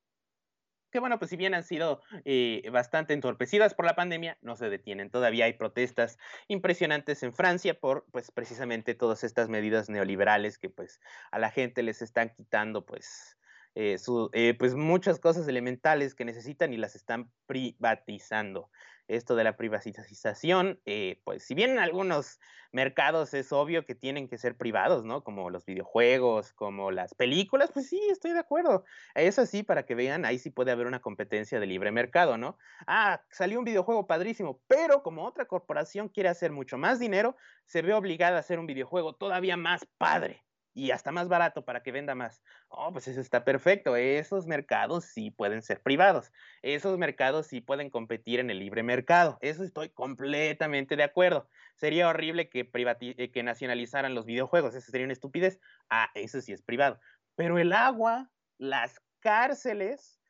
que 0.90 0.98
bueno, 0.98 1.20
pues 1.20 1.30
si 1.30 1.36
bien 1.36 1.54
han 1.54 1.62
sido 1.62 2.02
eh, 2.24 2.68
bastante 2.72 3.14
entorpecidas 3.14 3.74
por 3.74 3.84
la 3.84 3.94
pandemia, 3.94 4.38
no 4.42 4.56
se 4.56 4.68
detienen. 4.68 5.08
Todavía 5.08 5.44
hay 5.44 5.52
protestas 5.52 6.18
impresionantes 6.48 7.22
en 7.22 7.32
Francia 7.32 7.78
por, 7.78 8.06
pues 8.10 8.32
precisamente 8.32 8.96
todas 8.96 9.22
estas 9.22 9.48
medidas 9.48 9.88
neoliberales 9.88 10.58
que 10.58 10.68
pues 10.68 11.00
a 11.30 11.38
la 11.38 11.52
gente 11.52 11.84
les 11.84 12.02
están 12.02 12.30
quitando 12.30 12.84
pues 12.84 13.38
eh, 13.76 13.96
eh, 14.32 14.54
pues 14.58 14.74
muchas 14.74 15.20
cosas 15.20 15.46
elementales 15.46 16.16
que 16.16 16.24
necesitan 16.24 16.72
y 16.72 16.76
las 16.76 16.96
están 16.96 17.30
privatizando. 17.46 18.68
Esto 19.10 19.34
de 19.34 19.42
la 19.42 19.56
privatización, 19.56 20.80
eh, 20.86 21.20
pues 21.24 21.44
si 21.44 21.54
bien 21.54 21.70
en 21.70 21.78
algunos 21.80 22.38
mercados 22.70 23.34
es 23.34 23.52
obvio 23.52 23.84
que 23.84 23.96
tienen 23.96 24.28
que 24.28 24.38
ser 24.38 24.56
privados, 24.56 25.04
¿no? 25.04 25.24
Como 25.24 25.50
los 25.50 25.66
videojuegos, 25.66 26.52
como 26.52 26.92
las 26.92 27.14
películas, 27.14 27.72
pues 27.72 27.88
sí, 27.88 28.00
estoy 28.10 28.32
de 28.32 28.38
acuerdo. 28.38 28.84
Eso 29.16 29.46
sí, 29.46 29.64
para 29.64 29.84
que 29.84 29.96
vean, 29.96 30.24
ahí 30.24 30.38
sí 30.38 30.50
puede 30.50 30.70
haber 30.70 30.86
una 30.86 31.00
competencia 31.00 31.58
de 31.58 31.66
libre 31.66 31.90
mercado, 31.90 32.38
¿no? 32.38 32.56
Ah, 32.86 33.24
salió 33.30 33.58
un 33.58 33.64
videojuego 33.64 34.06
padrísimo, 34.06 34.62
pero 34.68 35.02
como 35.02 35.24
otra 35.24 35.46
corporación 35.46 36.08
quiere 36.08 36.28
hacer 36.28 36.52
mucho 36.52 36.78
más 36.78 37.00
dinero, 37.00 37.36
se 37.66 37.82
ve 37.82 37.94
obligada 37.94 38.36
a 38.36 38.40
hacer 38.40 38.60
un 38.60 38.66
videojuego 38.66 39.14
todavía 39.16 39.56
más 39.56 39.84
padre 39.98 40.44
y 40.72 40.92
hasta 40.92 41.12
más 41.12 41.28
barato 41.28 41.64
para 41.64 41.82
que 41.82 41.92
venda 41.92 42.14
más. 42.14 42.42
Oh, 42.68 42.92
pues 42.92 43.08
eso 43.08 43.20
está 43.20 43.44
perfecto. 43.44 43.96
Esos 43.96 44.46
mercados 44.46 45.04
sí 45.04 45.30
pueden 45.30 45.62
ser 45.62 45.82
privados. 45.82 46.32
Esos 46.62 46.98
mercados 46.98 47.46
sí 47.46 47.60
pueden 47.60 47.90
competir 47.90 48.40
en 48.40 48.50
el 48.50 48.58
libre 48.58 48.82
mercado. 48.82 49.38
Eso 49.40 49.64
estoy 49.64 49.90
completamente 49.90 50.96
de 50.96 51.02
acuerdo. 51.02 51.48
Sería 51.76 52.08
horrible 52.08 52.48
que, 52.48 52.70
eh, 52.72 53.30
que 53.32 53.42
nacionalizaran 53.42 54.14
los 54.14 54.26
videojuegos. 54.26 54.74
Eso 54.74 54.90
sería 54.90 55.06
una 55.06 55.12
estupidez. 55.12 55.60
Ah, 55.88 56.10
eso 56.14 56.40
sí 56.40 56.52
es 56.52 56.62
privado. 56.62 57.00
Pero 57.34 57.58
el 57.58 57.72
agua, 57.72 58.30
las 58.58 59.00
cárceles, 59.20 60.20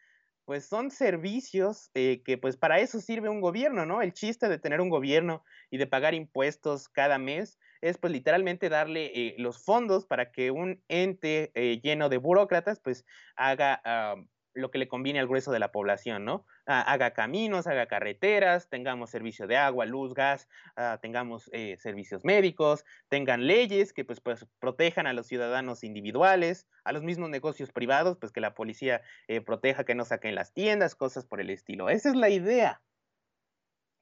pues 0.45 0.67
son 0.67 0.91
servicios 0.91 1.91
eh, 1.95 2.23
que 2.25 2.39
pues 2.39 2.57
para 2.57 2.81
eso 2.81 3.01
sirve 3.01 3.29
un 3.29 3.41
gobierno, 3.41 3.87
¿no? 3.87 4.03
El 4.03 4.13
chiste 4.13 4.49
de 4.49 4.59
tener 4.59 4.81
un 4.81 4.89
gobierno 4.89 5.45
y 5.71 5.79
de 5.79 5.87
pagar 5.87 6.15
impuestos 6.15 6.89
cada 6.89 7.19
mes 7.19 7.59
es 7.81 7.99
pues 7.99 8.13
literalmente 8.13 8.69
darle 8.69 9.07
eh, 9.15 9.35
los 9.39 9.63
fondos 9.63 10.07
para 10.07 10.31
que 10.33 10.51
un 10.51 10.83
ente 10.89 11.51
eh, 11.55 11.81
lleno 11.83 12.09
de 12.09 12.19
burócratas 12.19 12.81
pues 12.81 13.05
haga 13.37 13.81
ah, 13.85 14.17
lo 14.53 14.71
que 14.71 14.79
le 14.79 14.89
conviene 14.89 15.21
al 15.21 15.29
grueso 15.29 15.53
de 15.53 15.61
la 15.61 15.71
población, 15.71 16.25
¿no? 16.25 16.45
Ah, 16.67 16.81
haga 16.81 17.13
caminos, 17.13 17.69
haga 17.69 17.87
carreteras, 17.87 18.69
tengamos 18.69 19.11
servicio 19.11 19.47
de 19.47 19.57
agua, 19.57 19.87
luz, 19.87 20.13
gas, 20.13 20.49
ah, 20.77 20.99
tengamos 21.01 21.49
eh, 21.53 21.77
servicios 21.79 22.25
médicos, 22.25 22.85
tengan 23.09 23.47
leyes 23.47 23.93
que 23.93 24.05
pues, 24.05 24.21
pues, 24.21 24.47
protejan 24.59 25.07
a 25.07 25.13
los 25.13 25.29
ciudadanos 25.29 25.85
individuales, 25.85 26.67
a 26.85 26.93
los 26.93 27.05
mismos 27.05 27.31
negocios 27.31 27.71
privados, 27.71 28.19
pues 28.19 28.33
que 28.33 28.41
la 28.41 28.55
policía 28.55 29.03
proteja 29.47 29.85
que 29.85 29.95
no 29.95 30.05
saquen 30.05 30.35
las 30.35 30.53
tiendas, 30.53 30.97
cosas 30.97 31.25
por 31.25 31.41
el 31.41 31.51
estilo. 31.51 31.89
Esa 31.89 32.09
es 32.09 32.17
la 32.17 32.29
idea 32.29 32.83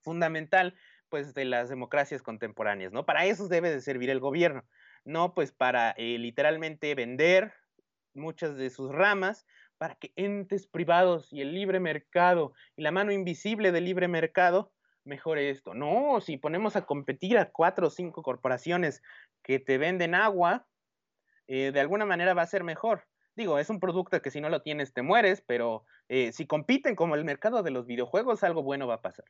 fundamental 0.03 0.74
pues 1.09 1.35
de 1.35 1.45
las 1.45 1.69
democracias 1.69 2.23
contemporáneas, 2.23 2.93
¿no? 2.93 3.07
Para 3.07 3.25
eso 3.27 3.49
debe 3.49 3.71
de 3.71 3.81
servir 3.81 4.11
el 4.11 4.21
gobierno, 4.21 4.65
no 5.05 5.35
pues 5.35 5.53
para 5.53 5.91
eh, 5.93 6.19
literalmente 6.19 6.95
vender 6.95 7.53
muchas 8.15 8.57
de 8.57 8.71
sus 8.71 8.93
ramas 8.93 9.47
para 9.79 9.95
que 9.95 10.13
entes 10.17 10.67
privados 10.67 11.33
y 11.33 11.41
el 11.41 11.55
libre 11.55 11.81
mercado 11.81 12.53
y 12.77 12.83
la 12.83 12.91
mano 12.91 13.13
invisible 13.13 13.73
del 13.73 13.85
libre 13.85 14.09
mercado 14.09 14.73
mejore 15.05 15.51
esto. 15.51 15.75
No, 15.75 16.21
si 16.21 16.37
ponemos 16.37 16.77
a 16.77 16.85
competir 16.85 17.39
a 17.39 17.51
cuatro 17.51 17.87
o 17.87 17.91
cinco 17.91 18.23
corporaciones 18.23 19.03
que 19.43 19.59
te 19.59 19.79
venden 19.79 20.15
agua, 20.15 20.67
eh, 21.47 21.73
de 21.73 21.81
alguna 21.81 22.05
manera 22.05 22.35
va 22.35 22.43
a 22.43 22.47
ser 22.47 22.63
mejor. 22.63 23.07
Digo, 23.35 23.59
es 23.59 23.71
un 23.71 23.81
producto 23.81 24.21
que 24.21 24.31
si 24.31 24.41
no 24.41 24.49
lo 24.51 24.63
tienes 24.63 24.93
te 24.93 25.03
mueres, 25.03 25.43
pero 25.47 25.85
eh, 26.09 26.33
si 26.33 26.47
compiten 26.47 26.95
como 26.95 27.15
el 27.15 27.25
mercado 27.25 27.63
de 27.63 27.71
los 27.71 27.87
videojuegos, 27.87 28.45
algo 28.45 28.63
bueno 28.63 28.87
va 28.87 28.95
a 28.95 29.01
pasar. 29.01 29.25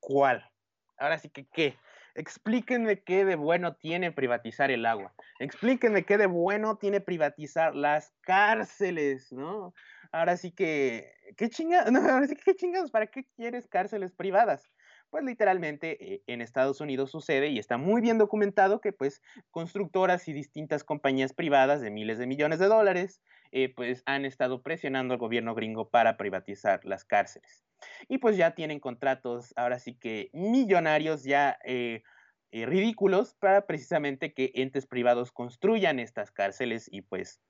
¿Cuál? 0.00 0.50
Ahora 0.98 1.18
sí 1.18 1.30
que 1.30 1.46
qué. 1.48 1.76
Explíquenme 2.14 3.02
qué 3.02 3.24
de 3.24 3.36
bueno 3.36 3.76
tiene 3.76 4.12
privatizar 4.12 4.70
el 4.70 4.84
agua. 4.84 5.14
Explíquenme 5.38 6.04
qué 6.04 6.18
de 6.18 6.26
bueno 6.26 6.76
tiene 6.76 7.00
privatizar 7.00 7.74
las 7.74 8.12
cárceles, 8.20 9.32
¿no? 9.32 9.74
Ahora 10.12 10.36
sí 10.36 10.52
que, 10.52 11.10
¿qué 11.36 11.48
chingados? 11.48 11.86
Ahora 12.16 12.26
sí 12.26 12.36
que, 12.36 12.42
¿qué 12.42 12.54
chingados? 12.54 12.90
¿Para 12.90 13.06
qué 13.06 13.26
quieres 13.36 13.66
cárceles 13.66 14.12
privadas? 14.12 14.68
Pues 15.12 15.24
literalmente 15.24 16.14
eh, 16.14 16.22
en 16.26 16.40
Estados 16.40 16.80
Unidos 16.80 17.10
sucede 17.10 17.48
y 17.48 17.58
está 17.58 17.76
muy 17.76 18.00
bien 18.00 18.16
documentado 18.16 18.80
que 18.80 18.94
pues 18.94 19.20
constructoras 19.50 20.26
y 20.26 20.32
distintas 20.32 20.84
compañías 20.84 21.34
privadas 21.34 21.82
de 21.82 21.90
miles 21.90 22.16
de 22.16 22.26
millones 22.26 22.60
de 22.60 22.68
dólares 22.68 23.20
eh, 23.50 23.74
pues 23.74 24.02
han 24.06 24.24
estado 24.24 24.62
presionando 24.62 25.12
al 25.12 25.20
gobierno 25.20 25.54
gringo 25.54 25.90
para 25.90 26.16
privatizar 26.16 26.86
las 26.86 27.04
cárceles. 27.04 27.62
Y 28.08 28.18
pues 28.18 28.38
ya 28.38 28.54
tienen 28.54 28.80
contratos, 28.80 29.52
ahora 29.54 29.78
sí 29.78 29.98
que 29.98 30.30
millonarios, 30.32 31.24
ya 31.24 31.58
eh, 31.62 32.02
ridículos, 32.50 33.34
para 33.34 33.66
precisamente 33.66 34.32
que 34.32 34.50
entes 34.54 34.86
privados 34.86 35.30
construyan 35.30 35.98
estas 35.98 36.30
cárceles 36.30 36.88
y 36.90 37.02
pues 37.02 37.42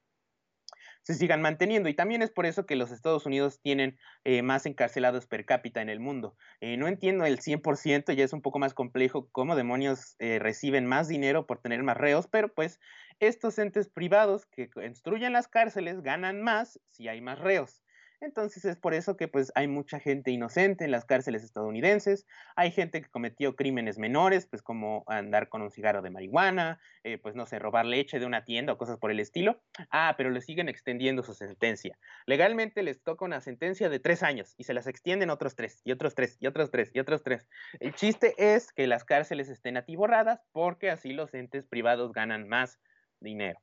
se 1.02 1.14
sigan 1.14 1.42
manteniendo. 1.42 1.88
Y 1.88 1.94
también 1.94 2.22
es 2.22 2.30
por 2.30 2.46
eso 2.46 2.66
que 2.66 2.76
los 2.76 2.90
Estados 2.90 3.26
Unidos 3.26 3.60
tienen 3.60 3.98
eh, 4.24 4.42
más 4.42 4.66
encarcelados 4.66 5.26
per 5.26 5.44
cápita 5.44 5.82
en 5.82 5.88
el 5.88 6.00
mundo. 6.00 6.36
no 6.60 6.88
entiendo 6.88 7.24
el 7.24 7.40
100%, 7.40 8.12
ya 8.12 8.24
es 8.24 8.32
un 8.32 8.42
poco 8.42 8.58
más 8.58 8.74
complejo 8.74 9.28
cómo 9.32 9.56
demonios 9.56 10.16
reciben 10.18 10.86
más 10.86 11.08
dinero 11.08 11.46
por 11.46 11.60
tener 11.60 11.82
más 11.82 11.96
reos, 11.96 12.28
pero 12.28 12.52
pues 12.52 12.80
estos 13.20 13.58
entes 13.58 13.88
privados 13.88 14.46
que 14.46 14.70
construyen 14.70 15.32
las 15.32 15.48
cárceles 15.48 16.02
ganan 16.02 16.42
más 16.42 16.80
si 16.90 17.08
hay 17.08 17.20
más 17.20 17.38
reos. 17.38 17.81
Entonces 18.22 18.64
es 18.64 18.76
por 18.76 18.94
eso 18.94 19.16
que 19.16 19.26
pues 19.26 19.50
hay 19.56 19.66
mucha 19.66 19.98
gente 19.98 20.30
inocente 20.30 20.84
en 20.84 20.92
las 20.92 21.04
cárceles 21.04 21.42
estadounidenses, 21.42 22.24
hay 22.54 22.70
gente 22.70 23.02
que 23.02 23.10
cometió 23.10 23.56
crímenes 23.56 23.98
menores, 23.98 24.46
pues 24.46 24.62
como 24.62 25.02
andar 25.08 25.48
con 25.48 25.60
un 25.60 25.72
cigarro 25.72 26.02
de 26.02 26.10
marihuana, 26.10 26.80
eh, 27.02 27.18
pues 27.18 27.34
no 27.34 27.46
sé, 27.46 27.58
robar 27.58 27.84
leche 27.84 28.20
de 28.20 28.26
una 28.26 28.44
tienda 28.44 28.74
o 28.74 28.78
cosas 28.78 28.98
por 28.98 29.10
el 29.10 29.18
estilo. 29.18 29.60
Ah, 29.90 30.14
pero 30.16 30.30
le 30.30 30.40
siguen 30.40 30.68
extendiendo 30.68 31.24
su 31.24 31.34
sentencia. 31.34 31.98
Legalmente 32.26 32.84
les 32.84 33.02
toca 33.02 33.24
una 33.24 33.40
sentencia 33.40 33.88
de 33.88 33.98
tres 33.98 34.22
años 34.22 34.54
y 34.56 34.64
se 34.64 34.74
las 34.74 34.86
extienden 34.86 35.28
otros 35.28 35.56
tres 35.56 35.80
y 35.82 35.90
otros 35.90 36.14
tres 36.14 36.36
y 36.38 36.46
otros 36.46 36.70
tres 36.70 36.92
y 36.94 37.00
otros 37.00 37.24
tres. 37.24 37.48
El 37.80 37.92
chiste 37.92 38.34
es 38.38 38.72
que 38.72 38.86
las 38.86 39.04
cárceles 39.04 39.48
estén 39.48 39.76
atiborradas 39.76 40.40
porque 40.52 40.90
así 40.90 41.12
los 41.12 41.34
entes 41.34 41.66
privados 41.66 42.12
ganan 42.12 42.46
más 42.46 42.78
dinero. 43.18 43.58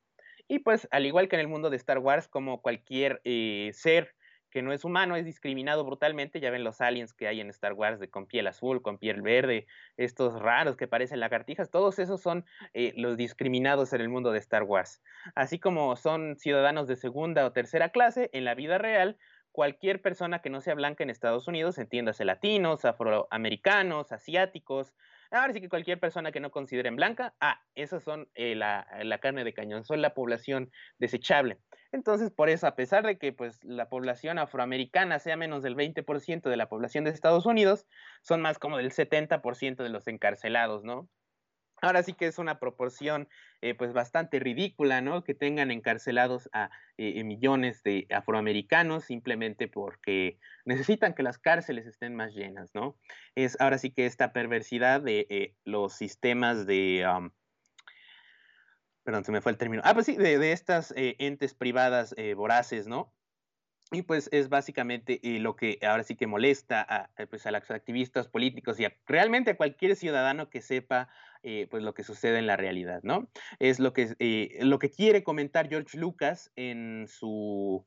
Y 0.49 0.59
pues 0.59 0.87
al 0.91 1.05
igual 1.05 1.29
que 1.29 1.35
en 1.37 1.41
el 1.41 1.47
mundo 1.47 1.69
de 1.69 1.77
Star 1.77 1.99
Wars, 1.99 2.27
como 2.27 2.61
cualquier 2.61 3.21
eh, 3.23 3.69
ser 3.73 4.15
que 4.49 4.61
no 4.61 4.73
es 4.73 4.83
humano, 4.83 5.15
es 5.15 5.25
discriminado 5.25 5.83
brutalmente. 5.85 6.39
Ya 6.39 6.51
ven 6.51 6.63
los 6.63 6.81
aliens 6.81 7.13
que 7.13 7.27
hay 7.27 7.41
en 7.41 7.49
Star 7.49 7.73
Wars 7.73 7.99
de 7.99 8.09
con 8.09 8.25
piel 8.25 8.47
azul, 8.47 8.81
con 8.81 8.97
piel 8.97 9.21
verde, 9.21 9.67
estos 9.97 10.39
raros 10.41 10.77
que 10.77 10.87
parecen 10.87 11.19
lagartijas, 11.19 11.69
todos 11.69 11.99
esos 11.99 12.21
son 12.21 12.45
eh, 12.73 12.93
los 12.95 13.17
discriminados 13.17 13.93
en 13.93 14.01
el 14.01 14.09
mundo 14.09 14.31
de 14.31 14.39
Star 14.39 14.63
Wars. 14.63 15.01
Así 15.35 15.59
como 15.59 15.95
son 15.95 16.35
ciudadanos 16.37 16.87
de 16.87 16.95
segunda 16.95 17.45
o 17.45 17.51
tercera 17.51 17.89
clase, 17.89 18.29
en 18.33 18.45
la 18.45 18.55
vida 18.55 18.77
real, 18.77 19.17
cualquier 19.51 20.01
persona 20.01 20.41
que 20.41 20.49
no 20.49 20.61
sea 20.61 20.75
blanca 20.75 21.03
en 21.03 21.09
Estados 21.09 21.47
Unidos, 21.47 21.77
entiéndase 21.77 22.25
latinos, 22.25 22.85
afroamericanos, 22.85 24.11
asiáticos, 24.11 24.93
Ahora 25.31 25.53
sí 25.53 25.61
que 25.61 25.69
cualquier 25.69 25.99
persona 25.99 26.31
que 26.31 26.39
no 26.39 26.49
consideren 26.49 26.95
blanca, 26.95 27.35
ah, 27.39 27.61
esas 27.75 28.03
son 28.03 28.27
eh, 28.33 28.55
la, 28.55 28.87
la, 29.03 29.19
carne 29.19 29.43
de 29.43 29.53
cañón, 29.53 29.83
son 29.83 30.01
la 30.01 30.15
población 30.15 30.71
desechable. 30.97 31.59
Entonces, 31.91 32.31
por 32.31 32.49
eso, 32.49 32.65
a 32.65 32.75
pesar 32.75 33.05
de 33.05 33.19
que 33.19 33.31
pues, 33.31 33.63
la 33.63 33.89
población 33.89 34.39
afroamericana 34.39 35.19
sea 35.19 35.37
menos 35.37 35.61
del 35.61 35.75
20% 35.75 36.49
de 36.49 36.57
la 36.57 36.67
población 36.67 37.03
de 37.03 37.11
Estados 37.11 37.45
Unidos, 37.45 37.85
son 38.23 38.41
más 38.41 38.57
como 38.57 38.77
del 38.77 38.91
70% 38.91 39.83
de 39.83 39.89
los 39.89 40.07
encarcelados, 40.07 40.83
¿no? 40.83 41.07
Ahora 41.81 42.03
sí 42.03 42.13
que 42.13 42.27
es 42.27 42.37
una 42.37 42.59
proporción 42.59 43.27
eh, 43.61 43.73
pues 43.73 43.93
bastante 43.93 44.39
ridícula, 44.39 45.01
¿no? 45.01 45.23
Que 45.23 45.33
tengan 45.33 45.71
encarcelados 45.71 46.49
a 46.53 46.69
eh, 46.97 47.23
millones 47.23 47.83
de 47.83 48.07
afroamericanos 48.09 49.05
simplemente 49.05 49.67
porque 49.67 50.39
necesitan 50.65 51.13
que 51.13 51.23
las 51.23 51.37
cárceles 51.37 51.85
estén 51.85 52.15
más 52.15 52.33
llenas, 52.33 52.71
¿no? 52.73 52.97
Es 53.35 53.59
ahora 53.59 53.77
sí 53.77 53.91
que 53.91 54.05
esta 54.05 54.33
perversidad 54.33 55.01
de 55.01 55.27
eh, 55.29 55.55
los 55.63 55.93
sistemas 55.93 56.65
de... 56.65 57.05
perdón, 59.03 59.25
se 59.25 59.31
me 59.31 59.41
fue 59.41 59.51
el 59.51 59.57
término. 59.57 59.81
Ah, 59.85 59.93
pues 59.93 60.05
sí, 60.05 60.15
de, 60.15 60.37
de 60.37 60.51
estas 60.51 60.93
entes 60.95 61.53
privadas 61.53 62.15
voraces, 62.35 62.87
¿no? 62.87 63.13
Y 63.91 64.03
pues 64.03 64.29
es 64.31 64.49
básicamente 64.49 65.19
eh, 65.23 65.39
lo 65.39 65.55
que 65.55 65.79
ahora 65.81 66.03
sí 66.03 66.15
que 66.15 66.27
molesta 66.27 66.85
a, 66.87 67.09
eh, 67.17 67.25
pues 67.25 67.47
a 67.47 67.51
los 67.51 67.71
activistas 67.71 68.27
políticos 68.27 68.79
y 68.79 68.85
realmente 69.07 69.51
a 69.51 69.57
cualquier 69.57 69.95
ciudadano 69.95 70.49
que 70.49 70.61
sepa 70.61 71.09
eh, 71.43 71.67
pues 71.69 71.83
lo 71.83 71.93
que 71.93 72.03
sucede 72.03 72.39
en 72.39 72.47
la 72.47 72.57
realidad, 72.57 73.01
¿no? 73.03 73.29
Es 73.59 73.79
lo 73.79 73.93
que, 73.93 74.57
lo 74.61 74.79
que 74.79 74.89
quiere 74.89 75.23
comentar 75.23 75.69
George 75.69 75.97
Lucas 75.97 76.51
en 76.55 77.07
su... 77.07 77.85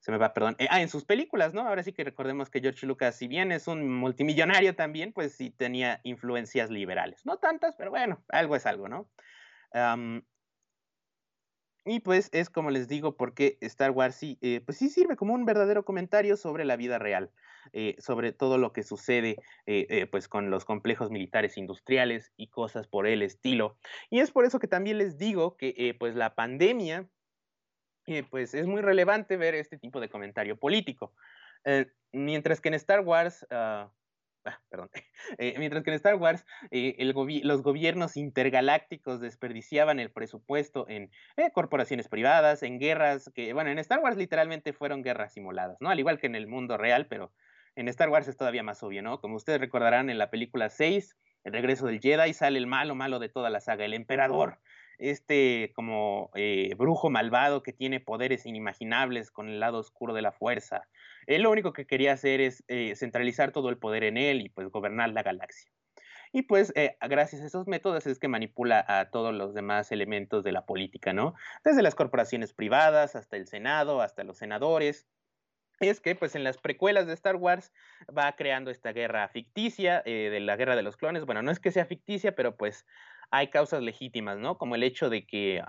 Se 0.00 0.12
me 0.12 0.18
va, 0.18 0.32
perdón. 0.32 0.56
ah, 0.70 0.80
en 0.80 0.88
sus 0.88 1.04
películas, 1.04 1.52
¿no? 1.52 1.62
Ahora 1.62 1.82
sí 1.82 1.92
que 1.92 2.04
recordemos 2.04 2.48
que 2.48 2.60
George 2.60 2.86
Lucas, 2.86 3.16
si 3.16 3.26
bien 3.26 3.50
es 3.50 3.66
un 3.66 3.90
multimillonario 3.92 4.76
también, 4.76 5.12
pues 5.12 5.34
sí 5.34 5.50
tenía 5.50 6.00
influencias 6.04 6.70
liberales. 6.70 7.26
No 7.26 7.38
tantas, 7.38 7.74
pero 7.76 7.90
bueno, 7.90 8.22
algo 8.28 8.54
es 8.54 8.66
algo, 8.66 8.88
¿no? 8.88 9.10
Y 11.88 12.00
pues 12.00 12.30
es 12.32 12.50
como 12.50 12.70
les 12.70 12.88
digo, 12.88 13.16
porque 13.16 13.58
Star 13.60 13.92
Wars 13.92 14.16
sí, 14.16 14.38
eh, 14.42 14.60
pues 14.66 14.76
sí 14.76 14.90
sirve 14.90 15.14
como 15.14 15.34
un 15.34 15.44
verdadero 15.44 15.84
comentario 15.84 16.36
sobre 16.36 16.64
la 16.64 16.74
vida 16.74 16.98
real, 16.98 17.30
eh, 17.72 17.94
sobre 18.00 18.32
todo 18.32 18.58
lo 18.58 18.72
que 18.72 18.82
sucede 18.82 19.36
eh, 19.66 20.08
pues 20.10 20.26
con 20.26 20.50
los 20.50 20.64
complejos 20.64 21.12
militares 21.12 21.56
industriales 21.56 22.32
y 22.36 22.48
cosas 22.48 22.88
por 22.88 23.06
el 23.06 23.22
estilo. 23.22 23.78
Y 24.10 24.18
es 24.18 24.32
por 24.32 24.44
eso 24.44 24.58
que 24.58 24.66
también 24.66 24.98
les 24.98 25.16
digo 25.16 25.56
que 25.56 25.94
pues 25.96 26.16
la 26.16 26.34
pandemia, 26.34 27.08
pues 28.30 28.54
es 28.54 28.66
muy 28.66 28.82
relevante 28.82 29.36
ver 29.36 29.54
este 29.54 29.78
tipo 29.78 30.00
de 30.00 30.08
comentario 30.08 30.58
político. 30.58 31.14
mientras 32.12 32.60
que 32.60 32.68
en 32.68 32.74
Star 32.74 33.00
Wars, 33.00 33.46
ah, 33.50 33.92
Ah, 34.46 34.60
perdón. 34.70 34.90
Eh, 35.38 35.54
mientras 35.58 35.82
que 35.82 35.90
en 35.90 35.96
Star 35.96 36.14
Wars 36.14 36.46
eh, 36.70 36.94
los 37.42 37.62
gobiernos 37.62 38.16
intergalácticos 38.16 39.20
desperdiciaban 39.20 39.98
el 39.98 40.12
presupuesto 40.12 40.88
en 40.88 41.10
eh, 41.36 41.50
corporaciones 41.52 42.08
privadas, 42.08 42.62
en 42.62 42.78
guerras, 42.78 43.30
que, 43.34 43.52
bueno, 43.52 43.70
en 43.70 43.78
Star 43.80 43.98
Wars 43.98 44.16
literalmente 44.16 44.72
fueron 44.72 45.02
guerras 45.02 45.32
simuladas, 45.32 45.78
¿no? 45.80 45.90
Al 45.90 45.98
igual 45.98 46.20
que 46.20 46.28
en 46.28 46.36
el 46.36 46.46
mundo 46.46 46.76
real, 46.76 47.08
pero 47.08 47.32
en 47.74 47.88
Star 47.88 48.08
Wars 48.08 48.28
es 48.28 48.36
todavía 48.36 48.62
más 48.62 48.82
obvio, 48.84 49.02
¿no? 49.02 49.20
Como 49.20 49.34
ustedes 49.34 49.60
recordarán 49.60 50.10
en 50.10 50.18
la 50.18 50.30
película 50.30 50.70
6, 50.70 51.16
El 51.42 51.52
regreso 51.52 51.86
del 51.86 52.00
Jedi, 52.00 52.32
sale 52.32 52.58
el 52.58 52.68
malo 52.68 52.94
malo 52.94 53.18
de 53.18 53.28
toda 53.28 53.50
la 53.50 53.60
saga, 53.60 53.84
el 53.84 53.94
emperador 53.94 54.60
este 54.98 55.72
como 55.74 56.30
brujo 56.78 57.10
malvado 57.10 57.62
que 57.62 57.74
tiene 57.74 58.00
poderes 58.00 58.46
inimaginables 58.46 59.30
con 59.30 59.48
el 59.48 59.60
lado 59.60 59.78
oscuro 59.78 60.14
de 60.14 60.22
la 60.22 60.32
fuerza. 60.32 60.88
Él 61.26 61.42
lo 61.42 61.50
único 61.50 61.72
que 61.72 61.86
quería 61.86 62.12
hacer 62.12 62.40
es 62.40 62.64
eh, 62.68 62.94
centralizar 62.96 63.52
todo 63.52 63.68
el 63.68 63.78
poder 63.78 64.04
en 64.04 64.16
él 64.16 64.42
y 64.42 64.48
pues 64.48 64.68
gobernar 64.68 65.10
la 65.10 65.22
galaxia. 65.22 65.70
Y 66.32 66.42
pues 66.42 66.72
eh, 66.76 66.96
gracias 67.08 67.42
a 67.42 67.46
esos 67.46 67.66
métodos 67.66 68.06
es 68.06 68.18
que 68.18 68.28
manipula 68.28 68.84
a 68.86 69.10
todos 69.10 69.34
los 69.34 69.54
demás 69.54 69.92
elementos 69.92 70.44
de 70.44 70.52
la 70.52 70.66
política, 70.66 71.12
¿no? 71.12 71.34
Desde 71.64 71.82
las 71.82 71.94
corporaciones 71.94 72.52
privadas 72.52 73.16
hasta 73.16 73.36
el 73.36 73.46
Senado, 73.46 74.02
hasta 74.02 74.24
los 74.24 74.38
senadores. 74.38 75.06
Es 75.80 76.00
que 76.00 76.14
pues 76.14 76.34
en 76.34 76.44
las 76.44 76.58
precuelas 76.58 77.06
de 77.06 77.12
Star 77.12 77.36
Wars 77.36 77.72
va 78.16 78.34
creando 78.34 78.70
esta 78.70 78.92
guerra 78.92 79.28
ficticia 79.28 80.02
eh, 80.06 80.30
de 80.30 80.40
la 80.40 80.56
guerra 80.56 80.74
de 80.74 80.82
los 80.82 80.96
clones. 80.96 81.24
Bueno, 81.26 81.42
no 81.42 81.50
es 81.50 81.60
que 81.60 81.70
sea 81.70 81.84
ficticia, 81.84 82.34
pero 82.34 82.56
pues 82.56 82.86
hay 83.30 83.48
causas 83.48 83.82
legítimas, 83.82 84.38
¿no? 84.38 84.56
Como 84.58 84.74
el 84.74 84.82
hecho 84.82 85.10
de 85.10 85.26
que 85.26 85.62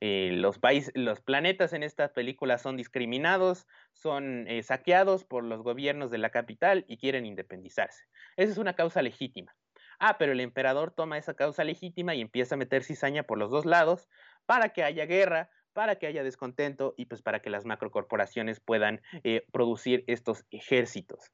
eh, 0.00 0.30
los, 0.32 0.58
planetas 0.58 1.72
en 1.72 1.82
estas 1.82 2.12
películas 2.12 2.62
son 2.62 2.76
discriminados, 2.76 3.66
son 3.92 4.46
eh, 4.48 4.62
saqueados 4.62 5.24
por 5.24 5.44
los 5.44 5.62
gobiernos 5.62 6.10
de 6.10 6.18
la 6.18 6.30
capital 6.30 6.84
y 6.88 6.98
quieren 6.98 7.26
independizarse. 7.26 8.04
Esa 8.36 8.52
es 8.52 8.58
una 8.58 8.74
causa 8.74 9.02
legítima. 9.02 9.54
Ah, 9.98 10.18
pero 10.18 10.32
el 10.32 10.40
emperador 10.40 10.90
toma 10.90 11.18
esa 11.18 11.34
causa 11.34 11.64
legítima 11.64 12.14
y 12.14 12.20
empieza 12.20 12.54
a 12.54 12.58
meter 12.58 12.84
cizaña 12.84 13.22
por 13.22 13.38
los 13.38 13.50
dos 13.50 13.64
lados 13.64 14.08
para 14.44 14.70
que 14.70 14.82
haya 14.84 15.06
guerra, 15.06 15.50
para 15.72 15.96
que 15.96 16.06
haya 16.06 16.22
descontento 16.22 16.94
y 16.96 17.06
pues 17.06 17.22
para 17.22 17.40
que 17.40 17.50
las 17.50 17.64
macrocorporaciones 17.64 18.60
puedan 18.60 19.00
eh, 19.24 19.46
producir 19.52 20.04
estos 20.06 20.44
ejércitos. 20.50 21.32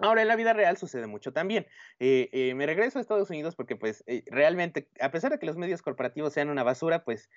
Ahora, 0.00 0.22
en 0.22 0.28
la 0.28 0.34
vida 0.36 0.52
real 0.52 0.76
sucede 0.76 1.06
mucho 1.06 1.32
también. 1.32 1.66
Eh, 2.00 2.28
eh, 2.32 2.54
me 2.54 2.66
regreso 2.66 2.98
a 2.98 3.02
Estados 3.02 3.30
Unidos 3.30 3.54
porque, 3.54 3.76
pues, 3.76 4.02
eh, 4.06 4.24
realmente, 4.26 4.90
a 5.00 5.10
pesar 5.12 5.30
de 5.30 5.38
que 5.38 5.46
los 5.46 5.56
medios 5.56 5.82
corporativos 5.82 6.32
sean 6.32 6.50
una 6.50 6.64
basura, 6.64 7.04
pues, 7.04 7.30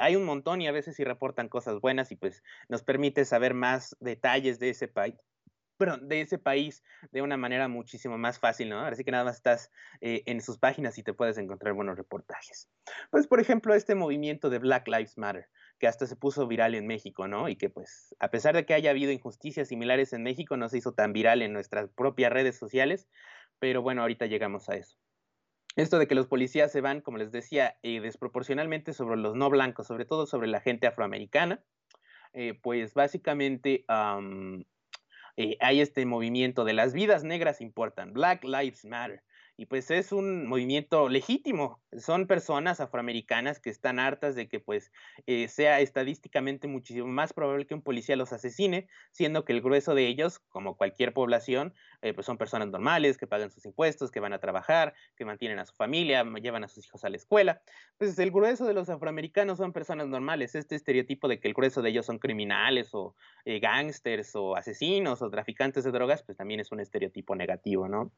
hay 0.00 0.14
un 0.16 0.24
montón 0.24 0.60
y 0.60 0.68
a 0.68 0.72
veces 0.72 0.94
sí 0.96 1.02
reportan 1.04 1.48
cosas 1.48 1.80
buenas 1.80 2.12
y, 2.12 2.16
pues, 2.16 2.42
nos 2.68 2.82
permite 2.84 3.24
saber 3.24 3.54
más 3.54 3.96
detalles 4.00 4.58
de 4.60 4.70
ese 4.70 4.86
país. 4.88 5.33
De 5.78 6.20
ese 6.20 6.38
país 6.38 6.84
de 7.10 7.22
una 7.22 7.36
manera 7.36 7.68
muchísimo 7.68 8.18
más 8.18 8.38
fácil, 8.38 8.68
¿no? 8.68 8.80
Así 8.80 9.04
que 9.04 9.10
nada 9.10 9.24
más 9.24 9.36
estás 9.36 9.70
en 10.00 10.40
sus 10.40 10.58
páginas 10.58 10.98
y 10.98 11.02
te 11.02 11.14
puedes 11.14 11.38
encontrar 11.38 11.74
buenos 11.74 11.96
reportajes. 11.96 12.70
Pues, 13.10 13.26
por 13.26 13.40
ejemplo, 13.40 13.74
este 13.74 13.94
movimiento 13.94 14.50
de 14.50 14.58
Black 14.58 14.88
Lives 14.88 15.18
Matter 15.18 15.48
que 15.78 15.86
hasta 15.86 16.06
se 16.06 16.16
puso 16.16 16.46
viral 16.46 16.74
en 16.74 16.86
México, 16.86 17.28
¿no? 17.28 17.48
Y 17.48 17.56
que 17.56 17.70
pues, 17.70 18.14
a 18.18 18.30
pesar 18.30 18.54
de 18.54 18.64
que 18.64 18.74
haya 18.74 18.90
habido 18.90 19.12
injusticias 19.12 19.68
similares 19.68 20.12
en 20.12 20.22
México, 20.22 20.56
no 20.56 20.68
se 20.68 20.78
hizo 20.78 20.92
tan 20.92 21.12
viral 21.12 21.42
en 21.42 21.52
nuestras 21.52 21.90
propias 21.90 22.32
redes 22.32 22.56
sociales, 22.56 23.08
pero 23.58 23.82
bueno, 23.82 24.02
ahorita 24.02 24.26
llegamos 24.26 24.68
a 24.68 24.76
eso. 24.76 24.96
Esto 25.76 25.98
de 25.98 26.06
que 26.06 26.14
los 26.14 26.28
policías 26.28 26.70
se 26.70 26.80
van, 26.80 27.00
como 27.00 27.18
les 27.18 27.32
decía, 27.32 27.76
eh, 27.82 28.00
desproporcionalmente 28.00 28.92
sobre 28.92 29.16
los 29.16 29.34
no 29.34 29.50
blancos, 29.50 29.88
sobre 29.88 30.04
todo 30.04 30.26
sobre 30.26 30.46
la 30.46 30.60
gente 30.60 30.86
afroamericana, 30.86 31.64
eh, 32.32 32.54
pues 32.62 32.94
básicamente 32.94 33.84
eh, 35.36 35.56
hay 35.60 35.80
este 35.80 36.06
movimiento 36.06 36.64
de 36.64 36.74
las 36.74 36.92
vidas 36.92 37.24
negras 37.24 37.60
importan, 37.60 38.12
Black 38.12 38.44
Lives 38.44 38.84
Matter 38.84 39.22
y 39.56 39.66
pues 39.66 39.90
es 39.90 40.12
un 40.12 40.46
movimiento 40.46 41.08
legítimo. 41.08 41.80
Son 41.96 42.26
personas 42.26 42.80
afroamericanas 42.80 43.60
que 43.60 43.70
están 43.70 43.98
hartas 43.98 44.34
de 44.34 44.48
que 44.48 44.58
pues 44.60 44.90
eh, 45.26 45.48
sea 45.48 45.80
estadísticamente 45.80 46.66
muchísimo 46.66 47.06
más 47.06 47.32
probable 47.32 47.66
que 47.66 47.74
un 47.74 47.82
policía 47.82 48.16
los 48.16 48.32
asesine, 48.32 48.88
siendo 49.12 49.44
que 49.44 49.52
el 49.52 49.60
grueso 49.60 49.94
de 49.94 50.06
ellos, 50.08 50.40
como 50.48 50.76
cualquier 50.76 51.12
población, 51.12 51.74
eh, 52.02 52.12
pues 52.14 52.26
son 52.26 52.36
personas 52.36 52.68
normales, 52.68 53.16
que 53.16 53.26
pagan 53.26 53.50
sus 53.50 53.64
impuestos, 53.64 54.10
que 54.10 54.20
van 54.20 54.32
a 54.32 54.40
trabajar, 54.40 54.94
que 55.16 55.24
mantienen 55.24 55.58
a 55.58 55.66
su 55.66 55.74
familia, 55.74 56.24
llevan 56.42 56.64
a 56.64 56.68
sus 56.68 56.86
hijos 56.86 57.04
a 57.04 57.08
la 57.08 57.16
escuela. 57.16 57.62
Pues 57.96 58.18
el 58.18 58.30
grueso 58.32 58.66
de 58.66 58.74
los 58.74 58.88
afroamericanos 58.88 59.58
son 59.58 59.72
personas 59.72 60.08
normales. 60.08 60.54
Este 60.54 60.74
estereotipo 60.74 61.28
de 61.28 61.38
que 61.38 61.48
el 61.48 61.54
grueso 61.54 61.80
de 61.80 61.90
ellos 61.90 62.06
son 62.06 62.18
criminales 62.18 62.90
o 62.92 63.14
eh, 63.44 63.60
gángsters 63.60 64.34
o 64.34 64.56
asesinos 64.56 65.22
o 65.22 65.30
traficantes 65.30 65.84
de 65.84 65.92
drogas, 65.92 66.24
pues 66.24 66.36
también 66.36 66.60
es 66.60 66.72
un 66.72 66.80
estereotipo 66.80 67.36
negativo, 67.36 67.88
¿no? 67.88 68.12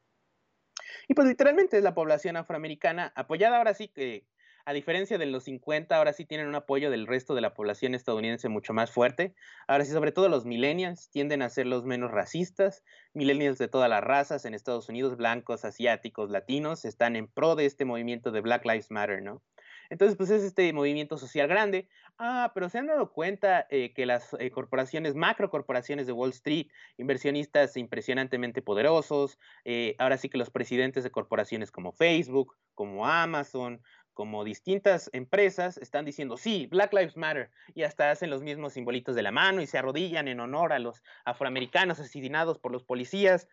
Y 1.07 1.13
pues 1.13 1.27
literalmente 1.27 1.77
es 1.77 1.83
la 1.83 1.93
población 1.93 2.37
afroamericana 2.37 3.11
apoyada 3.15 3.57
ahora 3.57 3.73
sí 3.73 3.87
que 3.87 4.25
a 4.67 4.73
diferencia 4.73 5.17
de 5.17 5.25
los 5.27 5.45
50, 5.45 5.95
ahora 5.95 6.11
sí 6.11 6.25
tienen 6.25 6.49
un 6.49 6.55
apoyo 6.55 6.91
del 6.91 7.07
resto 7.07 7.33
de 7.33 7.39
la 7.39 7.53
población 7.53 7.95
estadounidense 7.95 8.49
mucho 8.49 8.73
más 8.73 8.91
fuerte. 8.91 9.33
Ahora 9.65 9.85
sí, 9.85 9.93
sobre 9.93 10.11
todo 10.11 10.27
los 10.27 10.43
millennials 10.43 11.09
tienden 11.09 11.41
a 11.41 11.47
ser 11.47 11.67
los 11.67 11.85
menos 11.85 12.11
racistas. 12.11 12.83
Millennials 13.13 13.59
de 13.59 13.69
todas 13.69 13.89
las 13.89 14.03
razas 14.03 14.43
en 14.43 14.53
Estados 14.53 14.89
Unidos, 14.89 15.15
blancos, 15.15 15.63
asiáticos, 15.63 16.29
latinos, 16.29 16.83
están 16.83 17.15
en 17.15 17.29
pro 17.29 17.55
de 17.55 17.65
este 17.65 17.85
movimiento 17.85 18.31
de 18.31 18.41
Black 18.41 18.65
Lives 18.65 18.91
Matter, 18.91 19.23
¿no? 19.23 19.41
Entonces, 19.89 20.17
pues 20.17 20.29
es 20.29 20.43
este 20.43 20.71
movimiento 20.73 21.17
social 21.17 21.47
grande. 21.47 21.87
Ah, 22.17 22.51
pero 22.53 22.69
se 22.69 22.79
han 22.79 22.87
dado 22.87 23.11
cuenta 23.11 23.67
eh, 23.69 23.93
que 23.93 24.05
las 24.05 24.35
eh, 24.39 24.49
corporaciones, 24.51 25.13
de 25.13 26.11
Wall 26.11 26.29
Street, 26.31 26.67
inversionistas 26.97 27.77
impresionantemente 27.77 28.61
poderosos, 28.61 29.37
eh, 29.65 29.95
ahora 29.99 30.17
sí 30.17 30.29
que 30.29 30.37
los 30.37 30.49
presidentes 30.49 31.03
de 31.03 31.11
corporaciones 31.11 31.71
como 31.71 31.91
Facebook, 31.91 32.55
como 32.73 33.07
Amazon, 33.07 33.81
como 34.17 34.43
distintas 34.43 35.11
empresas 35.13 35.77
están 35.77 36.03
diciendo, 36.03 36.37
sí, 36.37 36.65
Black 36.71 36.91
Lives 36.91 37.17
Matter, 37.17 37.51
y 37.75 37.83
hasta 37.83 38.09
hacen 38.09 38.31
los 38.31 38.41
mismos 38.41 38.73
simbolitos 38.73 39.15
de 39.15 39.21
la 39.21 39.31
mano 39.31 39.61
y 39.61 39.67
se 39.67 39.77
arrodillan 39.77 40.27
en 40.27 40.39
honor 40.39 40.73
a 40.73 40.79
los 40.79 41.03
afroamericanos 41.23 41.99
asesinados 41.99 42.57
por 42.57 42.71
los 42.71 42.83
policías. 42.83 43.47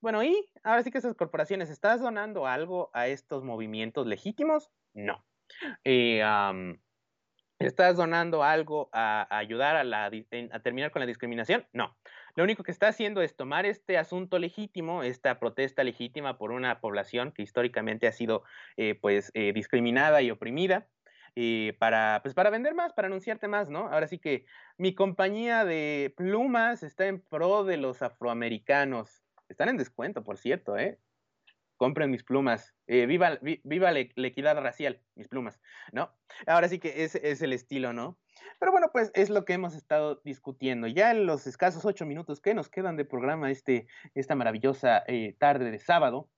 Bueno, 0.00 0.24
y 0.24 0.50
ahora 0.64 0.82
sí 0.82 0.90
que 0.90 0.98
esas 0.98 1.14
corporaciones, 1.14 1.70
¿estás 1.70 2.00
donando 2.00 2.48
algo 2.48 2.90
a 2.94 3.06
estos 3.06 3.44
movimientos 3.44 4.08
legítimos? 4.08 4.72
No. 4.92 5.24
¿Estás 7.58 7.96
donando 7.96 8.44
algo 8.44 8.90
a, 8.92 9.26
ayudar 9.30 9.76
a 9.76 10.60
terminar 10.60 10.90
con 10.90 11.00
la 11.00 11.06
discriminación? 11.06 11.66
No. 11.72 11.96
Lo 12.34 12.44
único 12.44 12.62
que 12.62 12.70
está 12.70 12.88
haciendo 12.88 13.22
es 13.22 13.34
tomar 13.34 13.64
este 13.64 13.96
asunto 13.96 14.38
legítimo, 14.38 15.02
esta 15.02 15.38
protesta 15.38 15.82
legítima 15.82 16.36
por 16.36 16.50
una 16.50 16.80
población 16.80 17.32
que 17.32 17.42
históricamente 17.42 18.06
ha 18.06 18.12
sido 18.12 18.44
eh, 18.76 18.94
pues, 19.00 19.30
eh, 19.32 19.54
discriminada 19.54 20.20
y 20.20 20.30
oprimida, 20.30 20.86
para, 21.78 22.20
pues, 22.22 22.34
para 22.34 22.50
vender 22.50 22.74
más, 22.74 22.92
para 22.92 23.08
anunciarte 23.08 23.48
más, 23.48 23.68
¿no? 23.68 23.88
Ahora 23.88 24.06
sí 24.06 24.18
que 24.18 24.46
mi 24.78 24.94
compañía 24.94 25.64
de 25.64 26.14
plumas 26.16 26.82
está 26.82 27.06
en 27.06 27.20
pro 27.20 27.64
de 27.64 27.76
los 27.76 28.02
afroamericanos. 28.02 29.22
Están 29.48 29.68
en 29.68 29.76
descuento, 29.76 30.24
por 30.24 30.38
cierto, 30.38 30.78
¿eh? 30.78 30.98
Compren 31.76 32.10
mis 32.10 32.24
plumas, 32.24 32.74
eh, 32.86 33.06
viva, 33.06 33.38
viva 33.40 33.92
la, 33.92 34.00
equidad 34.00 34.60
racial, 34.60 35.00
mis 35.14 35.28
plumas, 35.28 35.60
¿no? 35.92 36.12
Ahora 36.46 36.68
sí 36.68 36.78
que 36.78 37.04
ese 37.04 37.20
es 37.28 37.42
el 37.42 37.52
estilo, 37.52 37.92
¿no? 37.92 38.18
Pero 38.58 38.72
bueno, 38.72 38.88
pues 38.92 39.10
es 39.14 39.30
lo 39.30 39.44
que 39.44 39.54
hemos 39.54 39.74
estado 39.74 40.20
discutiendo. 40.24 40.86
Ya 40.86 41.10
en 41.10 41.26
los 41.26 41.46
escasos 41.46 41.84
ocho 41.84 42.06
minutos 42.06 42.40
que 42.40 42.54
nos 42.54 42.68
quedan 42.68 42.96
de 42.96 43.04
programa 43.04 43.50
este, 43.50 43.86
esta 44.14 44.34
maravillosa 44.34 45.04
eh, 45.06 45.34
tarde 45.38 45.70
de 45.70 45.78
sábado, 45.78 46.28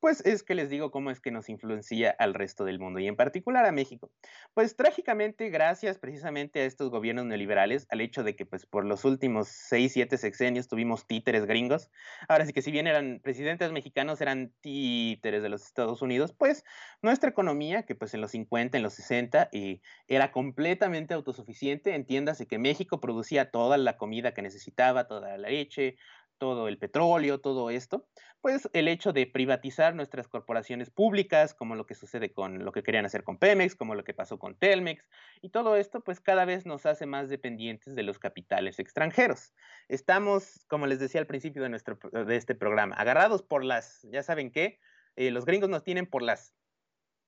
pues 0.00 0.24
es 0.26 0.42
que 0.42 0.54
les 0.54 0.70
digo 0.70 0.90
cómo 0.90 1.10
es 1.10 1.20
que 1.20 1.30
nos 1.30 1.48
influencia 1.48 2.10
al 2.18 2.34
resto 2.34 2.64
del 2.64 2.78
mundo 2.78 3.00
y 3.00 3.06
en 3.06 3.16
particular 3.16 3.64
a 3.64 3.72
México. 3.72 4.10
Pues 4.54 4.76
trágicamente, 4.76 5.50
gracias 5.50 5.98
precisamente 5.98 6.60
a 6.60 6.64
estos 6.64 6.90
gobiernos 6.90 7.26
neoliberales, 7.26 7.86
al 7.90 8.00
hecho 8.00 8.22
de 8.22 8.36
que 8.36 8.46
pues 8.46 8.66
por 8.66 8.84
los 8.84 9.04
últimos 9.04 9.48
seis, 9.48 9.92
siete 9.92 10.18
sexenios 10.18 10.68
tuvimos 10.68 11.06
títeres 11.06 11.46
gringos, 11.46 11.90
ahora 12.28 12.46
sí 12.46 12.52
que 12.52 12.62
si 12.62 12.70
bien 12.70 12.86
eran 12.86 13.20
presidentes 13.22 13.72
mexicanos, 13.72 14.20
eran 14.20 14.52
títeres 14.60 15.42
de 15.42 15.48
los 15.48 15.64
Estados 15.64 16.02
Unidos, 16.02 16.32
pues 16.32 16.64
nuestra 17.02 17.30
economía, 17.30 17.84
que 17.84 17.94
pues 17.94 18.14
en 18.14 18.20
los 18.20 18.32
50, 18.32 18.76
en 18.76 18.82
los 18.82 18.94
60, 18.94 19.48
eh, 19.52 19.80
era 20.08 20.32
completamente 20.32 21.14
autosuficiente, 21.14 21.94
entiéndase 21.94 22.46
que 22.46 22.58
México 22.58 23.00
producía 23.00 23.50
toda 23.50 23.76
la 23.76 23.96
comida 23.96 24.34
que 24.34 24.42
necesitaba, 24.42 25.06
toda 25.06 25.36
la 25.36 25.48
leche, 25.48 25.96
todo 26.44 26.68
el 26.68 26.76
petróleo, 26.76 27.40
todo 27.40 27.70
esto, 27.70 28.06
pues 28.42 28.68
el 28.74 28.86
hecho 28.88 29.14
de 29.14 29.26
privatizar 29.26 29.94
nuestras 29.94 30.28
corporaciones 30.28 30.90
públicas, 30.90 31.54
como 31.54 31.74
lo 31.74 31.86
que 31.86 31.94
sucede 31.94 32.34
con 32.34 32.66
lo 32.66 32.70
que 32.70 32.82
querían 32.82 33.06
hacer 33.06 33.24
con 33.24 33.38
Pemex, 33.38 33.74
como 33.74 33.94
lo 33.94 34.04
que 34.04 34.12
pasó 34.12 34.38
con 34.38 34.54
Telmex, 34.54 35.08
y 35.40 35.48
todo 35.48 35.74
esto, 35.74 36.02
pues 36.02 36.20
cada 36.20 36.44
vez 36.44 36.66
nos 36.66 36.84
hace 36.84 37.06
más 37.06 37.30
dependientes 37.30 37.94
de 37.94 38.02
los 38.02 38.18
capitales 38.18 38.78
extranjeros. 38.78 39.54
Estamos, 39.88 40.66
como 40.68 40.86
les 40.86 40.98
decía 40.98 41.18
al 41.18 41.26
principio 41.26 41.62
de, 41.62 41.70
nuestro, 41.70 41.98
de 42.12 42.36
este 42.36 42.54
programa, 42.54 42.94
agarrados 42.96 43.42
por 43.42 43.64
las, 43.64 44.06
ya 44.12 44.22
saben 44.22 44.50
qué, 44.50 44.80
eh, 45.16 45.30
los 45.30 45.46
gringos 45.46 45.70
nos 45.70 45.82
tienen 45.82 46.04
por 46.04 46.20
las 46.20 46.52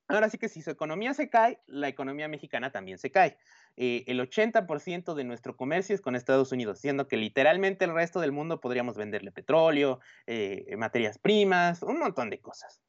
Ahora 0.08 0.30
sí 0.30 0.38
que 0.38 0.48
si 0.48 0.62
su 0.62 0.70
economía 0.70 1.14
se 1.14 1.28
cae, 1.28 1.60
la 1.66 1.88
economía 1.88 2.28
mexicana 2.28 2.70
también 2.70 2.98
se 2.98 3.10
cae. 3.10 3.36
Eh, 3.76 4.04
el 4.06 4.20
80% 4.20 5.14
de 5.14 5.24
nuestro 5.24 5.56
comercio 5.56 5.94
es 5.94 6.00
con 6.00 6.14
Estados 6.14 6.52
Unidos, 6.52 6.78
siendo 6.80 7.08
que 7.08 7.16
literalmente 7.16 7.84
el 7.84 7.92
resto 7.92 8.20
del 8.20 8.32
mundo 8.32 8.60
podríamos 8.60 8.96
venderle 8.96 9.32
petróleo, 9.32 10.00
eh, 10.26 10.74
materias 10.78 11.18
primas, 11.18 11.82
un 11.82 11.98
montón 11.98 12.30
de 12.30 12.40
cosas. 12.40 12.80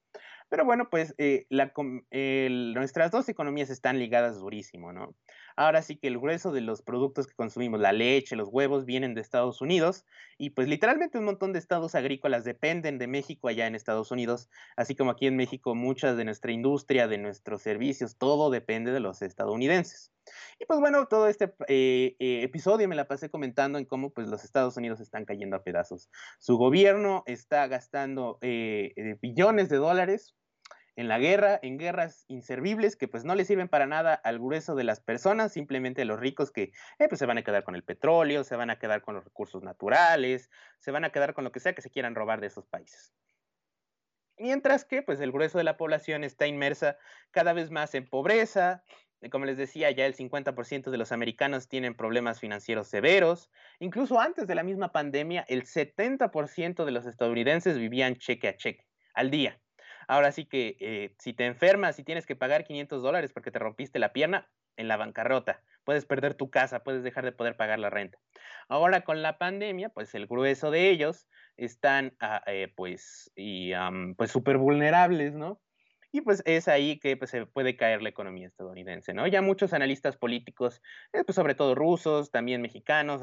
Pero 0.49 0.63
bueno, 0.63 0.89
pues 0.89 1.13
eh, 1.17 1.45
nuestras 1.49 3.11
dos 3.11 3.27
economías 3.27 3.69
están 3.69 3.99
ligadas 3.99 4.39
durísimo, 4.39 4.93
¿no? 4.93 5.13
Ahora 5.57 5.81
sí 5.81 5.97
que 5.97 6.07
el 6.07 6.19
grueso 6.19 6.51
de 6.51 6.61
los 6.61 6.83
productos 6.83 7.25
que 7.25 7.33
consumimos, 7.33 7.79
la 7.79 7.91
leche, 7.91 8.35
los 8.35 8.49
huevos, 8.49 8.85
vienen 8.85 9.15
de 9.15 9.21
Estados 9.21 9.59
Unidos 9.59 10.05
y 10.37 10.51
pues 10.51 10.67
literalmente 10.67 11.17
un 11.17 11.25
montón 11.25 11.51
de 11.51 11.57
estados 11.57 11.95
agrícolas 11.95 12.43
dependen 12.43 12.99
de 12.99 13.07
México 13.07 13.47
allá 13.47 13.65
en 13.65 13.73
Estados 13.73 14.11
Unidos, 14.11 14.51
así 14.75 14.95
como 14.95 15.09
aquí 15.09 15.25
en 15.25 15.35
México 15.35 15.73
muchas 15.73 16.15
de 16.15 16.25
nuestra 16.25 16.51
industria, 16.51 17.07
de 17.07 17.17
nuestros 17.17 17.63
servicios, 17.63 18.17
todo 18.17 18.51
depende 18.51 18.91
de 18.91 18.99
los 18.99 19.23
estadounidenses. 19.23 20.13
Y 20.59 20.65
pues 20.67 20.79
bueno, 20.79 21.07
todo 21.07 21.27
este 21.27 21.55
eh, 21.67 22.15
eh, 22.19 22.43
episodio 22.43 22.87
me 22.87 22.95
la 22.95 23.07
pasé 23.07 23.31
comentando 23.31 23.79
en 23.79 23.85
cómo 23.85 24.11
pues 24.11 24.27
los 24.27 24.43
Estados 24.43 24.77
Unidos 24.77 24.99
están 24.99 25.25
cayendo 25.25 25.55
a 25.55 25.63
pedazos. 25.63 26.11
Su 26.37 26.57
gobierno 26.57 27.23
está 27.25 27.65
gastando 27.65 28.37
billones 28.41 29.69
de 29.69 29.77
dólares 29.77 30.36
en 30.97 31.07
la 31.07 31.19
guerra, 31.19 31.59
en 31.61 31.77
guerras 31.77 32.25
inservibles 32.27 32.95
que 32.95 33.07
pues 33.07 33.23
no 33.23 33.35
le 33.35 33.45
sirven 33.45 33.69
para 33.69 33.85
nada 33.85 34.15
al 34.15 34.39
grueso 34.39 34.75
de 34.75 34.83
las 34.83 34.99
personas, 34.99 35.53
simplemente 35.53 36.03
los 36.05 36.19
ricos 36.19 36.51
que 36.51 36.73
eh, 36.97 37.07
pues 37.07 37.19
se 37.19 37.27
van 37.27 37.37
a 37.37 37.43
quedar 37.43 37.63
con 37.63 37.75
el 37.75 37.83
petróleo, 37.83 38.43
se 38.43 38.55
van 38.55 38.71
a 38.71 38.79
quedar 38.79 39.03
con 39.03 39.13
los 39.13 39.23
recursos 39.23 39.61
naturales, 39.61 40.49
se 40.79 40.89
van 40.89 41.05
a 41.05 41.11
quedar 41.11 41.35
con 41.35 41.43
lo 41.43 41.51
que 41.51 41.59
sea 41.59 41.73
que 41.73 41.83
se 41.83 41.91
quieran 41.91 42.15
robar 42.15 42.41
de 42.41 42.47
esos 42.47 42.65
países. 42.65 43.13
Mientras 44.39 44.85
que 44.85 45.03
pues 45.03 45.19
el 45.19 45.31
grueso 45.31 45.59
de 45.59 45.63
la 45.63 45.77
población 45.77 46.23
está 46.23 46.47
inmersa 46.47 46.97
cada 47.29 47.53
vez 47.53 47.69
más 47.69 47.93
en 47.93 48.07
pobreza, 48.07 48.83
como 49.31 49.45
les 49.45 49.57
decía, 49.57 49.91
ya 49.91 50.07
el 50.07 50.15
50% 50.15 50.89
de 50.89 50.97
los 50.97 51.11
americanos 51.11 51.67
tienen 51.67 51.95
problemas 51.95 52.39
financieros 52.39 52.87
severos. 52.87 53.51
Incluso 53.79 54.19
antes 54.19 54.47
de 54.47 54.55
la 54.55 54.63
misma 54.63 54.91
pandemia, 54.91 55.45
el 55.47 55.63
70% 55.63 56.85
de 56.85 56.91
los 56.91 57.05
estadounidenses 57.05 57.77
vivían 57.77 58.15
cheque 58.15 58.47
a 58.47 58.57
cheque 58.57 58.85
al 59.13 59.31
día. 59.31 59.59
Ahora 60.07 60.31
sí 60.31 60.45
que 60.45 60.77
eh, 60.79 61.15
si 61.19 61.33
te 61.33 61.45
enfermas 61.45 61.99
y 61.99 62.03
tienes 62.03 62.25
que 62.25 62.35
pagar 62.35 62.63
500 62.63 63.03
dólares 63.03 63.33
porque 63.33 63.51
te 63.51 63.59
rompiste 63.59 63.99
la 63.99 64.13
pierna, 64.13 64.49
en 64.77 64.87
la 64.87 64.97
bancarrota, 64.97 65.61
puedes 65.83 66.05
perder 66.05 66.35
tu 66.35 66.49
casa, 66.49 66.83
puedes 66.83 67.03
dejar 67.03 67.25
de 67.25 67.31
poder 67.31 67.57
pagar 67.57 67.79
la 67.79 67.89
renta. 67.89 68.19
Ahora 68.69 69.01
con 69.01 69.21
la 69.21 69.37
pandemia, 69.37 69.89
pues 69.89 70.13
el 70.15 70.27
grueso 70.27 70.71
de 70.71 70.89
ellos 70.89 71.27
están 71.57 72.15
ah, 72.19 72.43
eh, 72.45 72.71
pues, 72.75 73.31
y, 73.35 73.71
pues 74.15 74.31
súper 74.31 74.57
vulnerables, 74.57 75.33
¿no? 75.33 75.59
Y 76.11 76.21
pues 76.21 76.41
es 76.45 76.67
ahí 76.67 76.99
que 76.99 77.17
pues, 77.17 77.31
se 77.31 77.45
puede 77.45 77.75
caer 77.75 78.01
la 78.01 78.09
economía 78.09 78.47
estadounidense, 78.47 79.13
¿no? 79.13 79.27
Ya 79.27 79.41
muchos 79.41 79.73
analistas 79.73 80.15
políticos, 80.15 80.81
eh, 81.11 81.23
pues 81.25 81.35
sobre 81.35 81.55
todo 81.55 81.75
rusos, 81.75 82.31
también 82.31 82.61
mexicanos, 82.61 83.21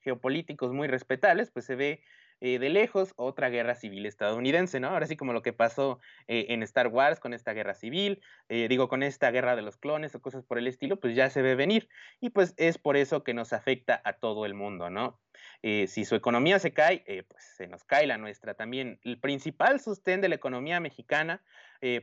geopolíticos 0.00 0.72
muy 0.72 0.88
respetables, 0.88 1.50
pues 1.50 1.64
se 1.64 1.76
ve 1.76 2.02
eh, 2.40 2.58
de 2.60 2.68
lejos 2.68 3.14
otra 3.16 3.48
guerra 3.48 3.74
civil 3.74 4.06
estadounidense, 4.06 4.78
¿no? 4.78 4.88
Ahora 4.88 5.06
sí 5.06 5.16
como 5.16 5.32
lo 5.32 5.42
que 5.42 5.52
pasó 5.52 5.98
eh, 6.28 6.46
en 6.50 6.62
Star 6.62 6.86
Wars 6.86 7.18
con 7.18 7.34
esta 7.34 7.52
guerra 7.52 7.74
civil, 7.74 8.22
eh, 8.48 8.68
digo, 8.68 8.88
con 8.88 9.02
esta 9.02 9.30
guerra 9.32 9.56
de 9.56 9.62
los 9.62 9.76
clones 9.76 10.14
o 10.14 10.22
cosas 10.22 10.44
por 10.44 10.58
el 10.58 10.68
estilo, 10.68 11.00
pues 11.00 11.16
ya 11.16 11.30
se 11.30 11.42
ve 11.42 11.56
venir. 11.56 11.88
Y 12.20 12.30
pues 12.30 12.54
es 12.56 12.78
por 12.78 12.96
eso 12.96 13.24
que 13.24 13.34
nos 13.34 13.52
afecta 13.52 14.00
a 14.04 14.12
todo 14.14 14.46
el 14.46 14.54
mundo, 14.54 14.90
¿no? 14.90 15.20
si 15.62 16.04
su 16.04 16.14
economía 16.16 16.58
se 16.58 16.72
cae, 16.72 17.24
pues 17.28 17.44
se 17.56 17.68
nos 17.68 17.84
cae 17.84 18.06
la 18.06 18.18
nuestra 18.18 18.54
también. 18.54 18.98
El 19.02 19.20
principal 19.20 19.80
sostén 19.80 20.20
de 20.20 20.28
la 20.28 20.34
economía 20.34 20.80
mexicana, 20.80 21.42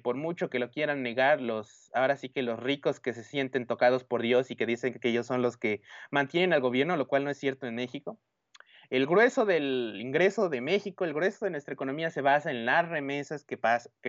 por 0.03 0.15
mucho 0.15 0.49
que 0.49 0.59
lo 0.59 0.71
quieran 0.71 1.03
negar, 1.03 1.41
los, 1.41 1.89
ahora 1.93 2.15
sí 2.15 2.29
que 2.29 2.41
los 2.43 2.59
ricos 2.61 2.99
que 3.01 3.13
se 3.13 3.23
sienten 3.23 3.65
tocados 3.67 4.03
por 4.05 4.21
Dios 4.21 4.51
y 4.51 4.55
que 4.55 4.65
dicen 4.65 4.93
que 4.99 5.09
ellos 5.09 5.27
son 5.27 5.41
los 5.41 5.57
que 5.57 5.81
mantienen 6.11 6.53
al 6.53 6.61
gobierno, 6.61 6.95
lo 6.95 7.07
cual 7.07 7.25
no 7.25 7.29
es 7.29 7.37
cierto 7.37 7.67
en 7.67 7.75
México, 7.75 8.19
el 8.89 9.05
grueso 9.07 9.45
del 9.45 9.97
ingreso 9.99 10.49
de 10.49 10.61
México, 10.61 11.05
el 11.05 11.13
grueso 11.13 11.45
de 11.45 11.51
nuestra 11.51 11.73
economía 11.73 12.09
se 12.09 12.21
basa 12.21 12.51
en 12.51 12.65
las 12.65 12.87
remesas 12.87 13.43
que, 13.43 13.59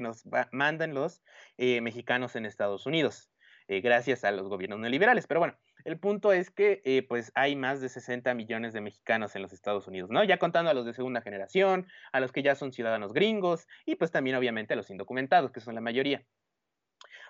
nos 0.01 0.25
mandan 0.53 0.95
los 0.95 1.23
eh, 1.57 1.81
mexicanos 1.81 2.37
en 2.37 2.47
Estados 2.47 2.87
Unidos, 2.87 3.31
eh, 3.69 3.81
gracias 3.81 4.25
a 4.25 4.31
los 4.31 4.49
gobiernos 4.49 4.79
neoliberales. 4.79 5.27
Pero 5.27 5.41
bueno, 5.41 5.57
el 5.85 5.99
punto 5.99 6.33
es 6.33 6.51
que 6.51 6.83
eh, 6.85 7.03
pues 7.09 7.33
hay 7.35 7.57
más 7.57 7.81
de 7.81 7.89
60 7.89 8.35
millones 8.35 8.73
de 8.73 8.81
mexicanos 8.81 9.37
en 9.37 9.43
los 9.43 9.53
Estados 9.53 9.87
Unidos, 9.87 10.11
¿no? 10.11 10.25
Ya 10.25 10.39
contando 10.39 10.71
a 10.71 10.75
los 10.75 10.85
de 10.85 10.93
segunda 10.93 11.21
generación, 11.21 11.87
a 12.13 12.21
los 12.21 12.33
que 12.33 12.43
ya 12.43 12.55
son 12.55 12.73
ciudadanos 12.73 13.13
gringos 13.13 13.67
y 13.85 13.97
pues 13.97 14.11
también 14.11 14.37
obviamente 14.37 14.75
a 14.75 14.77
los 14.77 14.91
indocumentados, 14.91 15.53
que 15.53 15.61
son 15.61 15.75
la 15.75 15.81
mayoría. 15.81 16.25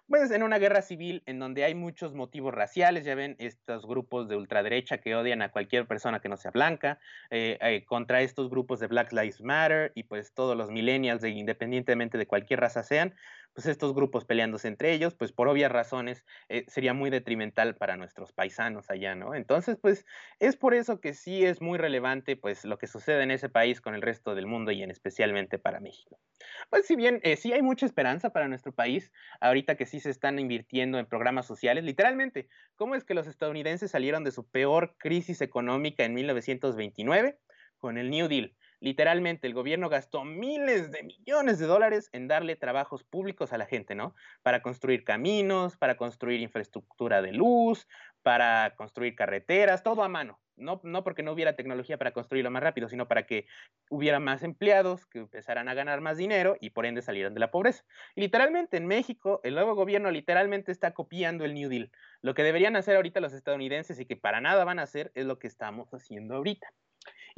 Pues 0.09 0.31
en 0.31 0.45
una 0.45 0.59
guerra 0.59 0.83
civil 0.83 1.25
en 1.27 1.41
donde 1.41 1.65
hay 1.65 1.75
muchos 1.75 2.15
motivos 2.15 2.55
raciales, 2.55 3.05
ya 3.05 3.17
ven 3.17 3.35
estos 3.41 3.85
grupos 3.87 4.29
de 4.29 4.37
ultraderecha 4.37 4.99
que 4.99 5.17
odian 5.17 5.43
a 5.43 5.51
cualquier 5.51 5.89
persona 5.89 6.21
que 6.21 6.29
no 6.29 6.37
sea 6.37 6.53
blanca, 6.53 7.01
eh, 7.31 7.59
eh, 7.61 7.85
contra 7.85 8.23
estos 8.23 8.49
grupos 8.49 8.79
de 8.79 8.87
Black 8.87 9.13
Lives 9.13 9.41
Matter 9.41 9.91
y 9.97 10.05
pues 10.05 10.33
todos 10.33 10.57
los 10.57 10.71
millennials, 10.71 11.25
independientemente 11.25 12.19
de 12.19 12.27
cualquier 12.29 12.61
raza 12.61 12.85
sean, 12.85 13.17
pues 13.57 13.67
estos 13.69 13.95
grupos 13.95 14.27
peleándose 14.27 14.69
entre 14.69 14.93
ellos, 14.93 15.15
pues 15.15 15.33
por 15.33 15.49
obvias 15.49 15.73
razones 15.73 16.27
eh, 16.51 16.67
sería 16.69 16.93
muy 16.93 17.09
detrimental 17.09 17.75
para 17.75 17.97
nuestros 17.97 18.35
paisanos 18.35 18.91
allá, 18.91 19.15
¿no? 19.15 19.35
Entonces, 19.35 19.79
pues 19.81 20.05
es 20.41 20.57
por 20.57 20.75
eso 20.75 21.01
que 21.01 21.15
sí 21.15 21.43
es 21.43 21.63
muy 21.63 21.79
relevante 21.79 22.37
pues 22.37 22.67
lo 22.67 22.77
que 22.77 22.87
sucede 22.87 23.23
en 23.23 23.31
ese 23.31 23.49
país 23.49 23.81
con 23.81 23.95
el 23.95 24.03
resto 24.03 24.35
del 24.35 24.47
mundo 24.47 24.73
y 24.73 24.83
en 24.83 24.91
especialmente 24.91 25.59
para 25.59 25.81
México. 25.81 26.21
Pues 26.69 26.87
si 26.87 26.97
bien 26.97 27.19
eh, 27.23 27.37
sí 27.37 27.55
hay 27.55 27.63
mucha 27.63 27.87
esperanza 27.87 28.29
para 28.29 28.47
nuestro 28.47 28.75
país, 28.75 29.11
ahorita 29.41 29.77
que 29.77 29.87
sí 29.87 30.01
se 30.01 30.11
están 30.11 30.39
invirtiendo 30.39 30.99
en 30.99 31.07
programas 31.07 31.47
sociales, 31.47 31.83
literalmente, 31.83 32.49
¿cómo 32.75 32.95
es 32.95 33.05
que 33.05 33.15
los 33.15 33.27
estadounidenses 33.27 33.91
salieron 33.91 34.23
de 34.23 34.33
su 34.33 34.47
peor 34.47 34.97
crisis 34.99 35.41
económica 35.41 36.05
en 36.05 36.13
1929? 36.13 37.39
Con 37.79 37.97
el 37.97 38.11
New 38.11 38.29
Deal 38.29 38.55
literalmente 38.81 39.47
el 39.47 39.55
gobierno 39.55 39.89
gastó 39.89 40.25
miles 40.25 40.91
de 40.91 41.03
millones 41.03 41.59
de 41.59 41.67
dólares 41.67 42.11
en 42.13 42.29
darle 42.29 42.57
trabajos 42.57 43.05
públicos 43.05 43.53
a 43.53 43.59
la 43.59 43.67
gente, 43.67 43.95
¿no? 43.95 44.15
Para 44.43 44.63
construir 44.63 45.05
caminos, 45.05 45.77
para 45.77 45.97
construir 45.97 46.41
infraestructura 46.41 47.23
de 47.23 47.33
luz, 47.33 47.87
para 48.23 48.75
construir 48.77 49.15
carreteras, 49.15 49.83
todo 49.83 50.03
a 50.03 50.09
mano. 50.09 50.41
No, 50.57 50.81
no 50.85 51.05
porque 51.05 51.23
no 51.23 51.33
hubiera 51.33 51.55
tecnología 51.55 51.99
para 51.99 52.13
construirlo 52.13 52.51
más 52.51 52.63
rápido, 52.63 52.89
sino 52.89 53.09
para 53.09 53.27
que 53.27 53.47
hubiera 53.91 54.21
más 54.21 54.43
empleados 54.43 55.07
que 55.07 55.19
empezaran 55.19 55.69
a 55.69 55.75
ganar 55.75 56.01
más 56.01 56.17
dinero 56.17 56.57
y 56.61 56.71
por 56.71 56.87
ende 56.87 57.03
salieran 57.03 57.35
de 57.35 57.41
la 57.41 57.51
pobreza. 57.51 57.85
Literalmente 58.15 58.79
en 58.79 58.87
México, 58.87 59.41
el 59.45 59.55
nuevo 59.55 59.75
gobierno 59.75 60.11
literalmente 60.11 60.73
está 60.73 60.95
copiando 60.95 61.45
el 61.45 61.55
New 61.55 61.69
Deal. 61.69 61.93
Lo 62.23 62.35
que 62.35 62.43
deberían 62.43 62.75
hacer 62.77 62.97
ahorita 62.97 63.21
los 63.21 63.35
estadounidenses 63.35 64.01
y 64.01 64.07
que 64.07 64.17
para 64.17 64.41
nada 64.41 64.65
van 64.65 64.79
a 64.79 64.83
hacer 64.83 65.13
es 65.15 65.27
lo 65.27 65.39
que 65.39 65.47
estamos 65.47 65.93
haciendo 65.93 66.37
ahorita. 66.37 66.69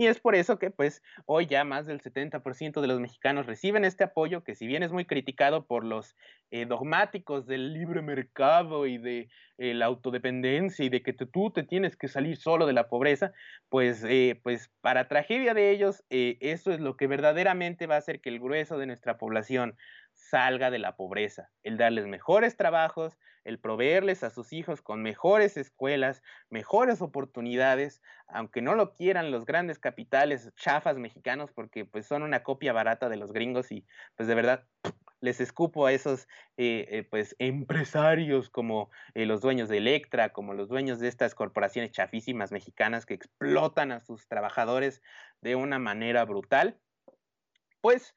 Y 0.00 0.06
es 0.06 0.20
por 0.20 0.36
eso 0.36 0.60
que 0.60 0.70
pues 0.70 1.02
hoy 1.26 1.46
ya 1.46 1.64
más 1.64 1.84
del 1.86 2.00
70% 2.00 2.80
de 2.80 2.86
los 2.86 3.00
mexicanos 3.00 3.46
reciben 3.46 3.84
este 3.84 4.04
apoyo, 4.04 4.44
que 4.44 4.54
si 4.54 4.68
bien 4.68 4.84
es 4.84 4.92
muy 4.92 5.06
criticado 5.06 5.66
por 5.66 5.82
los 5.84 6.14
eh, 6.52 6.66
dogmáticos 6.66 7.46
del 7.46 7.72
libre 7.72 8.00
mercado 8.00 8.86
y 8.86 8.98
de 8.98 9.28
eh, 9.58 9.74
la 9.74 9.86
autodependencia 9.86 10.84
y 10.84 10.88
de 10.88 11.02
que 11.02 11.14
tú 11.14 11.50
te 11.50 11.64
tienes 11.64 11.96
que 11.96 12.06
salir 12.06 12.36
solo 12.36 12.66
de 12.66 12.74
la 12.74 12.88
pobreza, 12.88 13.32
pues, 13.68 14.04
eh, 14.08 14.38
pues 14.44 14.70
para 14.80 15.08
tragedia 15.08 15.52
de 15.52 15.72
ellos, 15.72 16.04
eso 16.10 16.70
es 16.70 16.78
lo 16.78 16.96
que 16.96 17.08
verdaderamente 17.08 17.88
va 17.88 17.96
a 17.96 17.98
hacer 17.98 18.20
que 18.20 18.28
el 18.28 18.38
grueso 18.38 18.78
de 18.78 18.86
nuestra 18.86 19.18
población 19.18 19.76
salga 20.12 20.70
de 20.70 20.78
la 20.78 20.94
pobreza, 20.94 21.50
el 21.64 21.76
darles 21.76 22.06
mejores 22.06 22.56
trabajos, 22.56 23.18
el 23.44 23.58
proveerles 23.58 24.22
a 24.24 24.30
sus 24.30 24.52
hijos 24.52 24.82
con 24.82 25.02
mejores 25.02 25.56
escuelas, 25.56 26.22
mejores 26.50 27.02
oportunidades, 27.02 28.02
aunque 28.26 28.62
no 28.62 28.74
lo 28.74 28.92
quieran 28.94 29.30
los 29.30 29.44
grandes 29.44 29.78
capitales 29.78 30.52
chafas 30.56 30.98
mexicanos 30.98 31.50
porque 31.52 31.84
pues 31.84 32.06
son 32.06 32.22
una 32.22 32.42
copia 32.42 32.72
barata 32.72 33.08
de 33.08 33.16
los 33.16 33.32
gringos 33.32 33.72
y 33.72 33.86
pues 34.16 34.28
de 34.28 34.34
verdad 34.34 34.66
les 35.20 35.40
escupo 35.40 35.86
a 35.86 35.92
esos 35.92 36.28
eh, 36.56 36.86
eh, 36.90 37.06
pues 37.08 37.34
empresarios 37.38 38.50
como 38.50 38.90
eh, 39.14 39.26
los 39.26 39.40
dueños 39.40 39.68
de 39.68 39.78
Electra, 39.78 40.30
como 40.30 40.54
los 40.54 40.68
dueños 40.68 41.00
de 41.00 41.08
estas 41.08 41.34
corporaciones 41.34 41.92
chafísimas 41.92 42.52
mexicanas 42.52 43.06
que 43.06 43.14
explotan 43.14 43.92
a 43.92 44.00
sus 44.00 44.28
trabajadores 44.28 45.02
de 45.40 45.56
una 45.56 45.78
manera 45.78 46.24
brutal. 46.24 46.78
Pues 47.80 48.14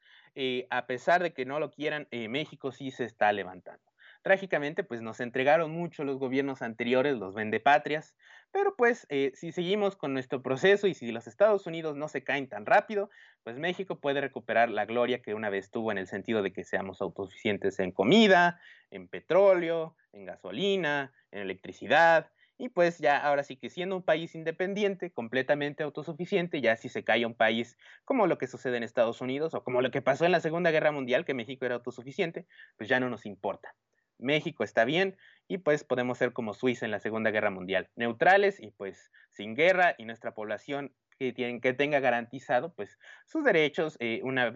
a 0.70 0.86
pesar 0.86 1.22
de 1.22 1.34
que 1.34 1.44
no 1.44 1.60
lo 1.60 1.70
quieran, 1.70 2.08
México 2.10 2.72
sí 2.72 2.90
se 2.90 3.04
está 3.04 3.30
levantando. 3.32 3.91
Trágicamente, 4.22 4.84
pues 4.84 5.02
nos 5.02 5.18
entregaron 5.18 5.72
mucho 5.72 6.04
los 6.04 6.18
gobiernos 6.18 6.62
anteriores, 6.62 7.16
los 7.16 7.34
vendepatrias, 7.34 8.14
pero 8.52 8.76
pues 8.76 9.04
eh, 9.10 9.32
si 9.34 9.50
seguimos 9.50 9.96
con 9.96 10.12
nuestro 10.12 10.42
proceso 10.42 10.86
y 10.86 10.94
si 10.94 11.10
los 11.10 11.26
Estados 11.26 11.66
Unidos 11.66 11.96
no 11.96 12.06
se 12.06 12.22
caen 12.22 12.48
tan 12.48 12.64
rápido, 12.64 13.10
pues 13.42 13.58
México 13.58 13.98
puede 13.98 14.20
recuperar 14.20 14.70
la 14.70 14.86
gloria 14.86 15.22
que 15.22 15.34
una 15.34 15.50
vez 15.50 15.72
tuvo 15.72 15.90
en 15.90 15.98
el 15.98 16.06
sentido 16.06 16.42
de 16.42 16.52
que 16.52 16.62
seamos 16.62 17.02
autosuficientes 17.02 17.80
en 17.80 17.90
comida, 17.90 18.60
en 18.92 19.08
petróleo, 19.08 19.96
en 20.12 20.24
gasolina, 20.24 21.12
en 21.32 21.40
electricidad, 21.40 22.30
y 22.58 22.68
pues 22.68 22.98
ya 22.98 23.18
ahora 23.18 23.42
sí 23.42 23.56
que 23.56 23.70
siendo 23.70 23.96
un 23.96 24.04
país 24.04 24.36
independiente, 24.36 25.10
completamente 25.10 25.82
autosuficiente, 25.82 26.60
ya 26.60 26.76
si 26.76 26.88
se 26.88 27.02
cae 27.02 27.26
un 27.26 27.34
país 27.34 27.76
como 28.04 28.28
lo 28.28 28.38
que 28.38 28.46
sucede 28.46 28.76
en 28.76 28.84
Estados 28.84 29.20
Unidos 29.20 29.52
o 29.54 29.64
como 29.64 29.82
lo 29.82 29.90
que 29.90 30.00
pasó 30.00 30.26
en 30.26 30.30
la 30.30 30.38
Segunda 30.38 30.70
Guerra 30.70 30.92
Mundial, 30.92 31.24
que 31.24 31.34
México 31.34 31.64
era 31.64 31.74
autosuficiente, 31.74 32.46
pues 32.76 32.88
ya 32.88 33.00
no 33.00 33.10
nos 33.10 33.26
importa. 33.26 33.74
México 34.22 34.64
está 34.64 34.84
bien 34.84 35.16
y 35.48 35.58
pues 35.58 35.84
podemos 35.84 36.18
ser 36.18 36.32
como 36.32 36.54
Suiza 36.54 36.86
en 36.86 36.90
la 36.92 37.00
Segunda 37.00 37.30
Guerra 37.30 37.50
Mundial, 37.50 37.90
neutrales 37.96 38.60
y 38.60 38.70
pues 38.70 39.10
sin 39.30 39.54
guerra 39.54 39.94
y 39.98 40.04
nuestra 40.04 40.32
población 40.34 40.94
que, 41.18 41.32
tienen, 41.32 41.60
que 41.60 41.72
tenga 41.72 42.00
garantizado 42.00 42.72
pues 42.74 42.98
sus 43.26 43.44
derechos, 43.44 43.96
eh, 44.00 44.20
una 44.24 44.54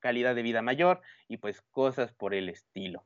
calidad 0.00 0.34
de 0.34 0.42
vida 0.42 0.62
mayor 0.62 1.00
y 1.28 1.38
pues 1.38 1.62
cosas 1.70 2.12
por 2.12 2.34
el 2.34 2.48
estilo. 2.48 3.04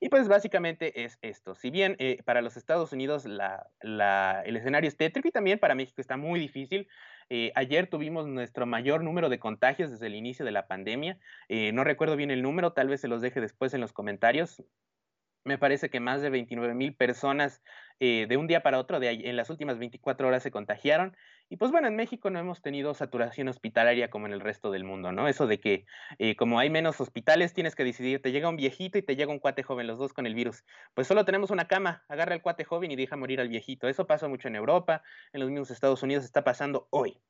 Y 0.00 0.08
pues 0.08 0.26
básicamente 0.26 1.04
es 1.04 1.18
esto. 1.22 1.54
Si 1.54 1.70
bien 1.70 1.94
eh, 1.98 2.18
para 2.24 2.42
los 2.42 2.56
Estados 2.56 2.92
Unidos 2.92 3.24
el 3.24 4.56
escenario 4.56 4.88
es 4.88 4.96
tétrico 4.96 5.28
y 5.28 5.32
también 5.32 5.60
para 5.60 5.76
México 5.76 6.00
está 6.00 6.16
muy 6.16 6.40
difícil, 6.40 6.88
eh, 7.30 7.52
ayer 7.54 7.86
tuvimos 7.86 8.26
nuestro 8.26 8.66
mayor 8.66 9.04
número 9.04 9.28
de 9.28 9.38
contagios 9.38 9.90
desde 9.90 10.08
el 10.08 10.16
inicio 10.16 10.44
de 10.44 10.50
la 10.50 10.66
pandemia. 10.66 11.18
no 11.48 11.84
recuerdo 11.84 12.16
bien 12.16 12.30
el 12.30 12.42
número, 12.42 12.72
tal 12.72 12.88
vez 12.88 13.00
se 13.00 13.08
los 13.08 13.22
deje 13.22 13.40
después 13.40 13.74
en 13.74 13.80
los 13.80 13.92
comentarios 13.92 14.62
me 15.44 15.58
parece 15.58 15.90
que 15.90 16.00
más 16.00 16.22
de 16.22 16.30
29 16.30 16.74
mil 16.74 16.94
personas 16.94 17.62
eh, 18.00 18.26
de 18.28 18.36
un 18.36 18.46
día 18.46 18.62
para 18.62 18.78
otro, 18.78 19.00
de 19.00 19.10
en 19.10 19.36
las 19.36 19.50
últimas 19.50 19.78
24 19.78 20.26
horas 20.26 20.42
se 20.42 20.50
contagiaron. 20.50 21.16
Y 21.48 21.56
pues 21.56 21.70
bueno, 21.70 21.88
en 21.88 21.96
México 21.96 22.30
no 22.30 22.38
hemos 22.38 22.62
tenido 22.62 22.94
saturación 22.94 23.48
hospitalaria 23.48 24.10
como 24.10 24.26
en 24.26 24.32
el 24.32 24.40
resto 24.40 24.70
del 24.70 24.84
mundo, 24.84 25.12
¿no? 25.12 25.28
Eso 25.28 25.46
de 25.46 25.60
que 25.60 25.86
eh, 26.18 26.34
como 26.36 26.58
hay 26.58 26.70
menos 26.70 27.00
hospitales, 27.00 27.54
tienes 27.54 27.76
que 27.76 27.84
decidir, 27.84 28.22
te 28.22 28.32
llega 28.32 28.48
un 28.48 28.56
viejito 28.56 28.98
y 28.98 29.02
te 29.02 29.16
llega 29.16 29.30
un 29.30 29.38
cuate 29.38 29.62
joven, 29.62 29.86
los 29.86 29.98
dos 29.98 30.12
con 30.12 30.26
el 30.26 30.34
virus. 30.34 30.64
Pues 30.94 31.06
solo 31.06 31.24
tenemos 31.24 31.50
una 31.50 31.68
cama, 31.68 32.04
agarra 32.08 32.34
el 32.34 32.42
cuate 32.42 32.64
joven 32.64 32.90
y 32.90 32.96
deja 32.96 33.16
morir 33.16 33.40
al 33.40 33.48
viejito. 33.48 33.88
Eso 33.88 34.06
pasa 34.06 34.28
mucho 34.28 34.48
en 34.48 34.56
Europa, 34.56 35.02
en 35.32 35.40
los 35.40 35.50
mismos 35.50 35.70
Estados 35.70 36.02
Unidos 36.02 36.24
está 36.24 36.44
pasando 36.44 36.88
hoy. 36.90 37.20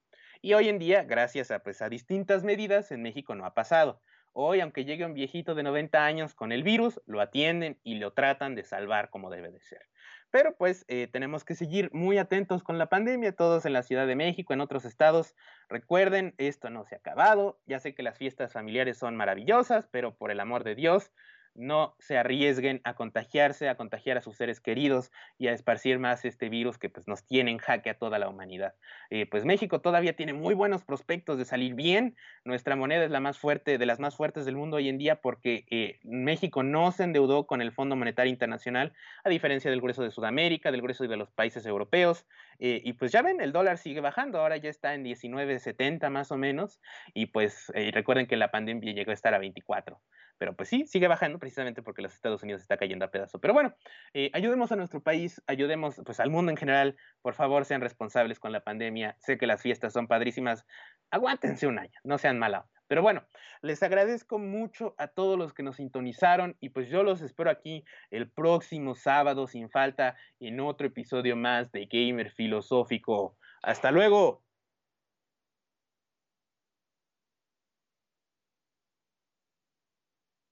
Y 0.40 0.54
hoy 0.54 0.68
en 0.68 0.78
día, 0.78 1.04
gracias 1.04 1.50
a, 1.50 1.60
pues, 1.60 1.82
a 1.82 1.88
distintas 1.88 2.42
medidas, 2.44 2.90
en 2.90 3.02
México 3.02 3.34
no 3.34 3.44
ha 3.44 3.54
pasado. 3.54 4.00
Hoy, 4.34 4.60
aunque 4.60 4.84
llegue 4.84 5.04
un 5.04 5.14
viejito 5.14 5.54
de 5.54 5.62
90 5.62 6.04
años 6.04 6.34
con 6.34 6.52
el 6.52 6.62
virus, 6.62 7.00
lo 7.06 7.20
atienden 7.20 7.78
y 7.82 7.96
lo 7.96 8.12
tratan 8.12 8.54
de 8.54 8.64
salvar 8.64 9.10
como 9.10 9.30
debe 9.30 9.50
de 9.50 9.60
ser. 9.60 9.88
Pero 10.30 10.56
pues 10.56 10.86
eh, 10.88 11.08
tenemos 11.12 11.44
que 11.44 11.54
seguir 11.54 11.90
muy 11.92 12.16
atentos 12.16 12.62
con 12.62 12.78
la 12.78 12.88
pandemia, 12.88 13.36
todos 13.36 13.66
en 13.66 13.74
la 13.74 13.82
Ciudad 13.82 14.06
de 14.06 14.16
México, 14.16 14.54
en 14.54 14.62
otros 14.62 14.86
estados. 14.86 15.36
Recuerden, 15.68 16.34
esto 16.38 16.70
no 16.70 16.84
se 16.84 16.94
ha 16.94 16.98
acabado. 16.98 17.60
Ya 17.66 17.78
sé 17.78 17.94
que 17.94 18.02
las 18.02 18.16
fiestas 18.16 18.54
familiares 18.54 18.96
son 18.96 19.16
maravillosas, 19.16 19.86
pero 19.90 20.16
por 20.16 20.30
el 20.30 20.40
amor 20.40 20.64
de 20.64 20.74
Dios, 20.74 21.12
no 21.54 21.94
se 21.98 22.16
arriesguen 22.16 22.80
a 22.84 22.94
contagiarse, 22.94 23.68
a 23.68 23.76
contagiar 23.76 24.16
a 24.16 24.20
sus 24.20 24.36
seres 24.36 24.60
queridos 24.60 25.10
y 25.38 25.48
a 25.48 25.52
esparcir 25.52 25.98
más 25.98 26.24
este 26.24 26.48
virus 26.48 26.78
que 26.78 26.88
pues 26.88 27.06
nos 27.08 27.24
tiene 27.24 27.50
en 27.50 27.58
jaque 27.58 27.90
a 27.90 27.98
toda 27.98 28.18
la 28.18 28.28
humanidad. 28.28 28.74
Eh, 29.10 29.26
pues 29.26 29.44
México 29.44 29.80
todavía 29.80 30.16
tiene 30.16 30.32
muy 30.32 30.54
buenos 30.54 30.82
prospectos 30.82 31.38
de 31.38 31.44
salir 31.44 31.74
bien. 31.74 32.16
Nuestra 32.44 32.76
moneda 32.76 33.04
es 33.04 33.10
la 33.10 33.20
más 33.20 33.38
fuerte, 33.38 33.78
de 33.78 33.86
las 33.86 34.00
más 34.00 34.16
fuertes 34.16 34.44
del 34.44 34.56
mundo 34.56 34.78
hoy 34.78 34.88
en 34.88 34.98
día 34.98 35.20
porque 35.20 35.66
eh, 35.70 35.98
México 36.02 36.62
no 36.62 36.90
se 36.92 37.04
endeudó 37.04 37.46
con 37.46 37.60
el 37.60 37.72
Fondo 37.72 37.96
Monetario 37.96 38.30
Internacional, 38.30 38.92
a 39.24 39.28
diferencia 39.28 39.70
del 39.70 39.80
grueso 39.80 40.02
de 40.02 40.10
Sudamérica, 40.10 40.70
del 40.70 40.82
grueso 40.82 41.06
de 41.06 41.16
los 41.16 41.30
países 41.30 41.66
europeos. 41.66 42.26
Eh, 42.58 42.80
y 42.84 42.94
pues 42.94 43.12
ya 43.12 43.22
ven, 43.22 43.40
el 43.40 43.52
dólar 43.52 43.78
sigue 43.78 44.00
bajando, 44.00 44.40
ahora 44.40 44.56
ya 44.56 44.70
está 44.70 44.94
en 44.94 45.04
19.70 45.04 46.08
más 46.10 46.32
o 46.32 46.36
menos. 46.36 46.80
Y 47.14 47.26
pues 47.26 47.70
recuerden 47.92 48.26
que 48.26 48.36
la 48.36 48.50
pandemia 48.50 48.92
llegó 48.92 49.10
a 49.10 49.14
estar 49.14 49.34
a 49.34 49.38
24 49.38 50.00
pero 50.42 50.56
pues 50.56 50.70
sí, 50.70 50.88
sigue 50.88 51.06
bajando 51.06 51.38
precisamente 51.38 51.82
porque 51.82 52.02
los 52.02 52.14
Estados 52.14 52.42
Unidos 52.42 52.62
está 52.62 52.76
cayendo 52.76 53.04
a 53.04 53.12
pedazo. 53.12 53.38
Pero 53.40 53.54
bueno, 53.54 53.76
eh, 54.12 54.28
ayudemos 54.32 54.72
a 54.72 54.76
nuestro 54.76 55.00
país, 55.00 55.40
ayudemos 55.46 56.02
pues 56.04 56.18
al 56.18 56.30
mundo 56.30 56.50
en 56.50 56.56
general, 56.56 56.96
por 57.20 57.34
favor 57.34 57.64
sean 57.64 57.80
responsables 57.80 58.40
con 58.40 58.50
la 58.50 58.64
pandemia, 58.64 59.16
sé 59.20 59.38
que 59.38 59.46
las 59.46 59.62
fiestas 59.62 59.92
son 59.92 60.08
padrísimas, 60.08 60.66
aguántense 61.12 61.68
un 61.68 61.78
año, 61.78 61.96
no 62.02 62.18
sean 62.18 62.40
mala. 62.40 62.66
Pero 62.88 63.02
bueno, 63.02 63.24
les 63.60 63.84
agradezco 63.84 64.40
mucho 64.40 64.96
a 64.98 65.06
todos 65.06 65.38
los 65.38 65.54
que 65.54 65.62
nos 65.62 65.76
sintonizaron 65.76 66.56
y 66.58 66.70
pues 66.70 66.88
yo 66.88 67.04
los 67.04 67.22
espero 67.22 67.48
aquí 67.48 67.84
el 68.10 68.28
próximo 68.28 68.96
sábado 68.96 69.46
sin 69.46 69.70
falta 69.70 70.16
en 70.40 70.58
otro 70.58 70.88
episodio 70.88 71.36
más 71.36 71.70
de 71.70 71.86
Gamer 71.86 72.32
Filosófico. 72.32 73.36
Hasta 73.62 73.92
luego. 73.92 74.42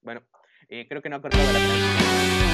Bueno, 0.01 0.21
eh, 0.71 0.85
creo 0.87 1.01
que 1.01 1.09
no 1.09 1.17
ha 1.17 1.21
cortado 1.21 1.43
la 1.51 2.50